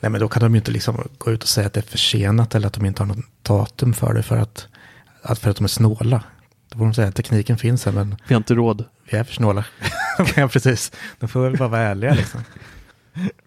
Nej, 0.01 0.11
men 0.11 0.21
då 0.21 0.27
kan 0.27 0.41
de 0.41 0.53
ju 0.53 0.57
inte 0.57 0.71
liksom 0.71 1.07
gå 1.17 1.31
ut 1.31 1.43
och 1.43 1.49
säga 1.49 1.67
att 1.67 1.73
det 1.73 1.79
är 1.79 1.91
försenat 1.91 2.55
eller 2.55 2.67
att 2.67 2.73
de 2.73 2.85
inte 2.85 3.01
har 3.03 3.07
något 3.07 3.25
datum 3.41 3.93
för 3.93 4.13
det 4.13 4.23
för 4.23 4.37
att, 4.37 4.67
att, 5.21 5.39
för 5.39 5.49
att 5.49 5.55
de 5.57 5.63
är 5.63 5.67
snåla. 5.67 6.23
Då 6.69 6.77
får 6.77 6.85
de 6.85 6.93
säga 6.93 7.07
att 7.07 7.15
tekniken 7.15 7.57
finns 7.57 7.85
här, 7.85 7.91
men 7.91 8.15
vi 8.27 8.33
har 8.33 8.37
inte 8.39 8.53
råd. 8.55 8.85
vi 9.11 9.17
är 9.17 9.23
för 9.23 9.33
snåla. 9.33 9.65
ja, 10.35 10.47
precis. 10.47 10.91
De 11.19 11.27
får 11.27 11.41
väl 11.41 11.57
bara 11.57 11.67
vara 11.69 11.81
ärliga 11.81 12.13
liksom. 12.13 12.41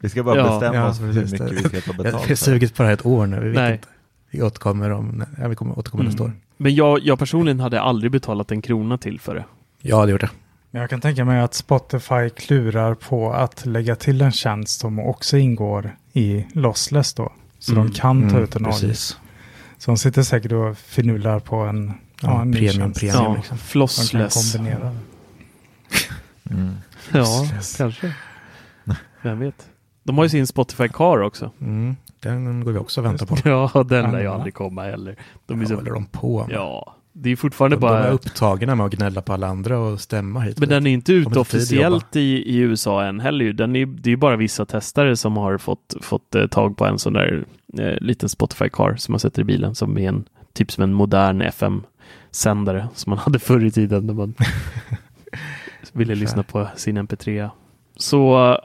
Vi 0.00 0.08
ska 0.08 0.22
bara 0.22 0.36
Ja, 0.36 0.50
bestämma 0.50 0.74
ja, 0.76 0.88
oss 0.88 0.98
för 0.98 1.06
hur 1.06 1.22
mycket 1.24 1.52
vi 1.52 1.68
ska 1.80 1.80
ta 1.80 1.92
betalt 1.92 2.14
har 2.14 2.26
för. 2.28 2.34
sugit 2.34 2.74
på 2.74 2.82
det 2.82 2.86
här 2.86 2.94
ett 2.94 3.06
år 3.06 3.26
nu. 3.26 3.40
Vi 3.40 3.48
vet 3.48 3.56
Nej. 3.56 3.72
inte. 3.72 3.88
Vi 4.30 4.42
återkommer 4.42 4.90
om, 4.90 5.24
ja, 5.40 5.48
vi 5.48 5.54
kommer 5.54 5.78
återkommer 5.78 6.04
nästa 6.04 6.22
år. 6.22 6.32
Men 6.62 6.74
jag, 6.74 7.00
jag 7.02 7.18
personligen 7.18 7.60
hade 7.60 7.80
aldrig 7.80 8.12
betalat 8.12 8.50
en 8.52 8.62
krona 8.62 8.98
till 8.98 9.20
för 9.20 9.34
det. 9.34 9.44
Ja, 9.80 10.04
det 10.06 10.10
gjorde 10.12 10.26
det. 10.70 10.78
Jag 10.78 10.90
kan 10.90 11.00
tänka 11.00 11.24
mig 11.24 11.40
att 11.40 11.54
Spotify 11.54 12.30
klurar 12.36 12.94
på 12.94 13.32
att 13.32 13.66
lägga 13.66 13.96
till 13.96 14.20
en 14.22 14.32
tjänst 14.32 14.80
som 14.80 14.98
också 14.98 15.36
ingår 15.38 15.96
i 16.12 16.46
Lossless 16.52 17.14
då. 17.14 17.32
Så 17.58 17.72
Mm, 17.72 17.86
de 17.86 17.92
kan 17.94 18.22
ta 18.22 18.28
mm, 18.28 18.42
ut 18.44 18.56
en 18.56 18.66
avgift. 18.66 19.18
Så 19.78 19.90
de 19.90 19.96
sitter 19.98 20.22
säkert 20.22 20.52
och 20.52 20.78
finurlar 20.78 21.40
på 21.40 21.56
en, 21.56 21.86
ja, 22.20 22.28
Ja, 22.28 22.42
en 22.42 22.50
ny 22.50 22.56
premium, 22.56 22.74
tjänst. 22.94 23.00
premium. 23.00 23.22
Ja, 23.24 23.34
liksom. 23.36 23.58
Flossless. 23.58 24.54
Mm. 24.54 24.76
Ja, 27.12 27.46
kanske. 27.76 28.12
Vem 29.22 29.38
vet. 29.38 29.66
De 30.02 30.16
har 30.18 30.24
ju 30.24 30.28
sin 30.28 30.46
Spotify 30.46 30.88
Car 30.88 31.22
också. 31.22 31.50
Mm, 31.60 31.96
den 32.20 32.64
går 32.64 32.72
vi 32.72 32.78
också 32.78 33.00
och 33.00 33.06
väntar 33.06 33.26
på. 33.26 33.36
Ja, 33.44 33.82
den 33.82 34.12
lär 34.12 34.20
ju 34.20 34.26
aldrig 34.26 34.54
komma 34.54 34.82
heller. 34.82 35.16
De 35.46 35.58
är 35.60 35.62
Ja, 35.62 35.68
så, 35.68 35.74
håller 35.74 35.90
de 35.90 36.04
på 36.06 36.46
med? 36.46 36.56
ja, 36.56 36.96
det 37.12 37.30
är 37.30 37.36
fortfarande 37.36 37.76
de, 37.76 37.80
bara... 37.80 38.02
de 38.02 38.08
är 38.08 38.12
upptagna 38.12 38.74
med 38.74 38.86
att 38.86 38.92
gnälla 38.92 39.22
på 39.22 39.32
alla 39.32 39.46
andra 39.46 39.78
och 39.78 40.00
stämma 40.00 40.40
hit. 40.40 40.58
Men 40.58 40.68
den 40.68 40.86
är 40.86 40.90
inte 40.90 41.12
ute 41.12 41.38
officiellt 41.38 42.16
i, 42.16 42.20
i 42.20 42.56
USA 42.56 43.04
än 43.04 43.20
heller. 43.20 43.52
Den 43.52 43.76
är, 43.76 43.86
det 43.86 44.08
är 44.08 44.10
ju 44.10 44.16
bara 44.16 44.36
vissa 44.36 44.66
testare 44.66 45.16
som 45.16 45.36
har 45.36 45.58
fått, 45.58 45.94
fått 46.00 46.34
eh, 46.34 46.46
tag 46.46 46.76
på 46.76 46.84
en 46.84 46.98
sån 46.98 47.12
där 47.12 47.44
eh, 47.78 47.96
liten 48.00 48.28
Spotify 48.28 48.68
Car 48.68 48.96
som 48.96 49.12
man 49.12 49.18
sätter 49.20 49.42
i 49.42 49.44
bilen 49.44 49.74
som 49.74 49.98
är 49.98 50.08
en 50.08 50.24
typ 50.52 50.72
som 50.72 50.84
en 50.84 50.92
modern 50.92 51.42
FM-sändare 51.42 52.88
som 52.94 53.10
man 53.10 53.18
hade 53.24 53.38
förr 53.38 53.64
i 53.64 53.70
tiden 53.70 54.06
när 54.06 54.14
man 54.14 54.34
ville 55.92 56.14
lyssna 56.14 56.42
på 56.42 56.68
sin 56.76 56.98
MP3. 56.98 57.50
Så 58.02 58.16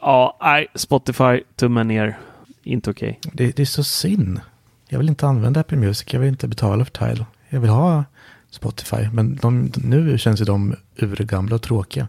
ja, 0.02 0.38
nej, 0.42 0.68
Spotify, 0.76 1.42
tummen 1.56 1.88
ner, 1.88 2.18
inte 2.64 2.90
okej. 2.90 3.20
Det, 3.34 3.56
det 3.56 3.62
är 3.64 3.66
så 3.66 3.84
synd. 3.84 4.42
Jag 4.90 5.00
vill 5.00 5.10
inte 5.10 5.28
använda 5.28 5.60
Apple 5.60 5.78
Music, 5.78 6.14
jag 6.14 6.20
vill 6.20 6.30
inte 6.30 6.48
betala 6.48 6.86
för 6.86 6.92
Tidal. 6.92 7.26
Jag 7.50 7.60
vill 7.60 7.70
ha 7.70 8.04
Spotify, 8.50 9.10
men 9.14 9.36
de, 9.42 9.72
nu 9.84 10.18
känns 10.18 10.42
ju 10.42 10.46
de 10.46 10.76
urgamla 11.02 11.56
och 11.56 11.62
tråkiga. 11.62 12.08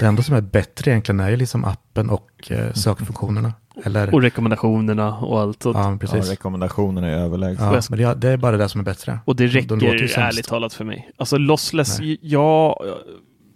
Det 0.00 0.06
enda 0.06 0.22
som 0.22 0.34
är 0.36 0.40
bättre 0.40 0.90
egentligen 0.90 1.20
är 1.20 1.28
ju 1.30 1.36
liksom 1.36 1.64
appen 1.64 2.10
och 2.10 2.30
eh, 2.50 2.72
sökfunktionerna. 2.72 3.52
Eller, 3.84 4.14
Och 4.14 4.22
rekommendationerna 4.22 5.16
och 5.18 5.40
allt. 5.40 5.66
Och, 5.66 5.76
ja, 5.76 5.90
Ja, 5.92 5.98
precis. 6.00 6.30
rekommendationerna 6.30 7.06
är 7.06 7.12
överlägsna. 7.18 7.74
Ja, 7.74 7.80
men 7.90 7.98
det, 7.98 8.14
det 8.14 8.28
är 8.28 8.36
bara 8.36 8.56
det 8.56 8.68
som 8.68 8.80
är 8.80 8.84
bättre. 8.84 9.18
och 9.24 9.36
det 9.36 9.46
De- 9.46 9.60
de 9.60 9.74
låter 9.74 9.86
ju 9.86 9.92
räcker 9.92 10.06
sämst. 10.06 10.18
ärligt 10.18 10.48
talat 10.48 10.72
för 10.74 10.84
mig. 10.84 11.10
Alltså 11.16 11.36
lossless, 11.38 12.00
jag, 12.00 12.18
jag 12.22 12.74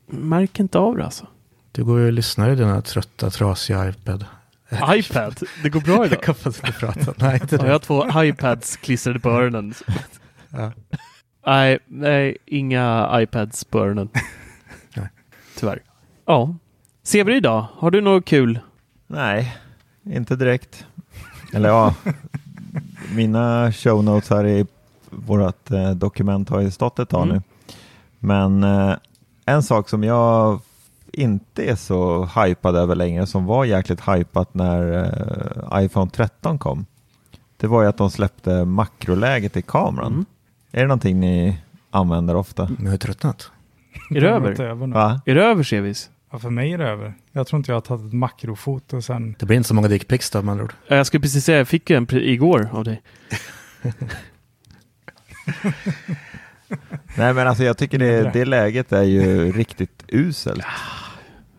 märker 0.07 0.63
inte 0.63 0.79
av 0.79 0.97
det 0.97 1.05
alltså. 1.05 1.27
Du 1.73 1.85
går 1.85 1.99
ju 2.01 2.07
och 2.07 2.13
lyssnar 2.13 2.51
i 2.51 2.55
dina 2.55 2.83
trötta, 2.83 3.31
trasiga 3.31 3.89
iPad. 3.89 4.25
iPad, 4.95 5.41
det 5.63 5.69
går 5.69 5.81
bra 5.81 6.07
idag. 6.07 6.11
Jag 6.27 6.37
kan 6.37 6.53
inte 6.53 6.73
prata. 6.73 7.15
Nej, 7.17 7.39
inte 7.43 7.57
Ja, 7.57 7.59
jag 7.59 7.67
det. 7.67 7.73
har 7.73 7.79
två 7.79 8.23
iPads 8.25 8.77
klistrade 8.77 9.21
på 9.21 9.29
öronen. 9.31 9.75
Ja. 10.53 10.73
Nej, 11.47 11.79
nej, 11.87 12.37
inga 12.47 13.11
iPads 13.23 13.65
på 13.65 13.79
öronen. 13.79 14.09
Nej. 14.97 15.09
Tyvärr. 15.59 15.83
Ja. 16.27 16.55
Sever 17.03 17.33
idag, 17.33 17.67
har 17.73 17.91
du 17.91 18.01
något 18.01 18.25
kul? 18.25 18.59
Nej, 19.07 19.57
inte 20.05 20.37
direkt. 20.37 20.87
Eller 21.53 21.69
ja, 21.69 21.95
mina 23.15 23.73
show 23.73 24.05
notes 24.05 24.31
här 24.31 24.47
i 24.47 24.67
vårt 25.11 25.71
eh, 25.71 25.91
dokument 25.91 26.49
har 26.49 26.61
ju 26.61 26.71
stått 26.71 26.99
ett 26.99 27.09
tag 27.09 27.23
Mm. 27.25 27.37
nu. 27.37 27.43
Men 28.19 28.65
eh, 28.65 28.97
en 29.47 29.63
sak 29.63 29.89
som 29.89 30.05
jag 30.05 30.61
inte 31.13 31.71
är 31.71 31.77
så 31.77 32.25
hypad 32.25 32.77
över 32.77 32.95
längre, 32.95 33.27
som 33.27 33.47
var 33.47 33.65
jäkligt 33.65 34.01
hypat 34.09 34.55
när 34.55 35.05
eh, 35.73 35.85
iPhone 35.85 36.11
13 36.11 36.59
kom, 36.59 36.87
det 37.57 37.67
var 37.67 37.83
ju 37.83 37.89
att 37.89 37.97
de 37.97 38.11
släppte 38.11 38.65
makroläget 38.65 39.57
i 39.57 39.63
kameran. 39.63 40.13
Mm. 40.13 40.25
Är 40.73 40.81
det 40.81 40.87
någonting 40.87 41.21
ni 41.21 41.59
använder 41.91 42.37
ofta? 42.37 42.71
Jag 42.79 42.91
har 42.91 42.97
tröttnat. 42.97 43.51
Är 44.11 44.21
det 44.21 44.29
över? 44.29 44.51
gått 44.51 44.61
över 44.61 44.87
nu. 44.87 44.95
Va? 44.95 45.21
Är 45.27 45.35
det 45.35 45.45
över, 45.45 45.63
Sevis? 45.63 46.11
Ja, 46.31 46.39
för 46.39 46.51
mig 46.51 46.73
är 46.73 46.79
det 46.79 46.89
över. 46.89 47.15
Jag 47.33 47.47
tror 47.47 47.59
inte 47.59 47.71
jag 47.71 47.77
har 47.77 47.81
tagit 47.81 48.07
ett 48.07 48.13
makrofoto 48.13 49.03
sen. 49.03 49.37
Det 49.39 49.47
blir 49.47 49.57
inte 49.57 49.69
så 49.69 49.75
många 49.75 49.89
dickpics 49.89 50.31
då 50.31 50.43
med 50.43 50.53
andra 50.53 50.65
ord. 50.65 50.73
Jag 50.87 51.07
skulle 51.07 51.21
precis 51.21 51.45
säga, 51.45 51.59
jag 51.59 51.69
fick 51.69 51.91
ju 51.91 51.97
en 51.97 52.07
igår 52.11 52.69
av 52.73 52.85
dig. 52.85 53.03
Nej 57.21 57.35
men 57.35 57.49
alltså 57.49 57.65
jag 57.65 57.79
tycker 57.79 57.99
det, 57.99 58.31
det 58.33 58.45
läget 58.45 58.93
är 58.93 59.03
ju 59.03 59.53
riktigt 59.53 60.05
uselt. 60.09 60.65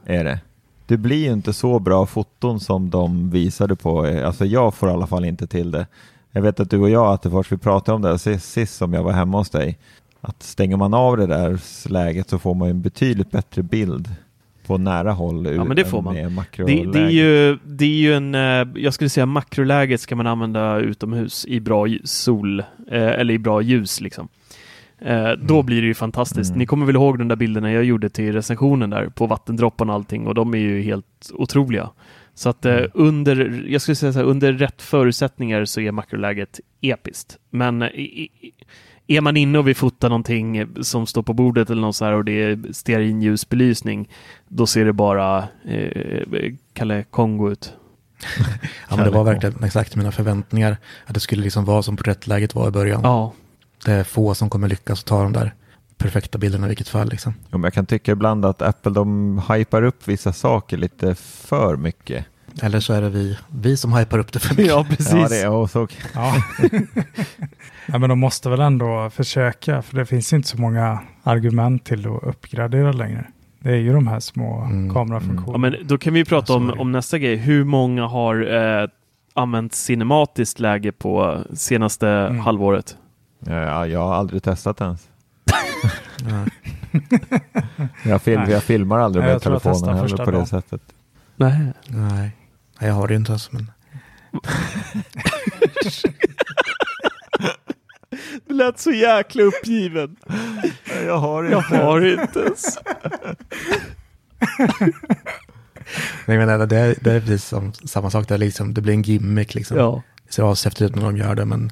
Är 0.06 0.24
det. 0.24 0.40
Det 0.86 0.98
blir 0.98 1.26
ju 1.26 1.34
inte 1.34 1.54
så 1.54 1.80
bra 1.80 2.06
foton 2.06 2.60
som 2.60 2.90
de 2.90 3.30
visade 3.30 3.76
på. 3.76 4.22
Alltså 4.26 4.46
jag 4.46 4.74
får 4.74 4.90
i 4.90 4.92
alla 4.92 5.08
fall 5.08 5.26
inte 5.26 5.48
till 5.48 5.72
det. 5.72 5.88
Jag 6.32 6.42
vet 6.42 6.60
att 6.60 6.70
du 6.70 6.78
och 6.78 6.90
jag 6.90 7.14
Attefors, 7.14 7.52
vi 7.52 7.58
pratade 7.58 7.96
om 7.96 8.02
det 8.02 8.20
sist, 8.20 8.52
sist 8.52 8.76
som 8.76 8.94
jag 8.94 9.04
var 9.04 9.12
hemma 9.12 9.38
hos 9.38 9.50
dig. 9.50 9.78
Att 10.22 10.44
stänger 10.44 10.78
man 10.78 10.94
av 10.94 11.18
det 11.18 11.28
där 11.28 11.60
läget 11.90 12.30
så 12.30 12.40
får 12.40 12.54
man 12.54 12.68
ju 12.68 12.72
en 12.72 12.82
betydligt 12.82 13.32
bättre 13.32 13.64
bild 13.64 14.10
på 14.66 14.78
nära 14.78 15.12
håll. 15.12 15.56
Ja, 15.56 15.64
men 15.64 15.76
det 15.76 15.86
får 15.86 16.02
man. 16.02 16.16
Det, 16.16 16.86
det, 16.94 17.00
är 17.00 17.10
ju, 17.10 17.60
det 17.66 17.86
är 17.86 17.90
ju 17.90 18.14
en, 18.14 18.36
eh, 18.36 18.68
jag 18.76 18.94
skulle 18.94 19.10
säga 19.10 19.26
makroläget 19.26 20.02
ska 20.02 20.16
man 20.16 20.28
använda 20.28 20.80
utomhus 20.80 21.46
i 21.46 21.60
bra 21.60 21.88
sol, 22.04 22.60
eh, 22.60 22.66
eller 23.02 23.34
i 23.34 23.40
bra 23.40 23.62
ljus 23.62 24.02
liksom. 24.02 24.28
Eh, 25.02 25.32
Då 25.32 25.64
blir 25.64 25.82
det 25.82 25.88
ju 25.88 25.94
fantastiskt. 25.94 26.50
Mm. 26.50 26.60
Ni 26.60 26.66
kommer 26.66 26.86
väl 26.86 26.96
ihåg 26.96 27.18
de 27.20 27.28
där 27.28 27.36
bilderna 27.36 27.72
jag 27.72 27.84
gjorde 27.84 28.10
till 28.10 28.34
recensionen 28.34 28.90
där 28.90 29.08
på 29.10 29.28
vattendropparna 29.28 29.92
och 29.94 29.96
allting 29.96 30.28
och 30.28 30.36
de 30.36 30.54
är 30.54 30.58
ju 30.58 30.82
helt 30.82 31.32
otroliga. 31.34 31.90
Så 32.34 32.50
att 32.50 32.66
eh, 32.66 32.80
under, 32.94 33.66
jag 33.68 33.82
skulle 33.82 33.96
säga 33.96 34.14
så 34.14 34.20
här, 34.20 34.26
under 34.26 34.54
rätt 34.54 34.82
förutsättningar 34.82 35.66
så 35.66 35.82
är 35.82 35.92
makroläget 35.92 36.60
episkt. 36.82 37.38
Men 37.50 37.82
eh, 37.82 37.88
i- 37.88 38.30
i- 38.42 38.52
är 39.18 39.22
man 39.22 39.38
inne 39.38 39.58
och 39.60 39.68
vill 39.68 39.76
fota 39.76 40.10
någonting 40.10 40.66
som 40.82 41.06
står 41.08 41.24
på 41.24 41.34
bordet 41.34 41.70
eller 41.70 41.82
något 41.82 41.96
så 41.96 42.06
här 42.06 42.14
och 42.14 42.26
det 42.26 42.32
är 42.44 42.60
stearinljusbelysning, 42.72 44.10
då 44.48 44.68
ser 44.68 44.86
det 44.86 44.94
bara 44.94 45.48
eh, 45.68 46.52
Kalle 46.74 47.04
Kongo 47.04 47.52
ut. 47.52 47.74
Ja, 48.90 48.96
men 48.96 49.06
det 49.06 49.12
var 49.12 49.24
verkligen 49.24 49.64
exakt 49.64 49.96
mina 49.96 50.12
förväntningar. 50.12 50.78
Att 51.06 51.14
det 51.14 51.20
skulle 51.20 51.44
liksom 51.44 51.66
vara 51.66 51.84
som 51.84 51.98
porträttläget 51.98 52.56
var 52.56 52.68
i 52.68 52.72
början. 52.72 53.02
Ja, 53.04 53.34
Det 53.86 53.92
är 53.92 54.04
få 54.04 54.36
som 54.36 54.50
kommer 54.50 54.68
lyckas 54.68 55.04
ta 55.04 55.24
de 55.24 55.34
där 55.34 55.54
perfekta 55.98 56.38
bilderna 56.38 56.68
i 56.68 56.70
vilket 56.70 56.88
fall. 56.88 57.10
Liksom. 57.10 57.34
Jo, 57.42 57.58
men 57.58 57.64
jag 57.64 57.74
kan 57.74 57.86
tycka 57.86 58.12
ibland 58.12 58.46
att 58.46 58.62
Apple 58.62 58.92
de 58.92 59.42
hypar 59.50 59.84
upp 59.84 60.08
vissa 60.08 60.34
saker 60.34 60.78
lite 60.78 61.16
för 61.16 61.78
mycket. 61.78 62.26
Eller 62.62 62.80
så 62.80 62.94
är 62.94 63.02
det 63.02 63.10
vi, 63.10 63.38
vi 63.50 63.78
som 63.78 63.94
hypar 63.94 64.20
upp 64.20 64.34
det 64.34 64.40
för 64.40 64.50
mycket. 64.56 64.68
ja 64.72 64.86
precis. 64.90 65.12
Ja, 65.14 65.28
det 65.30 65.38
är, 65.42 65.50
och 65.50 65.70
så, 65.70 65.88
Ja. 66.14 66.36
ja, 67.86 67.98
men 67.98 68.10
de 68.10 68.20
måste 68.20 68.50
väl 68.50 68.60
ändå 68.60 69.10
försöka, 69.10 69.82
för 69.82 69.96
det 69.98 70.06
finns 70.06 70.34
ju 70.34 70.38
inte 70.38 70.50
så 70.50 70.58
många 70.62 71.00
argument 71.24 71.84
till 71.86 72.08
att 72.08 72.24
uppgradera 72.24 72.92
längre. 72.92 73.26
Det 73.60 73.70
är 73.72 73.76
ju 73.78 73.94
de 73.94 74.08
här 74.08 74.20
små 74.20 74.62
Mm, 74.62 74.94
kamerafunktionerna. 74.94 75.52
Ja, 75.54 75.58
men 75.58 75.88
då 75.88 75.98
kan 75.98 76.14
vi 76.14 76.26
prata 76.26 76.54
om, 76.54 76.68
Sorry. 76.68 76.82
om 76.82 76.92
nästa 76.92 77.20
grej. 77.20 77.36
Hur 77.36 77.64
många 77.64 78.08
har 78.08 78.54
eh, 78.82 78.88
använt 79.34 79.74
cinematiskt 79.74 80.60
läge 80.60 80.92
på 80.92 81.38
senaste 81.54 82.08
Mm. 82.08 82.40
halvåret? 82.40 82.98
Ja, 83.46 83.88
jag 83.88 84.00
har 84.00 84.14
aldrig 84.16 84.44
testat 84.44 84.82
ens. 84.82 85.10
Ja. 86.30 86.46
Jag, 88.06 88.22
film, 88.22 88.50
jag 88.50 88.64
filmar 88.64 89.00
aldrig 89.00 89.26
med 89.26 89.34
jag 89.34 89.42
telefonen 89.42 89.98
heller 89.98 90.18
på 90.18 90.26
det 90.26 90.32
dagen. 90.32 90.48
sättet. 90.48 90.82
Nej. 91.36 91.74
Nej. 91.88 92.32
Jag 92.80 92.94
har 92.94 93.08
det 93.08 93.14
ju 93.14 93.18
inte 93.18 93.32
ens. 93.32 93.52
Men... 93.52 93.72
Du 98.48 98.54
lät 98.54 98.80
så 98.80 98.92
jäkla 98.92 99.44
uppgiven. 99.44 100.16
Jag 101.06 101.18
har 101.18 101.44
Jag 101.44 101.62
har 101.62 102.02
inte 102.06 102.40
ens. 102.40 102.78
Nej, 106.26 106.38
men 106.38 106.68
det, 106.70 106.78
är, 106.78 106.96
det 107.02 107.12
är 107.12 107.20
precis 107.20 107.46
som, 107.46 107.74
samma 107.74 108.10
sak. 108.10 108.28
Det, 108.28 108.34
är 108.34 108.38
liksom, 108.38 108.74
det 108.74 108.82
blir 108.82 108.94
en 108.94 109.02
gimmick. 109.02 109.56
Liksom. 109.56 109.78
Ja. 109.78 110.04
Det 110.28 110.34
ser 110.34 110.52
ashäftigt 110.52 110.82
ut 110.82 110.96
när 110.96 111.04
de 111.04 111.18
gör 111.18 111.36
det, 111.36 111.46
men 111.46 111.72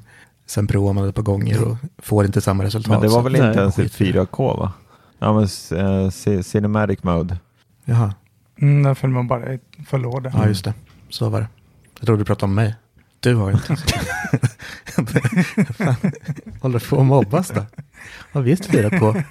sen 0.50 0.66
provar 0.66 0.92
man 0.92 1.06
det 1.06 1.12
på 1.12 1.22
gånger 1.22 1.64
och 1.64 1.76
får 1.98 2.24
inte 2.24 2.40
samma 2.40 2.64
resultat. 2.64 2.90
Men 2.90 3.00
det 3.00 3.08
var 3.08 3.22
väl 3.22 3.36
inte 3.36 3.60
ens 3.60 3.78
i 3.78 3.82
skit 3.88 4.00
i 4.00 4.12
det. 4.12 4.20
4K 4.20 4.58
va? 4.58 4.72
Ja 5.18 5.32
men 5.32 5.42
uh, 5.78 6.10
Cinematic 6.42 7.02
Mode. 7.02 7.36
Jaha, 7.84 8.14
Mm, 8.60 8.82
där 8.82 8.94
följer 8.94 9.14
man 9.14 9.28
bara 9.28 9.54
i 9.54 9.60
förlåda. 9.86 10.30
ja 10.34 10.46
just 10.46 10.64
det. 10.64 10.74
Så 11.08 11.28
var 11.28 11.40
det. 11.40 11.46
Jag 11.98 12.06
trodde 12.06 12.20
du 12.20 12.24
pratade 12.24 12.44
om 12.44 12.54
mig. 12.54 12.74
Du 13.20 13.34
har 13.34 13.50
ju 13.50 13.56
inte. 13.56 13.76
Håller 16.60 16.78
du 16.78 16.86
på 16.86 17.00
att 17.00 17.06
mobbas 17.06 17.48
då? 17.48 17.64
Har 18.32 18.42
visst 18.42 18.64
firat 18.66 19.00
på. 19.00 19.22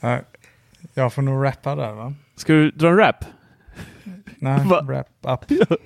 Nej, 0.00 0.22
Jag 0.94 1.12
får 1.12 1.22
nog 1.22 1.44
rappa 1.44 1.74
där 1.74 1.92
va? 1.92 2.14
Ska 2.36 2.52
du 2.52 2.70
dra 2.70 2.88
en 2.88 2.96
rap? 2.96 3.24
Nej, 4.38 4.66
Va? 4.66 4.82
wrap 4.82 5.06
up. 5.50 5.60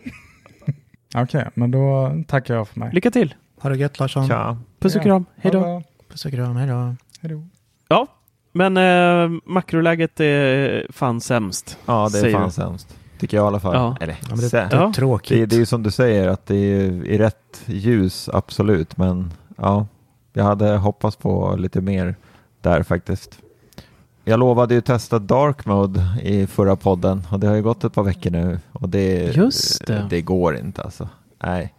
Okej, 1.15 1.49
men 1.55 1.71
då 1.71 2.13
tackar 2.29 2.55
jag 2.55 2.69
för 2.69 2.81
mig. 2.81 2.91
Lycka 2.93 3.11
till. 3.11 3.35
Ha 3.61 3.71
det 3.71 3.77
gött 3.77 3.99
Larsson. 3.99 4.29
Tja. 4.29 4.59
Puss 4.79 4.95
och 4.97 5.01
Ja. 5.01 5.05
kram. 5.05 5.25
Hej 5.37 5.53
då. 5.53 5.83
Puss 6.09 6.25
och 6.25 6.31
kram, 6.33 6.57
hej 6.57 6.69
då. 6.69 6.75
Hej 7.21 7.31
då. 7.31 7.43
Ja, 7.89 8.07
men 8.53 8.77
eh, 8.77 9.41
makroläget 9.45 10.21
är 10.21 10.87
fan 10.93 11.21
sämst. 11.21 11.79
Ja 11.87 12.09
det 12.13 12.19
är 12.29 12.33
fan 12.33 12.45
du. 12.45 12.51
sämst. 12.51 12.97
Tycker 13.19 13.37
jag 13.37 13.45
i 13.45 13.47
alla 13.47 13.61
fall. 13.61 13.75
Ja. 13.75 13.97
Eller, 14.01 14.17
Ja, 14.31 14.37
det, 14.37 14.51
det 14.51 14.59
är 14.59 14.69
Ja. 14.81 14.93
tråkigt. 14.97 15.39
det, 15.39 15.47
det 15.47 15.57
är 15.57 15.61
ju 15.61 15.67
som 15.67 15.83
du 15.83 15.91
säger 15.91 16.29
att 16.29 16.47
det 16.47 16.57
är 16.57 17.07
i 17.07 17.19
rätt 17.19 17.63
ljus 17.67 18.29
absolut 18.33 18.97
men 18.97 19.33
ja 19.57 19.87
jag 20.33 20.45
hade 20.45 20.77
hoppats 20.77 21.17
på 21.17 21.57
lite 21.59 21.81
mer 21.81 22.17
där 22.61 22.83
faktiskt. 22.83 23.39
Jag 24.25 24.41
lovade 24.41 24.75
ju 24.75 24.81
testa 24.81 25.19
Dark 25.19 25.67
Mode 25.67 26.07
i 26.23 26.47
förra 26.47 26.77
podden 26.77 27.27
och 27.31 27.41
det 27.41 27.47
har 27.47 27.55
ju 27.55 27.63
gått 27.63 27.85
ett 27.85 27.93
par 27.93 28.03
veckor 28.03 28.31
nu 28.31 28.59
och 28.73 28.89
det, 28.89 29.37
Just 29.37 29.87
det. 29.87 30.07
det 30.11 30.21
går 30.23 30.57
inte 30.57 30.83
alltså. 30.83 31.09
Nej, 31.45 31.75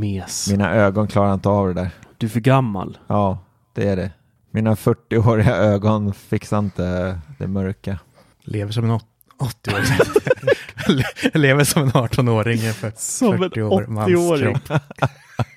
Mes. 0.00 0.50
mina 0.50 0.70
ögon 0.74 1.08
klarar 1.08 1.34
inte 1.34 1.48
av 1.48 1.66
det 1.68 1.74
där. 1.74 1.90
Du 2.18 2.26
är 2.26 2.30
för 2.30 2.40
gammal. 2.40 2.98
Ja, 3.06 3.38
det 3.72 3.88
är 3.88 3.96
det. 3.96 4.10
Mina 4.50 4.74
40-åriga 4.74 5.56
ögon 5.56 6.14
fixar 6.14 6.58
inte 6.58 7.18
det 7.38 7.46
mörka. 7.46 7.98
Lever 8.44 8.72
som 8.72 8.84
en 8.84 8.90
åt- 8.90 9.04
80-åring. 9.38 9.98
Le- 10.96 11.30
Lever 11.38 11.64
som 11.64 11.82
en 11.82 11.90
18-åring 11.90 12.58
för 12.58 12.92
Som 12.96 13.32
en 13.32 13.38
40 13.38 13.62
år 13.62 13.82
80-åring. 13.82 13.94
manskropp. 13.94 14.80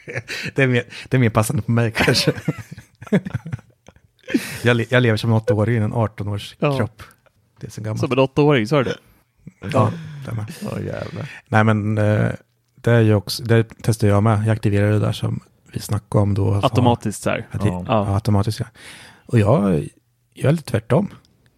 det, 0.55 0.63
är 0.63 0.67
mer, 0.67 0.83
det 1.09 1.17
är 1.17 1.21
mer 1.21 1.29
passande 1.29 1.61
på 1.61 1.71
mig 1.71 1.91
kanske. 1.95 2.33
jag, 4.63 4.77
le, 4.77 4.85
jag 4.89 5.03
lever 5.03 5.17
som 5.17 5.31
en 5.33 5.39
8-åring 5.39 5.75
i 5.75 5.77
en 5.77 5.93
18-års 5.93 6.55
Ja. 6.59 6.77
kropp. 6.77 7.03
Det 7.59 7.67
är 7.67 7.71
så 7.71 7.81
gammalt. 7.81 7.99
Som 7.99 8.11
en 8.11 8.19
åttaåring, 8.19 8.67
sa 8.67 8.77
du 8.77 8.83
det? 8.83 8.97
Ja, 9.73 9.91
det 10.25 10.31
med. 10.31 10.45
Jävlar. 10.85 11.31
Nej 11.47 11.63
men 11.63 11.97
eh, 11.97 12.29
det 12.75 12.91
är 12.91 13.01
ju 13.01 13.15
också, 13.15 13.43
det 13.43 13.67
testar 13.81 14.07
jag 14.07 14.23
med. 14.23 14.39
Jag 14.39 14.49
aktiverar 14.49 14.91
det 14.91 14.99
där 14.99 15.11
som 15.11 15.39
vi 15.73 15.79
snackade 15.79 16.21
om 16.21 16.33
då. 16.33 16.53
Automatiskt 16.53 17.23
så 17.23 17.29
här. 17.29 17.47
Ja. 17.51 17.85
Ja, 17.87 18.13
automatiskt 18.15 18.59
ja. 18.59 18.65
Och 19.25 19.39
jag, 19.39 19.87
jag 20.33 20.47
är 20.47 20.51
lite 20.51 20.63
tvärtom. 20.71 21.09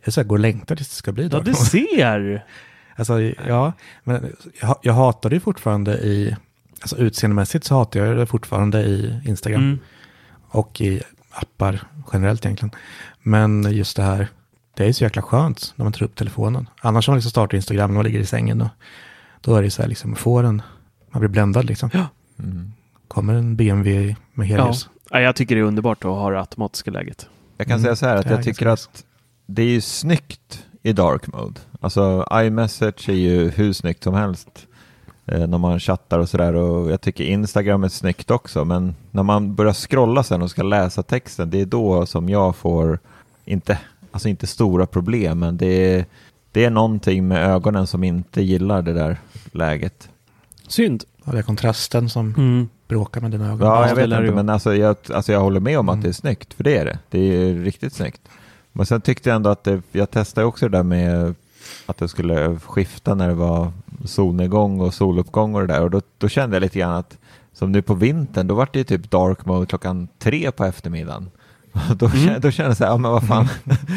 Jag 0.03 0.13
så 0.13 0.21
här 0.21 0.27
går 0.27 0.35
och 0.35 0.39
längtar 0.39 0.75
tills 0.75 0.89
det 0.89 0.95
ska 0.95 1.11
bli 1.11 1.23
Ja, 1.23 1.29
Dark 1.29 1.45
du 1.45 1.53
ser! 1.53 2.45
Alltså, 2.95 3.21
ja, 3.47 3.73
men 4.03 4.35
jag, 4.61 4.77
jag 4.81 4.93
hatar 4.93 5.29
det 5.29 5.39
fortfarande 5.39 5.97
i, 5.97 6.35
alltså 6.81 6.97
utseendemässigt 6.97 7.65
så 7.65 7.75
hatar 7.75 7.99
jag 7.99 8.17
det 8.17 8.25
fortfarande 8.25 8.81
i 8.83 9.21
Instagram 9.25 9.61
Mm. 9.63 9.79
och 10.49 10.81
i 10.81 11.01
appar 11.31 11.83
generellt 12.13 12.45
egentligen. 12.45 12.71
Men 13.21 13.71
just 13.71 13.95
det 13.97 14.03
här, 14.03 14.27
det 14.73 14.85
är 14.85 14.93
så 14.93 15.03
jäkla 15.03 15.21
skönt 15.21 15.73
när 15.75 15.83
man 15.85 15.93
tar 15.93 16.03
upp 16.05 16.15
telefonen. 16.15 16.69
Annars 16.81 17.07
har 17.07 17.11
man 17.13 17.17
liksom 17.17 17.29
startat 17.31 17.53
Instagram 17.53 17.89
när 17.89 17.95
man 17.95 18.05
ligger 18.05 18.19
i 18.19 18.25
sängen 18.25 18.61
och 18.61 18.67
då 19.41 19.55
är 19.55 19.61
det 19.61 19.71
så 19.71 19.81
här 19.81 19.89
liksom, 19.89 20.15
får 20.15 20.43
en, 20.43 20.61
man 21.11 21.19
blir 21.19 21.29
bländad 21.29 21.65
liksom. 21.65 21.89
Mm. 22.39 22.71
Kommer 23.07 23.33
en 23.33 23.55
BMW 23.55 24.15
med 24.33 24.47
Ja. 24.49 24.57
helljus. 24.57 24.89
ja, 25.09 25.19
jag 25.21 25.35
tycker 25.35 25.55
det 25.55 25.61
är 25.61 25.65
underbart 25.65 25.97
att 26.05 26.11
ha 26.11 26.29
det 26.31 26.39
automatiska 26.39 26.91
läget. 26.91 27.27
Jag 27.57 27.67
kan 27.67 27.73
Mm. 27.79 27.83
säga 27.83 27.95
så 27.95 28.05
här 28.05 28.15
att 28.15 28.25
är 28.25 28.31
jag 28.31 28.43
tycker 28.43 28.65
att 28.65 29.03
det 29.45 29.61
är 29.61 29.67
ju 29.67 29.81
snyggt 29.81 30.65
i 30.83 30.93
dark 30.93 31.27
mode. 31.27 31.59
Alltså 31.81 32.27
iMessage 32.33 33.09
är 33.09 33.13
ju 33.13 33.49
hur 33.49 33.73
snyggt 33.73 34.03
som 34.03 34.13
helst 34.13 34.67
när 35.47 35.57
man 35.57 35.79
chattar 35.79 36.19
och 36.19 36.29
sådär 36.29 36.53
och 36.55 36.91
jag 36.91 37.01
tycker 37.01 37.23
Instagram 37.23 37.83
är 37.83 37.89
snyggt 37.89 38.31
också 38.31 38.65
men 38.65 38.95
när 39.11 39.23
man 39.23 39.55
börjar 39.55 39.73
scrolla 39.73 40.23
sen 40.23 40.41
och 40.41 40.49
ska 40.49 40.63
läsa 40.63 41.03
texten 41.03 41.49
det 41.49 41.61
är 41.61 41.65
då 41.65 42.05
som 42.05 42.29
jag 42.29 42.55
får, 42.55 42.99
inte, 43.45 43.79
alltså 44.11 44.29
inte 44.29 44.47
stora 44.47 44.85
problem 44.85 45.39
men 45.39 45.57
det 45.57 45.93
är, 45.95 46.05
det 46.51 46.65
är 46.65 46.69
någonting 46.69 47.27
med 47.27 47.47
ögonen 47.49 47.87
som 47.87 48.03
inte 48.03 48.41
gillar 48.41 48.81
det 48.81 48.93
där 48.93 49.17
läget. 49.51 50.09
Synd. 50.67 51.03
Ja, 51.23 51.31
det 51.31 51.37
är 51.37 51.43
kontrasten 51.43 52.09
som 52.09 52.33
Mm. 52.37 52.69
bråkar 52.87 53.21
med 53.21 53.31
dina 53.31 53.45
ögon. 53.45 53.59
Ja, 53.67 53.81
Ja, 53.81 53.87
jag 53.87 53.95
vet 53.95 54.05
inte, 54.05 54.35
men 54.35 54.49
alltså 54.49 54.75
jag, 54.75 54.95
alltså 55.13 55.31
jag 55.31 55.39
håller 55.41 55.59
med 55.59 55.79
om 55.79 55.89
att 55.89 55.93
Mm. 55.93 56.03
det 56.03 56.09
är 56.09 56.13
snyggt, 56.13 56.53
för 56.53 56.63
det 56.63 56.77
är 56.77 56.85
det. 56.85 56.99
Det 57.09 57.19
är 57.19 57.53
riktigt 57.53 57.93
snyggt. 57.93 58.21
Men 58.71 58.85
sen 58.85 59.01
tyckte 59.01 59.29
jag 59.29 59.35
ändå 59.35 59.49
att 59.49 59.63
det, 59.63 59.81
jag 59.91 60.11
testade 60.11 60.47
också 60.47 60.69
det 60.69 60.77
där 60.77 60.83
med 60.83 61.35
att 61.85 61.97
det 61.97 62.07
skulle 62.07 62.59
skifta 62.59 63.15
när 63.15 63.27
det 63.27 63.33
var 63.33 63.71
solnedgång 64.05 64.79
och 64.81 64.93
soluppgång 64.93 65.55
och 65.55 65.61
det 65.61 65.67
där. 65.67 65.81
Och 65.83 65.91
då, 65.91 66.01
då 66.17 66.27
kände 66.29 66.55
jag 66.55 66.61
lite 66.61 66.79
grann 66.79 66.93
att, 66.95 67.17
som 67.53 67.71
nu 67.71 67.81
på 67.81 67.93
vintern, 67.93 68.47
då 68.47 68.55
var 68.55 68.67
det 68.73 68.79
ju 68.79 68.83
typ 68.85 69.11
dark 69.11 69.45
mode 69.45 69.65
klockan 69.65 70.07
tre 70.19 70.51
på 70.51 70.65
eftermiddagen. 70.65 71.29
då, 71.95 72.05
Mm. 72.05 72.17
känner, 72.25 72.39
då 72.39 72.51
känner 72.51 72.69
jag 72.69 72.77
så 72.77 72.83
här, 72.83 72.91
ja 72.91 72.97
men 72.97 73.11
vad 73.11 73.27
fan. 73.27 73.47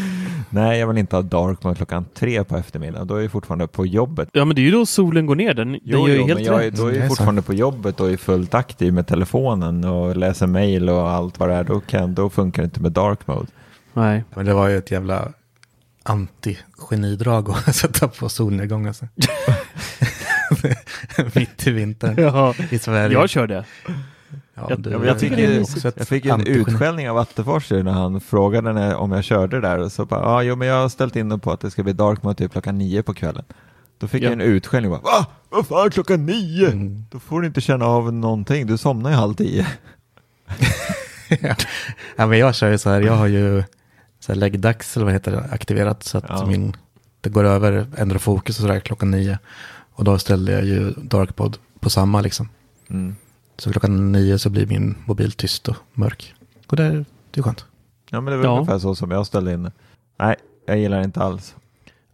Nej, 0.50 0.78
jag 0.80 0.86
vill 0.86 0.98
inte 0.98 1.16
ha 1.16 1.22
dark 1.22 1.62
mode 1.64 1.76
klockan 1.76 2.04
tre 2.14 2.44
på 2.44 2.56
eftermiddagen. 2.56 3.06
Då 3.06 3.14
är 3.16 3.20
jag 3.22 3.30
fortfarande 3.32 3.66
på 3.66 3.86
jobbet. 3.86 4.28
Ja, 4.32 4.44
men 4.44 4.54
det 4.56 4.60
är 4.62 4.64
ju 4.64 4.70
då 4.70 4.86
solen 4.86 5.26
går 5.26 5.34
ner. 5.36 5.54
Den, 5.54 5.72
den 5.72 5.80
Jo, 5.84 6.08
gör 6.08 6.14
ju 6.16 6.22
helt 6.22 6.34
men 6.34 6.44
jag 6.44 6.60
är, 6.64 6.70
rätt. 6.70 6.76
då 6.76 6.86
är 6.86 6.92
jag 6.92 7.02
så. 7.02 7.08
fortfarande 7.08 7.42
på 7.42 7.54
jobbet 7.54 8.00
och 8.00 8.10
är 8.10 8.16
fullt 8.16 8.54
aktiv 8.54 8.92
med 8.92 9.06
telefonen 9.06 9.84
och 9.84 10.16
läser 10.16 10.46
mail 10.46 10.88
och 10.90 11.10
allt 11.10 11.38
vad 11.38 11.48
det 11.48 11.54
är. 11.54 11.64
Då, 11.64 11.80
kan, 11.80 12.14
då 12.14 12.30
funkar 12.30 12.62
det 12.62 12.64
inte 12.64 12.80
med 12.80 12.92
dark 12.92 13.26
mode. 13.26 13.46
Nej. 13.94 14.24
Men 14.34 14.46
det 14.46 14.54
var 14.54 14.68
ju 14.68 14.76
ett 14.78 14.90
jävla 14.90 15.28
anti-genidrag 16.04 17.50
att 17.50 17.76
sätta 17.76 18.08
på 18.08 18.28
solnedgång 18.28 18.86
alltså. 18.86 19.08
Mitt 21.34 21.66
i 21.66 21.70
vintern 21.70 22.14
Ja, 22.18 22.54
i 22.70 22.78
Sverige. 22.78 23.12
jag 23.12 23.30
kör 23.30 23.46
det. 23.46 23.64
Ja, 24.54 24.66
jag- 24.70 24.80
du 24.80 24.90
jag 24.90 25.00
också 25.62 25.88
ett 25.88 25.94
Jag 25.98 26.08
fick 26.08 26.24
ju 26.24 26.30
en 26.30 26.46
utskällning 26.46 27.10
av 27.10 27.18
Attefors 27.18 27.72
ju 27.72 27.82
när 27.82 27.92
han 27.92 28.20
frågade 28.20 28.72
när, 28.72 28.94
om 28.96 29.12
jag 29.12 29.24
körde 29.24 29.60
där 29.60 29.78
och 29.78 29.92
så 29.92 30.04
bara, 30.04 30.20
ja, 30.20 30.42
jo, 30.42 30.56
men 30.56 30.68
jag 30.68 30.82
har 30.82 30.88
ställt 30.88 31.16
in 31.16 31.40
på 31.40 31.52
att 31.52 31.60
det 31.60 31.70
ska 31.70 31.82
bli 31.82 31.92
dark 31.92 32.22
mode 32.22 32.34
typ 32.34 32.52
klockan 32.52 32.78
nio 32.78 33.02
på 33.02 33.14
kvällen. 33.14 33.44
Då 33.98 34.08
fick 34.08 34.22
Ja. 34.22 34.26
jag 34.26 34.32
en 34.32 34.40
utskällning, 34.40 34.90
bara, 34.90 35.00
va? 35.00 35.26
Vad 35.50 35.66
fan 35.66 35.90
klockan 35.90 36.26
nio? 36.26 36.66
Mm. 36.70 37.04
Då 37.10 37.18
får 37.20 37.40
du 37.40 37.46
inte 37.46 37.60
känna 37.60 37.86
av 37.86 38.12
någonting, 38.12 38.66
du 38.66 38.78
somnar 38.78 39.10
ju 39.10 39.16
halv 39.16 39.34
tio. 39.34 39.66
ja. 41.40 41.54
ja, 42.16 42.26
men 42.26 42.38
jag 42.38 42.54
kör 42.54 42.70
ju 42.70 42.78
så 42.78 42.90
här, 42.90 43.00
jag 43.00 43.12
har 43.12 43.26
ju 43.26 43.64
så 44.22 44.32
här 44.32 44.38
läggdags 44.40 44.96
eller 44.96 45.04
vad 45.04 45.12
heter 45.14 45.32
det, 45.32 45.48
aktiverat 45.50 46.02
så 46.02 46.18
att 46.18 46.24
Ja. 46.28 46.46
min, 46.46 46.76
det 47.20 47.30
går 47.30 47.44
över, 47.44 47.86
ändrar 47.96 48.18
fokus 48.18 48.58
och 48.58 48.62
sådär 48.62 48.80
klockan 48.80 49.10
nio. 49.10 49.38
Och 49.92 50.04
då 50.04 50.18
ställde 50.18 50.52
jag 50.52 50.64
ju 50.64 50.90
darkpod 50.90 51.58
på 51.80 51.90
samma 51.90 52.20
liksom. 52.20 52.48
Mm. 52.90 53.16
Så 53.58 53.70
klockan 53.72 54.12
nio 54.12 54.38
så 54.38 54.50
blir 54.50 54.66
min 54.66 54.94
mobil 55.04 55.32
tyst 55.32 55.68
och 55.68 55.76
mörk. 55.92 56.34
Och 56.66 56.76
det, 56.76 56.84
är- 56.84 57.04
det 57.30 57.40
är 57.40 57.42
skönt. 57.42 57.64
Ja, 58.10 58.20
men 58.20 58.24
det 58.24 58.32
är 58.32 58.36
väl 58.36 58.44
Ja. 58.46 58.52
ungefär 58.56 58.78
så 58.78 58.94
som 58.94 59.10
jag 59.10 59.26
ställde 59.26 59.52
in 59.52 59.62
det. 59.62 59.72
Nej, 60.18 60.36
jag 60.66 60.78
gillar 60.78 61.02
inte 61.04 61.20
alls. 61.20 61.56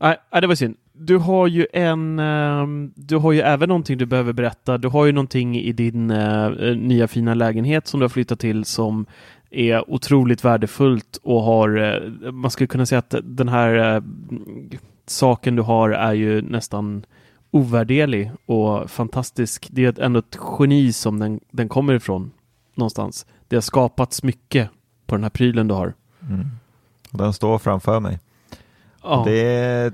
Nej, 0.00 0.16
nej, 0.32 0.40
det 0.40 0.46
var 0.46 0.54
synd. 0.54 0.76
Du 0.92 1.16
har 1.16 1.46
ju 1.46 1.66
en, 1.72 2.18
ehm, 2.18 2.92
du 2.96 3.16
har 3.16 3.32
ju 3.32 3.40
även 3.40 3.68
någonting 3.68 3.98
du 3.98 4.06
behöver 4.06 4.32
berätta. 4.32 4.78
Du 4.78 4.88
har 4.88 5.06
ju 5.06 5.12
någonting 5.12 5.56
i 5.61 5.72
din 5.72 6.11
eh, 6.11 6.50
nya 6.76 7.09
fina 7.09 7.34
lägenhet 7.34 7.86
som 7.86 8.00
du 8.00 8.04
har 8.04 8.09
flyttat 8.09 8.38
till 8.40 8.64
som 8.64 9.06
är 9.51 9.90
otroligt 9.90 10.44
värdefullt 10.44 11.18
och 11.22 11.42
har, 11.42 11.76
eh, 11.76 12.30
man 12.32 12.51
skulle 12.51 12.66
kunna 12.66 12.86
säga 12.86 12.99
att 12.99 13.14
den 13.22 13.49
här 13.49 13.96
eh, 13.96 14.03
saken 15.07 15.57
du 15.57 15.62
har 15.62 15.90
är 15.90 16.12
ju 16.12 16.42
nästan 16.42 17.05
ovärderlig 17.51 18.30
och 18.46 18.90
fantastisk. 18.90 19.68
Det 19.70 19.84
är 19.84 20.01
ändå 20.03 20.18
ett 20.18 20.38
geni 20.59 20.92
som 20.92 21.18
den, 21.18 21.40
den 21.51 21.68
kommer 21.68 21.94
ifrån 21.94 22.30
någonstans. 22.74 23.26
Det 23.49 23.57
har 23.57 23.61
skapats 23.61 24.22
mycket 24.22 24.70
på 25.07 25.14
den 25.14 25.22
här 25.22 25.30
prylen 25.30 25.68
du 25.68 25.74
har. 25.74 25.94
Mm. 26.28 26.46
Den 27.11 27.32
står 27.32 27.59
framför 27.59 28.01
mig. 28.01 28.18
Ja, 29.03 29.22
Det 29.26 29.40
är, 29.55 29.92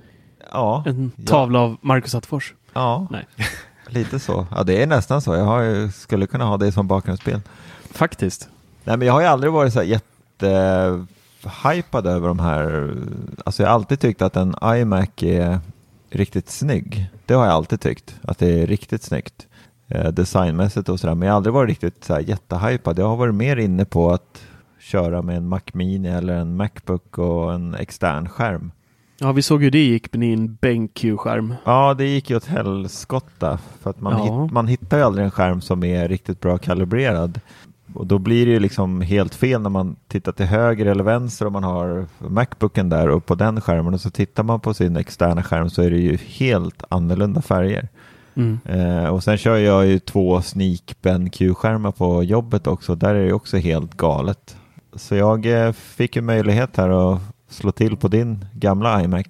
ja, 0.53 0.83
en 0.87 1.11
tavla 1.27 1.59
av 1.61 1.77
Marcus 1.81 2.15
Attefors. 2.15 2.55
ja, 2.73 3.07
Nej. 3.11 3.27
lite 3.89 4.19
så. 4.19 4.47
Ja, 4.51 4.63
det 4.63 4.83
är 4.83 4.87
nästan 4.87 5.23
så. 5.23 5.35
Jag 5.35 5.45
har 5.45 5.89
skulle 5.89 6.27
kunna 6.27 6.45
ha 6.45 6.57
det 6.57 6.73
som 6.73 6.89
bakgrundsbild. 6.89 7.43
Faktiskt. 7.91 8.49
Nej, 8.85 8.97
men 8.97 9.07
jag 9.07 9.15
har 9.15 9.21
ju 9.21 9.27
aldrig 9.27 9.53
varit 9.53 9.73
så 9.73 9.79
här 9.79 9.87
jättehypad 9.87 12.07
över 12.07 12.29
de 12.29 12.39
här. 12.39 12.95
Alltså 13.45 13.63
jag 13.63 13.71
har 13.71 13.75
alltid 13.75 14.01
tyckt 14.01 14.23
att 14.23 14.37
en 14.37 14.55
iMac 14.65 15.09
är 15.23 15.59
riktigt 16.11 16.51
snygg. 16.51 17.07
Det 17.27 17.35
har 17.35 17.45
jag 17.45 17.55
alltid 17.55 17.81
tyckt, 17.81 18.15
att 18.23 18.39
det 18.39 18.63
är 18.63 18.67
riktigt 18.67 19.03
snyggt. 19.03 19.47
Eh, 19.89 20.09
designmässigt 20.09 20.89
och 20.89 21.01
sådär. 21.01 21.15
Men 21.15 21.27
jag 21.27 21.33
har 21.33 21.37
aldrig 21.37 21.55
varit 21.55 21.69
riktigt 21.69 22.05
så 22.05 22.15
här 22.15 22.21
jättehypad. 22.21 22.99
Jag 22.99 23.09
har 23.09 23.17
varit 23.17 23.35
mer 23.35 23.57
inne 23.57 23.85
på 23.85 24.13
att 24.13 24.43
köra 24.81 25.23
med 25.23 25.37
en 25.37 25.49
Mac 25.49 25.61
Mini 25.73 26.09
eller 26.09 26.35
en 26.35 26.57
Macbook 26.57 27.19
och 27.19 27.55
en 27.55 27.75
extern 27.75 28.29
skärm. 28.29 28.71
Ja, 29.19 29.33
vi 29.33 29.43
såg 29.43 29.63
ju 29.63 29.71
det 29.71 29.79
gick 29.85 30.13
med 30.13 30.21
din 30.21 30.55
BenQ-skärm. 30.61 31.55
Ja, 31.65 31.95
det 31.95 32.05
gick 32.07 32.31
ju 32.31 32.37
åt 32.37 32.45
helskotta. 32.47 33.59
För 33.83 33.91
att 33.91 34.01
man, 34.01 34.13
Ja. 34.13 34.43
hitt, 34.43 34.53
man 34.53 34.69
hittar 34.69 34.97
ju 34.99 35.03
aldrig 35.05 35.25
en 35.25 35.31
skärm 35.31 35.61
som 35.61 35.85
är 35.85 36.09
riktigt 36.09 36.41
bra 36.41 36.59
kalibrerad. 36.59 37.41
Och 37.95 38.07
då 38.07 38.19
blir 38.19 38.47
det 38.47 38.53
ju 38.53 38.61
liksom 38.61 39.01
helt 39.01 39.35
fel 39.35 39.61
när 39.61 39.71
man 39.71 39.97
tittar 40.09 40.33
till 40.33 40.47
höger 40.47 40.87
eller 40.87 41.05
vänster 41.05 41.47
och 41.47 41.53
man 41.53 41.65
har 41.65 42.07
Macbooken 42.19 42.89
där 42.89 43.09
och 43.09 43.27
på 43.27 43.35
den 43.35 43.61
skärmen 43.61 43.95
och 43.95 44.01
så 44.01 44.11
tittar 44.11 44.43
man 44.43 44.61
på 44.61 44.75
sin 44.75 44.97
externa 44.97 45.43
skärm 45.43 45.71
så 45.71 45.83
är 45.83 45.91
det 45.91 45.99
ju 45.99 46.17
helt 46.17 46.85
annorlunda 46.89 47.43
färger. 47.43 47.89
Mm. 48.35 48.59
Eh, 48.65 49.07
och 49.07 49.25
sen 49.25 49.37
kör 49.37 49.57
jag 49.57 49.87
ju 49.87 49.99
två 49.99 50.43
Sneak 50.43 50.97
BenQ-skärmar 51.03 51.93
på 51.93 52.23
jobbet 52.23 52.67
också. 52.67 52.95
Där 52.95 53.15
är 53.15 53.27
det 53.27 53.33
också 53.33 53.57
helt 53.57 53.97
galet. 53.97 54.57
Så 54.95 55.15
jag 55.15 55.47
eh, 55.47 55.73
fick 55.73 56.17
ju 56.17 56.23
möjlighet 56.23 56.77
här 56.77 57.15
att 57.15 57.21
slå 57.49 57.73
till 57.73 57.97
på 57.97 58.09
din 58.09 58.45
gamla 58.53 59.03
iMac. 59.03 59.27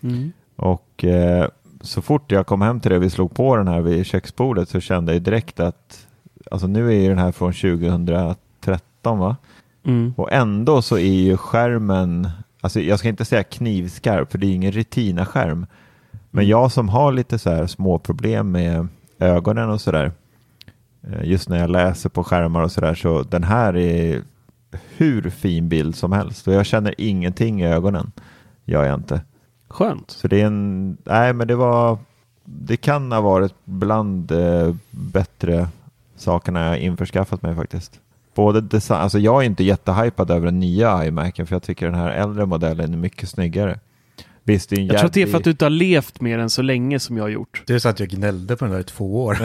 Mm. 0.00 0.32
Och 0.56 1.04
eh, 1.04 1.48
så 1.80 2.02
fort 2.02 2.32
jag 2.32 2.46
kom 2.46 2.62
hem 2.62 2.80
till 2.80 2.90
det, 2.90 2.98
vi 2.98 3.10
slog 3.10 3.34
på 3.34 3.56
den 3.56 3.68
här 3.68 3.80
vid 3.80 4.06
köksbordet 4.06 4.68
så 4.68 4.80
kände 4.80 5.12
jag 5.12 5.22
direkt 5.22 5.60
att 5.60 6.06
alltså 6.50 6.66
nu 6.66 6.88
är 6.88 7.00
ju 7.02 7.08
den 7.08 7.18
här 7.18 7.32
från 7.32 7.52
2013 7.52 9.18
va? 9.18 9.36
Mm. 9.84 10.14
Och 10.16 10.32
ändå 10.32 10.82
så 10.82 10.98
är 10.98 11.12
ju 11.22 11.36
skärmen, 11.36 12.28
alltså 12.60 12.80
jag 12.80 12.98
ska 12.98 13.08
inte 13.08 13.24
säga 13.24 13.42
knivskarp 13.42 14.30
för 14.30 14.38
det 14.38 14.46
är 14.46 14.54
ingen 14.54 14.72
retina-skärm. 14.72 15.66
Men 16.30 16.46
jag 16.48 16.72
som 16.72 16.88
har 16.88 17.12
lite 17.12 17.38
så 17.38 17.50
här 17.50 17.66
små 17.66 17.98
problem 17.98 18.50
med 18.52 18.88
ögonen 19.18 19.70
och 19.70 19.80
sådär. 19.80 20.12
eh, 21.02 21.24
Just 21.28 21.48
när 21.48 21.58
jag 21.58 21.70
läser 21.70 22.08
på 22.08 22.24
skärmar 22.24 22.62
och 22.62 22.72
sådär 22.72 22.94
så 22.94 23.22
den 23.22 23.44
här 23.44 23.76
är 23.76 24.22
hur 24.96 25.30
fin 25.30 25.68
bild 25.68 25.96
som 25.96 26.12
helst. 26.12 26.48
Och 26.48 26.54
jag 26.54 26.66
känner 26.66 26.94
ingenting 26.98 27.62
i 27.62 27.66
ögonen. 27.66 28.12
Gör 28.64 28.84
jag 28.84 28.94
inte. 28.94 29.20
Skönt. 29.68 30.10
Så 30.10 30.28
det 30.28 30.40
är 30.40 30.46
en, 30.46 30.96
nej 31.04 31.32
men 31.32 31.48
det 31.48 31.56
var, 31.56 31.98
det 32.44 32.76
kan 32.76 33.12
ha 33.12 33.20
varit 33.20 33.54
bland 33.64 34.30
eh, 34.32 34.74
bättre 34.90 35.68
sakerna 36.16 36.66
jag 36.66 36.78
införskaffat 36.78 37.42
mig 37.42 37.56
faktiskt. 37.56 38.00
Både 38.34 38.60
design, 38.60 39.00
alltså 39.00 39.18
jag 39.18 39.42
är 39.42 39.46
inte 39.46 39.64
jättehypad 39.64 40.30
över 40.30 40.46
den 40.46 40.60
nya 40.60 41.06
iMacen 41.06 41.46
för 41.46 41.54
jag 41.54 41.62
tycker 41.62 41.86
den 41.86 41.94
här 41.94 42.10
äldre 42.10 42.46
modellen 42.46 42.92
är 42.92 42.98
mycket 42.98 43.28
snyggare. 43.28 43.78
Visst, 44.46 44.70
det 44.70 44.76
är 44.76 44.80
en 44.80 44.86
Jag 44.86 44.98
tror 44.98 45.06
att 45.06 45.12
det 45.12 45.20
är 45.20 45.20
jävlig- 45.20 45.30
för 45.30 45.38
att 45.38 45.44
du 45.44 45.50
inte 45.50 45.64
har 45.64 45.70
levt 45.70 46.20
mer 46.20 46.38
än 46.38 46.50
så 46.50 46.62
länge 46.62 47.00
som 47.00 47.16
jag 47.16 47.24
har 47.24 47.28
gjort. 47.28 47.62
Det 47.66 47.74
är 47.74 47.78
så 47.78 47.88
att 47.88 48.00
jag 48.00 48.08
gnällde 48.08 48.56
på 48.56 48.64
den 48.64 48.74
där 48.74 48.80
i 48.80 48.84
två 48.84 49.24
år. 49.24 49.38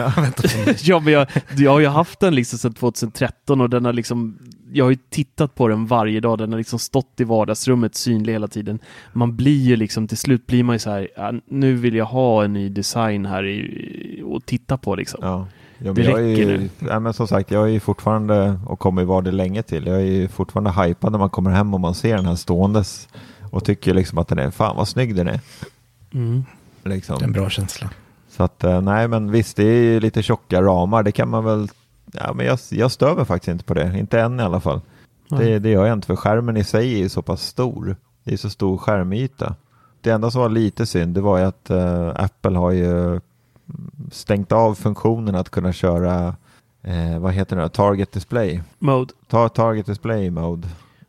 ja, 0.84 1.00
men 1.02 1.14
jag, 1.14 1.28
jag 1.58 1.72
har 1.72 1.80
ju 1.80 1.88
haft 1.88 2.20
den 2.20 2.36
liksom 2.36 2.60
sedan 2.60 2.74
2013 2.74 3.62
och 3.62 3.70
den 3.70 3.86
har 3.86 3.94
liksom, 3.94 4.38
jag 4.72 4.86
har 4.86 4.90
ju 4.90 4.98
tittat 5.10 5.56
på 5.56 5.68
den 5.68 5.86
varje 5.88 6.20
dag. 6.20 6.38
Den 6.38 6.52
har 6.52 6.58
liksom 6.58 6.80
stått 6.80 7.20
i 7.20 7.24
vardagsrummet 7.24 7.96
synlig 7.96 8.34
hela 8.34 8.48
tiden. 8.48 8.80
Man 9.14 9.36
blir 9.36 9.62
ju 9.62 9.76
liksom, 9.76 10.08
till 10.08 10.18
slut 10.18 10.48
blir 10.48 10.64
man 10.64 10.76
ju 10.76 10.80
så 10.80 10.90
här, 10.90 11.08
ja, 11.16 11.34
nu 11.48 11.74
vill 11.76 11.96
jag 11.96 12.06
ha 12.06 12.44
en 12.44 12.54
ny 12.54 12.70
design 12.70 13.26
här 13.26 13.46
i, 13.46 14.22
och 14.26 14.46
titta 14.46 14.78
på 14.78 14.96
liksom. 14.96 15.20
Ja. 15.24 15.48
Ja, 15.82 15.86
men 15.86 15.96
Det 15.96 16.04
jag 16.04 16.20
är 16.20 16.24
räcker 16.24 16.50
ju, 16.50 16.58
nu. 16.58 16.70
ja, 16.80 17.00
men 17.00 17.14
som 17.14 17.28
sagt, 17.28 17.52
jag 17.52 17.64
är 17.64 17.68
ju 17.68 17.80
fortfarande 17.80 18.60
och 18.66 18.80
kommer 18.80 19.02
ju 19.02 19.06
vara 19.06 19.22
det 19.22 19.32
länge 19.32 19.64
till. 19.64 19.88
Jag 19.88 19.96
är 19.98 20.06
ju 20.06 20.28
fortfarande 20.28 20.72
hypad 20.84 21.12
när 21.12 21.20
man 21.20 21.30
kommer 21.30 21.52
hem 21.52 21.74
och 21.74 21.80
man 21.80 21.96
ser 21.96 22.16
den 22.16 22.26
här 22.26 22.36
ståendes 22.36 23.08
och 23.52 23.64
tycker 23.64 23.94
liksom 23.94 24.18
att 24.18 24.28
den 24.28 24.40
är, 24.40 24.52
fan 24.52 24.76
vad 24.76 24.88
snygg 24.88 25.16
den 25.16 25.28
är. 25.28 25.40
Mm. 26.14 26.44
Liksom. 26.84 27.18
Det 27.20 27.24
är 27.24 27.28
en 27.28 27.34
bra 27.34 27.50
känsla. 27.50 27.90
Så 28.30 28.44
att 28.44 28.64
eh, 28.64 28.82
nej, 28.82 29.08
men 29.08 29.32
visst, 29.32 29.58
det 29.58 29.64
är 29.64 29.82
ju 29.84 30.00
lite 30.00 30.24
tjocka 30.24 30.62
ramar. 30.62 31.04
Det 31.04 31.12
kan 31.12 31.30
man 31.30 31.44
väl, 31.46 31.68
ja 32.14 32.34
men 32.34 32.46
jag, 32.46 32.60
jag 32.72 32.92
stör 32.92 33.16
mig 33.16 33.26
faktiskt 33.26 33.48
inte 33.52 33.64
på 33.64 33.74
det. 33.74 34.00
Inte 34.00 34.20
än 34.22 34.40
i 34.40 34.44
alla 34.44 34.60
fall. 34.60 34.82
Nej. 35.30 35.46
Det, 35.46 35.60
det 35.60 35.70
gör 35.70 35.86
jag 35.86 35.94
inte, 35.94 36.08
för 36.08 36.16
skärmen 36.16 36.58
i 36.58 36.64
sig 36.64 36.94
är 36.94 36.98
ju 36.98 37.10
så 37.10 37.22
pass 37.22 37.42
stor. 37.46 37.96
Det 38.24 38.34
är 38.34 38.38
så 38.38 38.50
stor 38.50 38.78
skärmyta. 38.78 39.56
Det 40.02 40.10
enda 40.10 40.32
som 40.32 40.42
var 40.42 40.50
lite 40.50 40.86
synd, 40.86 41.14
det 41.14 41.22
var 41.22 41.38
ju 41.38 41.44
att 41.44 41.70
eh, 41.70 42.10
Apple 42.16 42.58
har 42.58 42.72
ju 42.72 43.20
stängt 44.12 44.52
av 44.52 44.76
funktionen 44.76 45.36
att 45.36 45.50
kunna 45.50 45.74
köra, 45.74 46.36
eh, 46.84 47.20
vad 47.20 47.34
heter 47.34 47.56
det, 47.56 47.70
target 47.70 48.12
display. 48.12 48.62
Mode. 48.80 49.14
Ta 49.28 49.50
target 49.50 49.86
display 49.86 50.30
mode. 50.32 50.68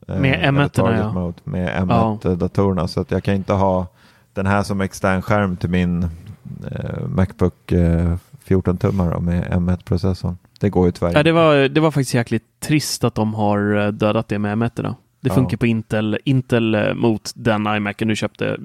Eh, 0.08 0.20
Med 0.20 0.34
eller 0.34 0.64
M1 0.64 0.68
target 0.68 1.00
ja. 1.00 1.12
mode 1.12 1.38
med 1.44 1.82
M1-datorerna. 1.82 2.88
Så 2.88 3.00
att 3.00 3.10
jag 3.10 3.24
kan 3.24 3.34
inte 3.34 3.52
ha 3.52 3.86
den 4.32 4.46
här 4.46 4.62
som 4.62 4.80
extern 4.80 5.22
skärm 5.22 5.56
till 5.56 5.70
min 5.70 6.02
eh, 6.70 7.06
Macbook 7.06 7.72
eh, 7.72 8.16
14-tummare 8.46 9.20
med 9.20 9.44
M1-processorn. 9.44 10.38
Det 10.60 10.70
går 10.70 10.86
ju 10.86 10.92
tyvärr 10.92 11.12
Ja, 11.12 11.22
det, 11.22 11.32
var, 11.32 11.68
det 11.68 11.80
var 11.80 11.90
faktiskt 11.90 12.14
jäkligt 12.14 12.44
trist 12.60 13.04
att 13.04 13.14
de 13.14 13.34
har 13.34 13.86
eh, 13.86 13.88
dödat 13.88 14.28
det 14.28 14.38
med 14.38 14.52
m 14.52 14.70
Det 15.22 15.28
Ja. 15.28 15.34
funkar 15.34 15.56
på 15.56 15.66
Intel, 15.66 16.18
Intel 16.24 16.74
eh, 16.74 16.94
mot 16.94 17.32
den 17.34 17.66
iMacen 17.66 18.08
du 18.08 18.16
köpte. 18.16 18.56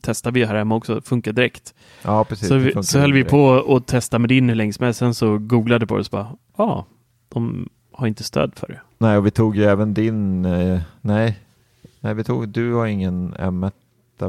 Testar 0.00 0.30
vi 0.30 0.44
här 0.44 0.54
hemma 0.54 0.74
också, 0.74 1.00
funkar 1.00 1.32
direkt. 1.32 1.74
Ja, 2.02 2.24
precis. 2.24 2.48
så 2.48 2.54
vi, 2.56 2.82
så 2.82 2.98
höll 2.98 3.12
vi 3.12 3.18
direkt. 3.18 3.30
på 3.30 3.76
att 3.76 3.86
testa 3.86 4.18
med 4.18 4.28
din 4.28 4.48
hur 4.48 4.56
länge 4.56 4.72
som 4.72 4.84
helst. 4.84 4.98
Sen 4.98 5.14
så 5.14 5.38
googlade 5.38 5.86
på 5.86 5.94
det 5.94 6.00
och 6.00 6.06
så 6.06 6.10
bara, 6.10 6.28
ja, 6.56 6.64
ah, 6.64 6.84
de 7.28 7.68
har 7.92 8.06
inte 8.06 8.24
stöd 8.24 8.52
för 8.56 8.66
det. 8.66 8.80
Nej, 8.98 9.16
och 9.16 9.26
vi 9.26 9.30
tog 9.30 9.56
ju 9.56 9.64
även 9.64 9.94
din, 9.94 10.44
eh, 10.44 10.80
nej, 11.00 11.38
nej 12.00 12.14
vi 12.14 12.24
tog, 12.24 12.48
du 12.48 12.72
har 12.74 12.86
ingen 12.86 13.34
M1 13.34 13.72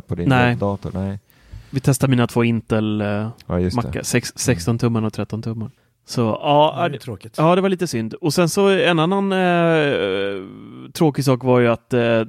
på 0.07 0.15
din 0.15 0.29
Nej. 0.29 0.55
dator, 0.55 0.91
nej. 0.93 1.19
Vi 1.69 1.79
testade 1.79 2.09
mina 2.11 2.27
två 2.27 2.43
Intel 2.43 3.01
eh, 3.01 3.07
Ja, 3.47 3.59
just 3.59 3.81
det. 3.81 3.87
mackar, 3.87 4.03
sex- 4.03 4.33
16 4.35 4.77
tummar 4.77 5.01
och 5.05 5.13
13 5.13 5.41
tummar. 5.41 5.69
Så 6.05 6.21
ja, 6.21 6.73
Det 6.77 6.81
är 6.83 6.89
ju 6.89 6.97
tråkigt. 6.97 7.35
ja, 7.37 7.55
det 7.55 7.61
var 7.61 7.69
lite 7.69 7.87
synd. 7.87 8.13
Och 8.13 8.33
sen 8.33 8.49
så 8.49 8.67
en 8.69 8.99
annan 8.99 9.31
eh, 9.31 10.43
tråkig 10.93 11.25
sak 11.25 11.43
var 11.43 11.59
ju 11.59 11.67
att 11.67 11.93
eh, 11.93 12.19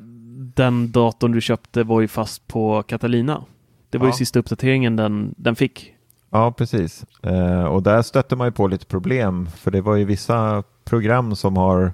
den 0.55 0.93
datorn 0.93 1.33
du 1.33 1.41
köpte 1.41 1.83
var 1.83 2.01
ju 2.01 2.09
fast 2.09 2.49
på 2.49 2.83
Catalina. 2.83 3.45
Det 3.91 3.99
var 3.99 4.07
ju 4.07 4.11
Ja. 4.11 4.17
sista 4.17 4.39
uppdateringen 4.39 4.97
den, 4.97 5.35
den 5.37 5.57
fick. 5.57 5.93
Ja, 6.31 6.53
precis. 6.53 7.05
Eh, 7.23 7.65
och 7.65 7.83
där 7.83 8.03
stötte 8.03 8.37
man 8.37 8.47
ju 8.47 8.53
på 8.53 8.67
lite 8.69 8.87
problem, 8.87 9.49
för 9.57 9.71
det 9.71 9.81
var 9.81 9.97
ju 9.97 10.05
vissa 10.05 10.63
program 10.85 11.37
som 11.37 11.57
har 11.57 11.93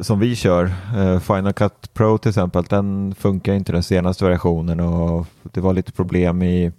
som 0.00 0.18
vi 0.20 0.36
kör, 0.36 0.64
eh, 0.96 1.18
Final 1.20 1.52
Cut 1.52 1.94
Pro 1.94 2.18
till 2.18 2.28
exempel, 2.28 2.64
den 2.64 3.14
funkar 3.18 3.52
inte 3.54 3.72
den 3.72 3.82
senaste 3.82 4.24
versionen 4.24 4.80
och 4.80 5.26
det 5.42 5.60
var 5.60 5.72
lite 5.72 5.92
problem 5.92 6.42
i, 6.42 6.72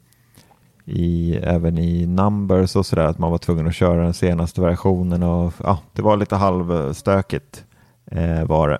i 0.85 1.35
även 1.35 1.77
i 1.77 2.05
Numbers 2.05 2.75
och 2.75 2.85
sådär, 2.85 3.05
att 3.05 3.19
man 3.19 3.31
var 3.31 3.37
tvungen 3.37 3.67
att 3.67 3.75
köra 3.75 4.03
den 4.03 4.13
senaste 4.13 4.61
versionen 4.61 5.23
och 5.23 5.53
ja, 5.63 5.79
det 5.93 6.01
var 6.01 6.17
lite 6.17 6.35
halvstökigt 6.35 7.63
eh, 8.05 8.45
var 8.45 8.69
det. 8.69 8.77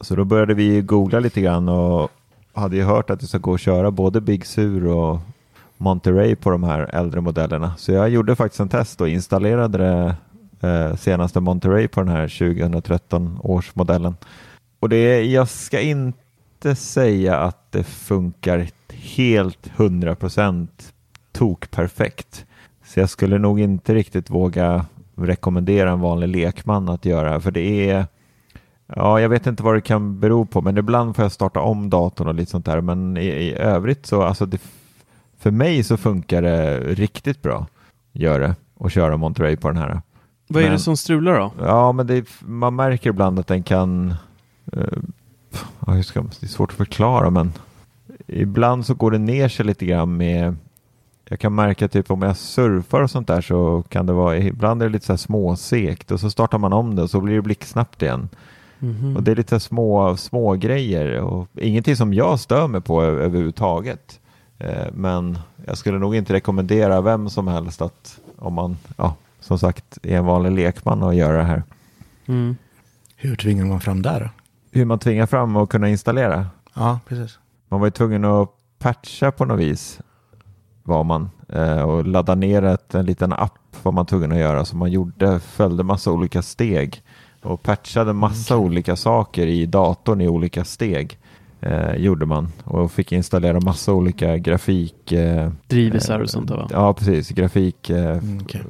Så 0.00 0.16
då 0.16 0.24
började 0.24 0.54
vi 0.54 0.82
googla 0.82 1.20
lite 1.20 1.40
grann 1.40 1.68
och 1.68 2.10
hade 2.52 2.76
ju 2.76 2.82
hört 2.82 3.10
att 3.10 3.20
det 3.20 3.26
ska 3.26 3.38
gå 3.38 3.54
att 3.54 3.60
köra 3.60 3.90
både 3.90 4.20
Big 4.20 4.46
Sur 4.46 4.86
och 4.86 5.18
Monterey 5.76 6.36
på 6.36 6.50
de 6.50 6.64
här 6.64 6.90
äldre 6.92 7.20
modellerna. 7.20 7.74
Så 7.76 7.92
jag 7.92 8.08
gjorde 8.08 8.36
faktiskt 8.36 8.60
en 8.60 8.68
test 8.68 9.00
och 9.00 9.08
installerade 9.08 9.78
det 9.78 10.16
eh, 10.68 10.96
senaste 10.96 11.40
Monterey 11.40 11.88
på 11.88 12.00
den 12.00 12.08
här 12.08 12.28
2013 12.28 13.38
års 13.42 13.74
modellen. 13.74 14.16
Och 14.80 14.88
det, 14.88 15.22
jag 15.22 15.48
ska 15.48 15.80
inte 15.80 16.74
säga 16.74 17.36
att 17.36 17.72
det 17.72 17.84
funkar 17.84 18.68
helt 18.88 19.70
100% 19.76 20.68
tokperfekt. 21.38 22.46
Så 22.84 23.00
jag 23.00 23.10
skulle 23.10 23.38
nog 23.38 23.60
inte 23.60 23.94
riktigt 23.94 24.30
våga 24.30 24.86
rekommendera 25.16 25.90
en 25.90 26.00
vanlig 26.00 26.28
lekman 26.28 26.88
att 26.88 27.04
göra, 27.04 27.40
för 27.40 27.50
det 27.50 27.90
är 27.90 28.06
Ja, 28.96 29.20
jag 29.20 29.28
vet 29.28 29.46
inte 29.46 29.62
vad 29.62 29.74
det 29.74 29.80
kan 29.80 30.20
bero 30.20 30.44
på, 30.46 30.62
men 30.62 30.78
ibland 30.78 31.16
får 31.16 31.24
jag 31.24 31.32
starta 31.32 31.60
om 31.60 31.90
datorn 31.90 32.28
och 32.28 32.34
lite 32.34 32.50
sånt 32.50 32.66
där. 32.66 32.80
Men 32.80 33.16
i, 33.16 33.26
i 33.26 33.54
övrigt 33.54 34.06
så, 34.06 34.22
alltså 34.22 34.46
det, 34.46 34.60
för 35.38 35.50
mig 35.50 35.82
så 35.84 35.96
funkar 35.96 36.42
det 36.42 36.80
riktigt 36.80 37.42
bra. 37.42 37.66
Gör 38.12 38.40
det. 38.40 38.54
Och 38.74 38.90
köra 38.90 39.16
Monterey 39.16 39.56
på 39.56 39.68
den 39.68 39.76
här. 39.76 40.00
Vad 40.48 40.62
är 40.62 40.66
Men- 40.66 40.72
det 40.76 40.78
som 40.82 40.96
strular 40.96 41.38
då? 41.38 41.52
Ja, 41.60 41.92
men 41.92 42.06
det, 42.06 42.28
man 42.40 42.76
märker 42.76 43.10
ibland 43.10 43.38
att 43.38 43.46
den 43.46 43.62
kan... 43.62 44.14
eh, 44.72 46.00
ska 46.02 46.20
det 46.22 46.42
är 46.42 46.46
svårt 46.46 46.70
att 46.70 46.76
förklara, 46.76 47.30
men 47.30 47.52
ibland 48.26 48.86
så 48.86 48.94
går 48.94 49.10
det 49.10 49.18
ner 49.18 49.48
sig 49.48 49.66
lite 49.66 49.86
grann 49.86 50.16
med... 50.16 50.56
Jag 51.28 51.40
kan 51.40 51.54
märka 51.54 51.88
typ 51.88 52.10
om 52.10 52.22
jag 52.22 52.36
surfar 52.36 53.02
och 53.02 53.10
sånt 53.10 53.28
där 53.28 53.40
så 53.40 53.84
kan 53.88 54.06
det 54.06 54.12
vara... 54.12 54.36
Ibland 54.36 54.82
är 54.82 54.86
det 54.86 54.92
lite 54.92 55.06
så 55.06 55.12
här 55.12 55.18
småsekt 55.18 56.10
och 56.10 56.20
så 56.20 56.30
startar 56.30 56.58
man 56.58 56.72
om 56.72 56.96
det 56.96 57.02
och 57.02 57.10
så 57.10 57.20
blir 57.20 57.34
det 57.34 57.42
blixtsnabbt 57.42 58.02
igen. 58.02 58.28
Mhm. 58.78 59.16
Och 59.16 59.22
det 59.22 59.30
är 59.30 59.36
lite 59.36 59.60
små, 59.60 60.16
små 60.16 60.54
grejer 60.54 61.20
och 61.20 61.48
ingenting 61.54 61.96
som 61.96 62.14
jag 62.14 62.40
stör 62.40 62.68
mig 62.68 62.80
på 62.80 63.02
överhuvudtaget. 63.02 64.20
Eh, 64.58 64.86
men 64.92 65.38
jag 65.66 65.78
skulle 65.78 65.98
nog 65.98 66.14
inte 66.14 66.32
rekommendera 66.32 67.00
vem 67.00 67.30
som 67.30 67.48
helst 67.48 67.82
att 67.82 68.20
om 68.38 68.54
man, 68.54 68.76
ja, 68.96 69.14
som 69.40 69.58
sagt, 69.58 69.98
är 70.02 70.16
en 70.16 70.24
vanlig 70.24 70.50
lekman 70.50 71.02
att 71.02 71.16
göra 71.16 71.36
det 71.36 71.44
här. 71.44 71.62
Mm. 72.26 72.56
Hur 73.16 73.36
tvingar 73.36 73.64
man 73.64 73.80
fram 73.80 74.02
där 74.02 74.20
då? 74.20 74.28
Hur 74.78 74.84
man 74.84 74.98
tvingar 74.98 75.26
fram 75.26 75.56
att 75.56 75.68
kunna 75.68 75.88
installera. 75.88 76.46
Ja, 76.74 77.00
precis. 77.08 77.38
Man 77.68 77.80
var 77.80 77.86
ju 77.86 77.90
tvungen 77.90 78.24
att 78.24 78.50
patcha 78.78 79.30
på 79.30 79.44
något 79.44 79.60
vis 79.60 80.00
var 80.86 81.04
man 81.04 81.30
eh, 81.48 81.80
och 81.82 82.06
ladda 82.06 82.34
ner 82.34 82.62
ett, 82.64 82.94
en 82.94 83.06
liten 83.06 83.32
app 83.32 83.52
var 83.82 83.92
man 83.92 84.06
tvungen 84.06 84.32
att 84.32 84.38
göra 84.38 84.64
så 84.64 84.76
man 84.76 84.90
gjorde, 84.90 85.40
följde 85.40 85.82
massa 85.82 86.10
olika 86.12 86.42
steg 86.42 87.02
och 87.42 87.62
patchade 87.62 88.12
massa 88.12 88.56
olika 88.56 88.96
saker 88.96 89.46
i 89.46 89.66
datorn 89.66 90.20
i 90.20 90.28
olika 90.28 90.64
steg 90.64 91.18
eh, 91.60 91.94
gjorde 91.96 92.26
man 92.26 92.48
och 92.64 92.92
fick 92.92 93.12
installera 93.12 93.60
massa 93.60 93.92
olika 93.92 94.36
grafik 94.38 95.12
eh, 95.12 95.50
Drivisar 95.66 96.20
och 96.20 96.30
sånt 96.30 96.48
där 96.48 96.56
va? 96.56 96.68
Ja, 96.70 96.92
precis. 96.94 97.28
Grafik, 97.30 97.90
eh, 97.90 98.10
Mm, 98.18 98.40
okej. 98.44 98.62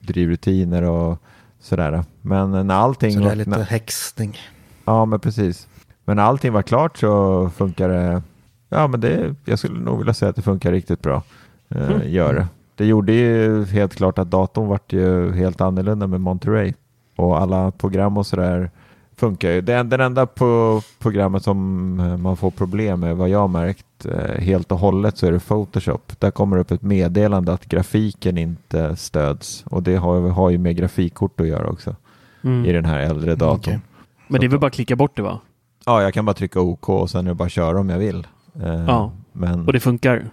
drivrutiner 0.00 0.82
och 0.82 1.18
sådär. 1.60 2.04
Men 2.22 2.66
när 2.66 2.74
allting... 2.74 3.12
Så 3.12 3.18
det 3.18 3.24
är 3.24 3.28
var- 3.28 3.34
lite 3.36 3.50
när, 3.50 3.62
häxning. 3.64 4.36
ja, 4.84 5.04
men 5.04 5.20
precis. 5.20 5.66
Men 6.04 6.16
när 6.16 6.22
allting 6.22 6.52
var 6.52 6.62
klart 6.62 6.98
så 6.98 7.50
funkar 7.56 7.88
det... 7.88 8.22
Ja, 8.68 8.86
men 8.86 9.00
det, 9.00 9.34
jag 9.44 9.58
skulle 9.58 9.80
nog 9.80 9.98
vilja 9.98 10.14
säga 10.14 10.28
att 10.30 10.36
det 10.36 10.42
funkar 10.42 10.72
riktigt 10.72 11.02
bra. 11.02 11.22
Eh, 11.68 11.90
Mm. 11.90 12.10
Gör 12.10 12.34
det. 12.34 12.46
Det 12.74 12.86
gjorde 12.86 13.12
ju 13.12 13.64
helt 13.64 13.94
klart 13.94 14.18
att 14.18 14.30
datorn 14.30 14.66
vart 14.68 14.92
ju 14.92 15.32
helt 15.32 15.60
annorlunda 15.60 16.06
med 16.06 16.20
Monterey. 16.20 16.72
Och 17.16 17.40
alla 17.40 17.70
program 17.70 18.16
och 18.18 18.26
sådär 18.26 18.70
funkar 19.16 19.50
ju. 19.50 19.60
Den, 19.60 19.88
den 19.88 20.00
enda 20.00 20.26
på 20.26 20.80
programmet 20.98 21.42
som 21.42 22.00
eh, 22.00 22.16
man 22.16 22.36
får 22.36 22.50
problem 22.50 23.00
med, 23.00 23.16
vad 23.16 23.28
jag 23.28 23.38
har 23.38 23.48
märkt 23.48 24.06
eh, 24.06 24.40
helt 24.42 24.72
och 24.72 24.78
hållet, 24.78 25.18
så 25.18 25.26
är 25.26 25.32
det 25.32 25.40
Photoshop. 25.40 26.12
Där 26.20 26.30
kommer 26.30 26.56
upp 26.58 26.70
ett 26.70 26.82
meddelande 26.82 27.52
att 27.52 27.64
grafiken 27.66 28.38
inte 28.38 28.96
stöds. 28.96 29.64
Och 29.66 29.82
det 29.82 29.96
har, 29.96 30.28
har 30.28 30.50
ju 30.50 30.58
med 30.58 30.76
grafikkort 30.76 31.40
att 31.40 31.46
göra 31.46 31.68
också 31.68 31.96
Mm. 32.42 32.64
i 32.64 32.72
den 32.72 32.84
här 32.84 32.98
äldre 33.00 33.34
datorn. 33.34 33.58
okej. 33.58 33.80
Men 34.28 34.40
det 34.40 34.46
är 34.46 34.48
väl 34.48 34.60
bara 34.60 34.66
att 34.66 34.72
klicka 34.72 34.96
bort 34.96 35.16
det 35.16 35.22
va? 35.22 35.40
Ja, 35.86 36.02
jag 36.02 36.14
kan 36.14 36.24
bara 36.24 36.34
trycka 36.34 36.60
OK 36.60 36.88
och 36.88 37.10
sen 37.10 37.24
är 37.26 37.28
det 37.30 37.34
bara 37.34 37.44
att 37.44 37.52
köra 37.52 37.80
om 37.80 37.88
jag 37.90 37.98
vill. 37.98 38.26
Eh, 38.62 38.84
Ja. 38.86 39.12
Men 39.32 39.66
Och 39.66 39.72
det 39.72 39.80
funkar? 39.80 40.24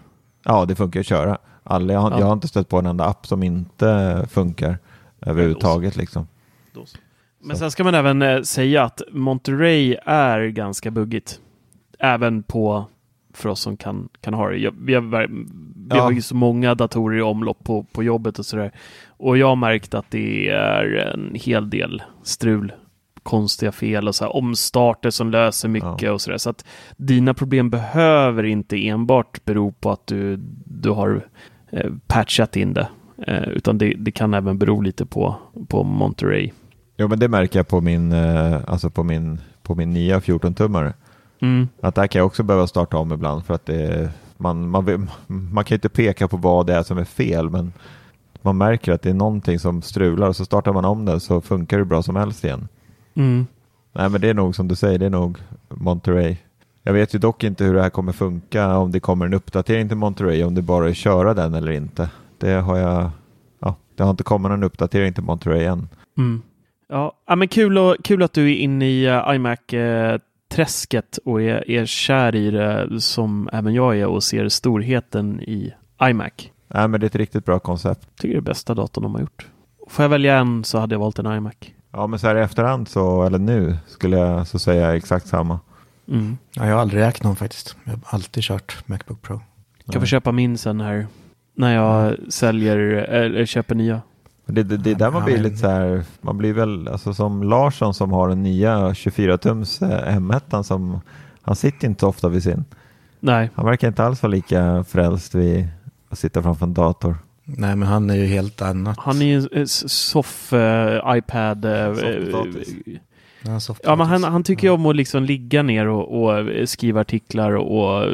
ja, 0.46 0.66
det 0.66 0.76
funkar 0.76 1.00
att 1.00 1.06
köra. 1.06 1.38
Alla, 1.64 1.94
jag, 1.94 2.00
har, 2.00 2.12
Ja. 2.12 2.20
jag 2.20 2.26
har 2.26 2.34
inte 2.34 2.48
stött 2.48 2.70
på 2.70 2.80
en 2.80 2.86
enda 2.86 3.06
app 3.06 3.28
som 3.28 3.44
inte 3.44 4.26
funkar 4.30 4.78
överhuvudtaget. 5.22 5.96
Liksom. 5.96 6.28
Men 7.46 7.58
sen 7.58 7.72
ska 7.72 7.84
man 7.84 7.96
även 7.96 8.22
eh, 8.22 8.42
säga 8.42 8.84
att 8.84 9.02
Monterey 9.12 9.96
är 10.06 10.48
ganska 10.48 10.92
buggigt. 10.92 11.40
Även 12.00 12.44
på 12.44 12.86
för 13.34 13.50
oss 13.50 13.60
som 13.60 13.78
kan, 13.78 14.10
kan 14.22 14.34
ha 14.34 14.50
det. 14.50 14.58
Jag, 14.58 14.74
vi 14.80 14.94
har, 14.94 15.02
vi 15.28 15.46
Ja. 15.90 16.02
har 16.02 16.12
ju 16.12 16.22
så 16.22 16.36
många 16.36 16.76
datorer 16.76 17.18
i 17.18 17.22
omlopp 17.22 17.64
på, 17.64 17.84
på 17.84 18.04
jobbet 18.04 18.40
och 18.40 18.46
sådär. 18.46 18.72
Och 19.08 19.38
jag 19.38 19.48
har 19.48 19.56
märkt 19.56 19.94
att 19.94 20.06
det 20.12 20.50
är 20.50 20.86
en 21.14 21.32
hel 21.36 21.70
del 21.70 22.04
strul, 22.24 22.74
konstiga 23.24 23.72
fel 23.72 24.08
och 24.08 24.16
så 24.16 24.24
här 24.24 24.36
omstarter 24.36 25.10
som 25.10 25.32
löser 25.32 25.70
mycket 25.70 26.02
Ja. 26.02 26.12
och 26.12 26.22
sådär. 26.22 26.38
Så 26.38 26.50
att 26.50 26.66
dina 26.98 27.34
problem 27.34 27.70
behöver 27.70 28.44
inte 28.44 28.88
enbart 28.88 29.46
bero 29.46 29.72
på 29.72 29.92
att 29.92 30.08
du, 30.08 30.38
du 30.66 30.90
har 30.90 31.28
eh, 31.72 31.92
patchat 32.08 32.56
in 32.56 32.74
det. 32.74 32.88
Eh, 33.28 33.44
utan 33.44 33.78
det, 33.78 33.94
det 33.98 34.12
kan 34.12 34.34
även 34.34 34.58
bero 34.58 34.82
lite 34.82 35.06
på, 35.06 35.36
på 35.68 35.84
Monterey. 35.84 36.52
Jo, 36.98 37.08
men 37.08 37.20
det 37.20 37.28
märker 37.28 37.60
jag 37.60 37.68
på 37.68 37.82
min, 37.82 38.12
eh, 38.12 38.56
alltså 38.68 38.90
på 38.90 39.04
min, 39.04 39.40
på 39.64 39.76
min 39.76 39.94
nya 39.94 40.20
14-tummare. 40.20 40.94
Mm. 41.40 41.68
Att 41.82 41.96
där 41.96 42.08
kan 42.08 42.20
jag 42.20 42.26
också 42.26 42.44
behöva 42.44 42.68
starta 42.68 42.98
om 42.98 43.14
ibland 43.14 43.46
för 43.46 43.54
att 43.54 43.66
det, 43.66 44.12
man, 44.38 44.70
man, 44.70 45.10
man 45.28 45.64
kan 45.64 45.76
ju 45.76 45.78
inte 45.78 45.90
peka 45.90 46.28
på 46.28 46.38
vad 46.38 46.68
det 46.68 46.74
är 46.76 46.84
som 46.84 46.98
är 46.98 47.04
fel, 47.06 47.50
men 47.50 47.74
man 48.42 48.58
märker 48.58 48.92
att 48.92 49.02
det 49.02 49.10
är 49.10 49.14
någonting 49.14 49.60
som 49.60 49.82
strular 49.82 50.28
och 50.28 50.36
så 50.36 50.46
startar 50.46 50.74
man 50.74 50.86
om 50.86 51.06
det 51.06 51.20
så 51.20 51.42
funkar 51.42 51.78
det 51.78 51.86
bra 51.86 52.04
som 52.04 52.16
helst 52.16 52.44
igen. 52.44 52.68
Mm. 53.16 53.48
Nej, 53.94 54.10
men 54.10 54.22
det 54.22 54.30
är 54.30 54.34
nog 54.34 54.56
som 54.56 54.68
du 54.68 54.76
säger, 54.76 55.00
det 55.00 55.06
är 55.06 55.10
nog 55.10 55.38
Monterey. 55.70 56.38
Jag 56.84 56.94
vet 56.94 57.16
ju 57.16 57.20
dock 57.20 57.44
inte 57.44 57.64
hur 57.64 57.74
det 57.74 57.82
här 57.82 57.90
kommer 57.90 58.12
funka, 58.12 58.78
om 58.78 58.92
det 58.92 59.00
kommer 59.00 59.26
en 59.26 59.34
uppdatering 59.34 59.88
till 59.88 59.98
Monterey, 59.98 60.44
om 60.44 60.56
det 60.56 60.62
bara 60.62 60.86
är 60.86 60.90
att 60.90 60.98
köra 60.98 61.34
den 61.34 61.54
eller 61.54 61.72
inte. 61.72 62.10
Det 62.38 62.52
har 62.52 62.78
jag, 62.78 63.10
ja, 63.60 63.76
det 63.96 64.04
har 64.04 64.10
inte 64.10 64.24
kommit 64.24 64.52
någon 64.52 64.64
uppdatering 64.64 65.14
till 65.14 65.24
Monterey 65.24 65.66
än. 65.66 65.90
Mm. 66.18 66.42
Ja, 66.90 67.14
ja, 67.28 67.36
men 67.36 67.48
kul, 67.48 67.78
och, 67.78 67.96
kul 68.04 68.24
att 68.24 68.34
du 68.34 68.52
är 68.52 68.56
inne 68.56 68.86
i 68.86 69.10
uh, 69.10 69.36
iMac-träsket 69.36 71.20
och 71.26 71.42
är, 71.42 71.72
är 71.72 71.86
kär 71.86 72.36
i 72.36 72.52
det 72.52 73.02
som 73.02 73.50
även 73.54 73.74
jag 73.74 73.98
är 74.00 74.08
och 74.08 74.24
ser 74.24 74.50
storheten 74.50 75.42
i 75.42 75.74
iMac. 76.02 76.32
Nej, 76.68 76.88
men 76.88 77.00
det 77.00 77.06
är 77.06 77.08
ett 77.08 77.16
riktigt 77.16 77.46
bra 77.46 77.60
koncept. 77.60 78.08
Tycker 78.16 78.34
det 78.34 78.40
är 78.40 78.42
bästa 78.42 78.74
datorn 78.74 79.04
de 79.04 79.14
har 79.14 79.22
gjort. 79.22 79.48
Får 79.90 80.04
jag 80.04 80.10
välja 80.10 80.38
en 80.38 80.64
så 80.64 80.78
hade 80.78 80.96
jag 80.96 81.00
valt 81.00 81.20
en 81.20 81.38
iMac. 81.38 81.74
Ja, 81.94 82.08
men 82.08 82.20
så 82.20 82.28
här 82.28 82.36
i 82.36 82.42
efterhand 82.42 82.88
så, 82.88 83.24
eller 83.24 83.40
nu, 83.40 83.78
skulle 83.88 84.18
jag 84.18 84.48
så 84.48 84.60
säga 84.60 84.96
exakt 84.96 85.28
samma. 85.28 85.60
Mm. 86.08 86.38
Ja, 86.54 86.68
jag 86.68 86.74
har 86.74 86.82
aldrig 86.82 87.04
ägt 87.04 87.24
någon 87.24 87.36
faktiskt. 87.36 87.76
Jag 87.84 87.92
har 87.92 88.00
alltid 88.04 88.44
kört 88.44 88.88
Macbook 88.88 89.22
Pro. 89.22 89.42
Kan 89.92 90.02
få 90.02 90.06
köpa 90.06 90.32
min 90.32 90.58
sen 90.58 90.82
här 90.82 91.08
när 91.56 91.76
jag 91.76 92.16
säljer 92.30 92.78
eller 92.78 93.46
köper 93.46 93.76
nya. 93.76 94.02
Det, 94.46 94.64
det, 94.64 94.78
det 94.78 94.92
är 94.92 94.96
där 94.96 95.12
man 95.12 95.26
blir 95.26 95.38
lite 95.38 95.58
så 95.58 95.68
här, 95.68 96.04
man 96.22 96.38
blir 96.38 96.54
väl, 96.54 96.88
alltså 96.88 97.14
som 97.14 97.44
Larsson 97.44 97.94
som 97.94 98.12
har 98.12 98.30
den 98.30 98.44
nya 98.44 98.90
24-tums 98.90 99.82
M1 100.08 100.64
som, 100.64 101.02
han 101.42 101.56
sitter 101.56 101.88
inte 101.88 102.00
så 102.00 102.08
ofta 102.08 102.30
vid 102.30 102.44
sin. 102.44 102.66
Nej, 103.20 103.50
Han 103.56 103.66
verkar 103.66 103.88
inte 103.88 104.04
alls 104.04 104.24
vara 104.24 104.32
lika 104.32 104.84
frälst 104.84 105.36
vid 105.36 105.68
att 106.10 106.20
sitta 106.20 106.42
framför 106.42 106.66
en 106.66 106.74
dator. 106.74 107.18
Nej, 107.46 107.76
men 107.76 107.88
han 107.88 108.10
är 108.10 108.16
ju 108.16 108.26
helt 108.26 108.62
annat. 108.62 108.98
han 109.00 109.22
är 109.22 109.26
ju 109.26 109.38
en 109.38 109.48
eh, 109.52 109.66
soff 109.66 110.54
iPad. 111.16 111.66
eh, 111.66 111.72
Han 113.44 113.52
har 113.54 113.60
soft 113.60 113.82
Ja, 113.84 113.96
men 113.96 114.08
han, 114.08 114.24
han 114.24 114.44
tycker 114.44 114.68
ju 114.68 114.74
om 114.74 114.86
att 114.86 114.96
liksom 114.96 115.24
ligga 115.24 115.64
ner 115.64 115.88
och, 115.88 116.24
och 116.24 116.70
skriva 116.70 117.02
artiklar 117.02 117.52
och, 117.56 118.04
och 118.04 118.12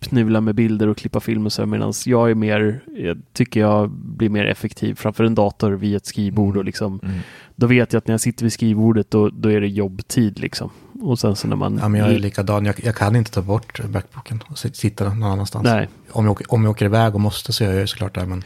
fnula 0.00 0.40
med 0.40 0.54
bilder 0.54 0.88
och 0.88 0.96
klippa 0.96 1.20
film 1.20 1.46
och 1.46 1.52
så 1.52 1.66
medan 1.66 1.92
jag 2.06 2.30
är 2.30 2.34
mer, 2.34 2.80
jag 2.96 3.18
tycker 3.32 3.60
jag 3.60 3.90
blir 3.90 4.28
mer 4.28 4.44
effektiv 4.44 4.94
framför 4.94 5.24
en 5.24 5.34
dator 5.34 5.70
vid 5.72 5.96
ett 5.96 6.06
skrivbord 6.06 6.56
och 6.56 6.64
liksom 6.64 7.00
Mm. 7.02 7.18
då 7.56 7.66
vet 7.66 7.92
jag 7.92 7.98
att 7.98 8.06
när 8.06 8.12
jag 8.12 8.20
sitter 8.20 8.44
vid 8.44 8.52
skrivbordet 8.52 9.10
då, 9.10 9.28
då 9.28 9.50
är 9.50 9.60
det 9.60 9.68
jobbtid 9.68 10.38
liksom. 10.38 10.70
Och 11.02 11.18
sen 11.18 11.36
så 11.36 11.48
när 11.48 11.56
man... 11.56 11.78
Ja, 11.82 11.88
men 11.88 12.00
jag 12.00 12.10
är 12.10 12.18
likadan. 12.18 12.66
Jag, 12.66 12.74
jag 12.84 12.96
kan 12.96 13.16
inte 13.16 13.30
ta 13.30 13.42
bort 13.42 13.80
Macbooken 13.88 14.42
och 14.46 14.56
sit- 14.58 14.76
sitta 14.76 15.04
någon 15.04 15.22
annanstans. 15.22 15.64
Nej. 15.64 15.88
Om, 16.10 16.24
jag 16.24 16.32
åker, 16.32 16.52
om 16.52 16.62
jag 16.64 16.70
åker 16.70 16.84
iväg 16.84 17.14
och 17.14 17.20
måste 17.20 17.52
så 17.52 17.64
gör 17.64 17.72
jag 17.72 17.88
såklart 17.88 18.14
det. 18.14 18.26
Men 18.26 18.42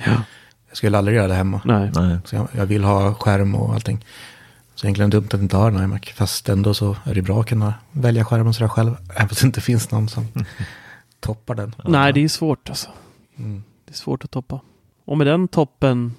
jag 0.68 0.76
skulle 0.76 0.98
aldrig 0.98 1.16
göra 1.16 1.28
det 1.28 1.34
hemma. 1.34 1.60
Nej. 1.64 1.90
Nej. 1.94 2.16
Så 2.24 2.36
jag, 2.36 2.48
jag 2.52 2.66
vill 2.66 2.84
ha 2.84 3.14
skärm 3.14 3.54
och 3.54 3.74
allting. 3.74 4.04
Så 4.74 4.86
egentligen 4.86 5.10
dumt 5.10 5.26
att 5.32 5.40
inte 5.40 5.56
ha 5.56 5.68
en 5.68 5.82
iMac. 5.84 6.00
Fast 6.14 6.48
ändå 6.48 6.74
så 6.74 6.96
är 7.04 7.14
det 7.14 7.22
bra 7.22 7.40
att 7.40 7.46
kunna 7.46 7.74
välja 7.92 8.24
skärmen 8.24 8.54
sådär 8.54 8.68
själv. 8.68 8.96
Även 9.16 9.28
fast 9.28 9.40
det 9.40 9.46
inte 9.46 9.60
finns 9.60 9.90
någon 9.90 10.08
som 10.08 10.26
toppar 11.24 11.54
den. 11.54 11.74
Nej, 11.84 12.12
det 12.12 12.24
är 12.24 12.28
svårt 12.28 12.68
alltså. 12.68 12.90
Mm. 13.36 13.62
Det 13.84 13.90
är 13.92 13.96
svårt 13.96 14.24
att 14.24 14.30
toppa. 14.30 14.60
Och 15.04 15.18
med 15.18 15.26
den 15.26 15.48
toppen 15.48 16.14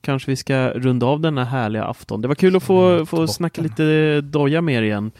kanske 0.00 0.30
vi 0.30 0.36
ska 0.36 0.70
runda 0.70 1.06
av 1.06 1.20
denna 1.20 1.44
härliga 1.44 1.84
afton. 1.84 2.22
Det 2.22 2.28
var 2.28 2.34
kul 2.34 2.56
att 2.56 2.62
få, 2.62 2.88
Mm, 2.92 3.06
få 3.06 3.26
snacka 3.26 3.62
lite 3.62 4.20
doja 4.20 4.60
med 4.60 4.74
er 4.74 4.82
igen. 4.82 5.10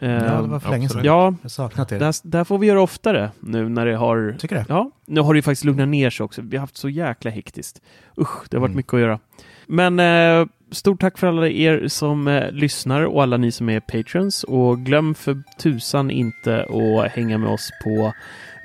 Ja, 0.00 0.06
det 0.08 0.42
var 0.48 0.60
för 0.60 0.70
länge 0.70 0.88
sedan. 0.88 1.00
Ja, 1.04 1.34
Jag 1.42 1.50
saknat 1.50 1.88
det. 1.88 1.98
där, 1.98 2.14
där 2.22 2.44
får 2.44 2.58
vi 2.58 2.66
göra 2.66 2.82
oftare 2.82 3.30
nu 3.40 3.68
när 3.68 3.86
det 3.86 3.96
har... 3.96 4.36
Tycker 4.38 4.56
det? 4.56 4.64
Ja, 4.68 4.90
nu 5.06 5.20
har 5.20 5.34
det 5.34 5.38
ju 5.38 5.42
faktiskt 5.42 5.64
lugnat 5.64 5.88
ner 5.88 6.10
sig 6.10 6.24
också. 6.24 6.42
Vi 6.42 6.56
har 6.56 6.60
haft 6.60 6.76
så 6.76 6.88
jäkla 6.88 7.30
hektiskt. 7.30 7.80
Usch, 8.20 8.48
det 8.50 8.56
har 8.56 8.60
varit 8.60 8.68
Mm. 8.68 8.76
mycket 8.76 8.94
att 8.94 9.00
göra. 9.00 9.18
Men 9.66 9.98
eh, 10.00 10.46
stort 10.70 11.00
tack 11.00 11.18
för 11.18 11.26
alla 11.26 11.48
er 11.48 11.88
som 11.88 12.28
eh, 12.28 12.50
lyssnar 12.50 13.02
och 13.02 13.22
alla 13.22 13.36
ni 13.36 13.52
som 13.52 13.68
är 13.68 13.80
patrons. 13.80 14.44
Och 14.44 14.78
glöm 14.78 15.14
för 15.14 15.42
tusan 15.58 16.10
inte 16.10 16.62
att 16.62 17.12
hänga 17.12 17.38
med 17.38 17.50
oss 17.50 17.70
på 17.84 18.12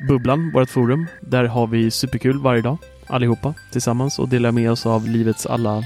Bubblan, 0.08 0.52
vårt 0.52 0.70
forum. 0.70 1.08
Där 1.22 1.44
har 1.44 1.68
vi 1.68 1.92
superkul 1.92 2.40
varje 2.40 2.62
dag, 2.62 2.78
allihopa 3.08 3.54
tillsammans 3.72 4.20
och 4.20 4.30
delar 4.30 4.52
med 4.52 4.72
oss 4.72 4.86
av 4.86 5.08
livets 5.08 5.46
alla 5.46 5.84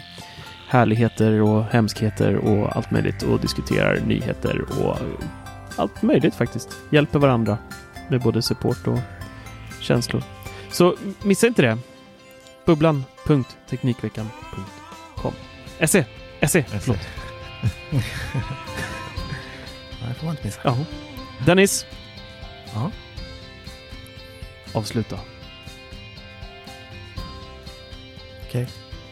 härligheter 0.68 1.41
och 1.41 1.63
hemskheter 1.63 2.36
och 2.36 2.76
allt 2.76 2.91
möjligt 2.91 3.24
och 3.24 3.39
diskuterar 3.39 3.99
nyheter 4.05 4.61
och 4.61 4.97
allt 5.76 6.01
möjligt 6.01 6.36
faktiskt. 6.36 6.70
Hjälper 6.89 7.20
varandra 7.20 7.57
med 8.09 8.22
både 8.22 8.41
support 8.41 8.88
och 8.88 8.99
känslor. 9.80 10.24
Så 10.72 10.95
missa 11.24 11.47
inte 11.47 11.61
det. 11.61 11.78
Bubblan.teknikveckan.com 12.65 15.34
SE! 15.86 16.06
SE! 16.48 16.64
Förlåt. 16.80 17.00
Nej, 17.92 18.04
det 20.08 20.14
får 20.14 20.26
man 20.26 20.36
inte 20.36 20.46
missa. 20.46 20.60
Ja. 20.64 20.78
Dennis! 21.46 21.86
Ja. 22.74 22.92
Avsluta. 24.74 25.20
Okej, 28.48 28.68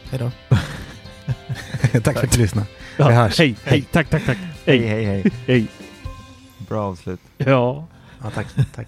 hej 0.10 0.20
då. 0.20 0.32
Tack 2.02 2.18
för 2.20 2.26
att 2.28 2.32
du 2.32 2.38
lyssnade. 2.42 2.68
Ja, 2.98 3.08
Vi 3.08 3.14
hörs. 3.14 3.40
Hej, 3.40 3.56
hej, 3.64 3.82
tack, 3.92 4.10
tack, 4.10 4.26
tack. 4.26 4.38
Hej, 4.66 4.88
hej, 4.88 5.06
hej. 5.06 5.32
hej. 5.48 5.68
Bra 6.58 6.84
avslut. 6.84 7.20
Ja. 7.38 7.88
Ja, 8.24 8.32
tack, 8.32 8.48
tack. 8.76 8.88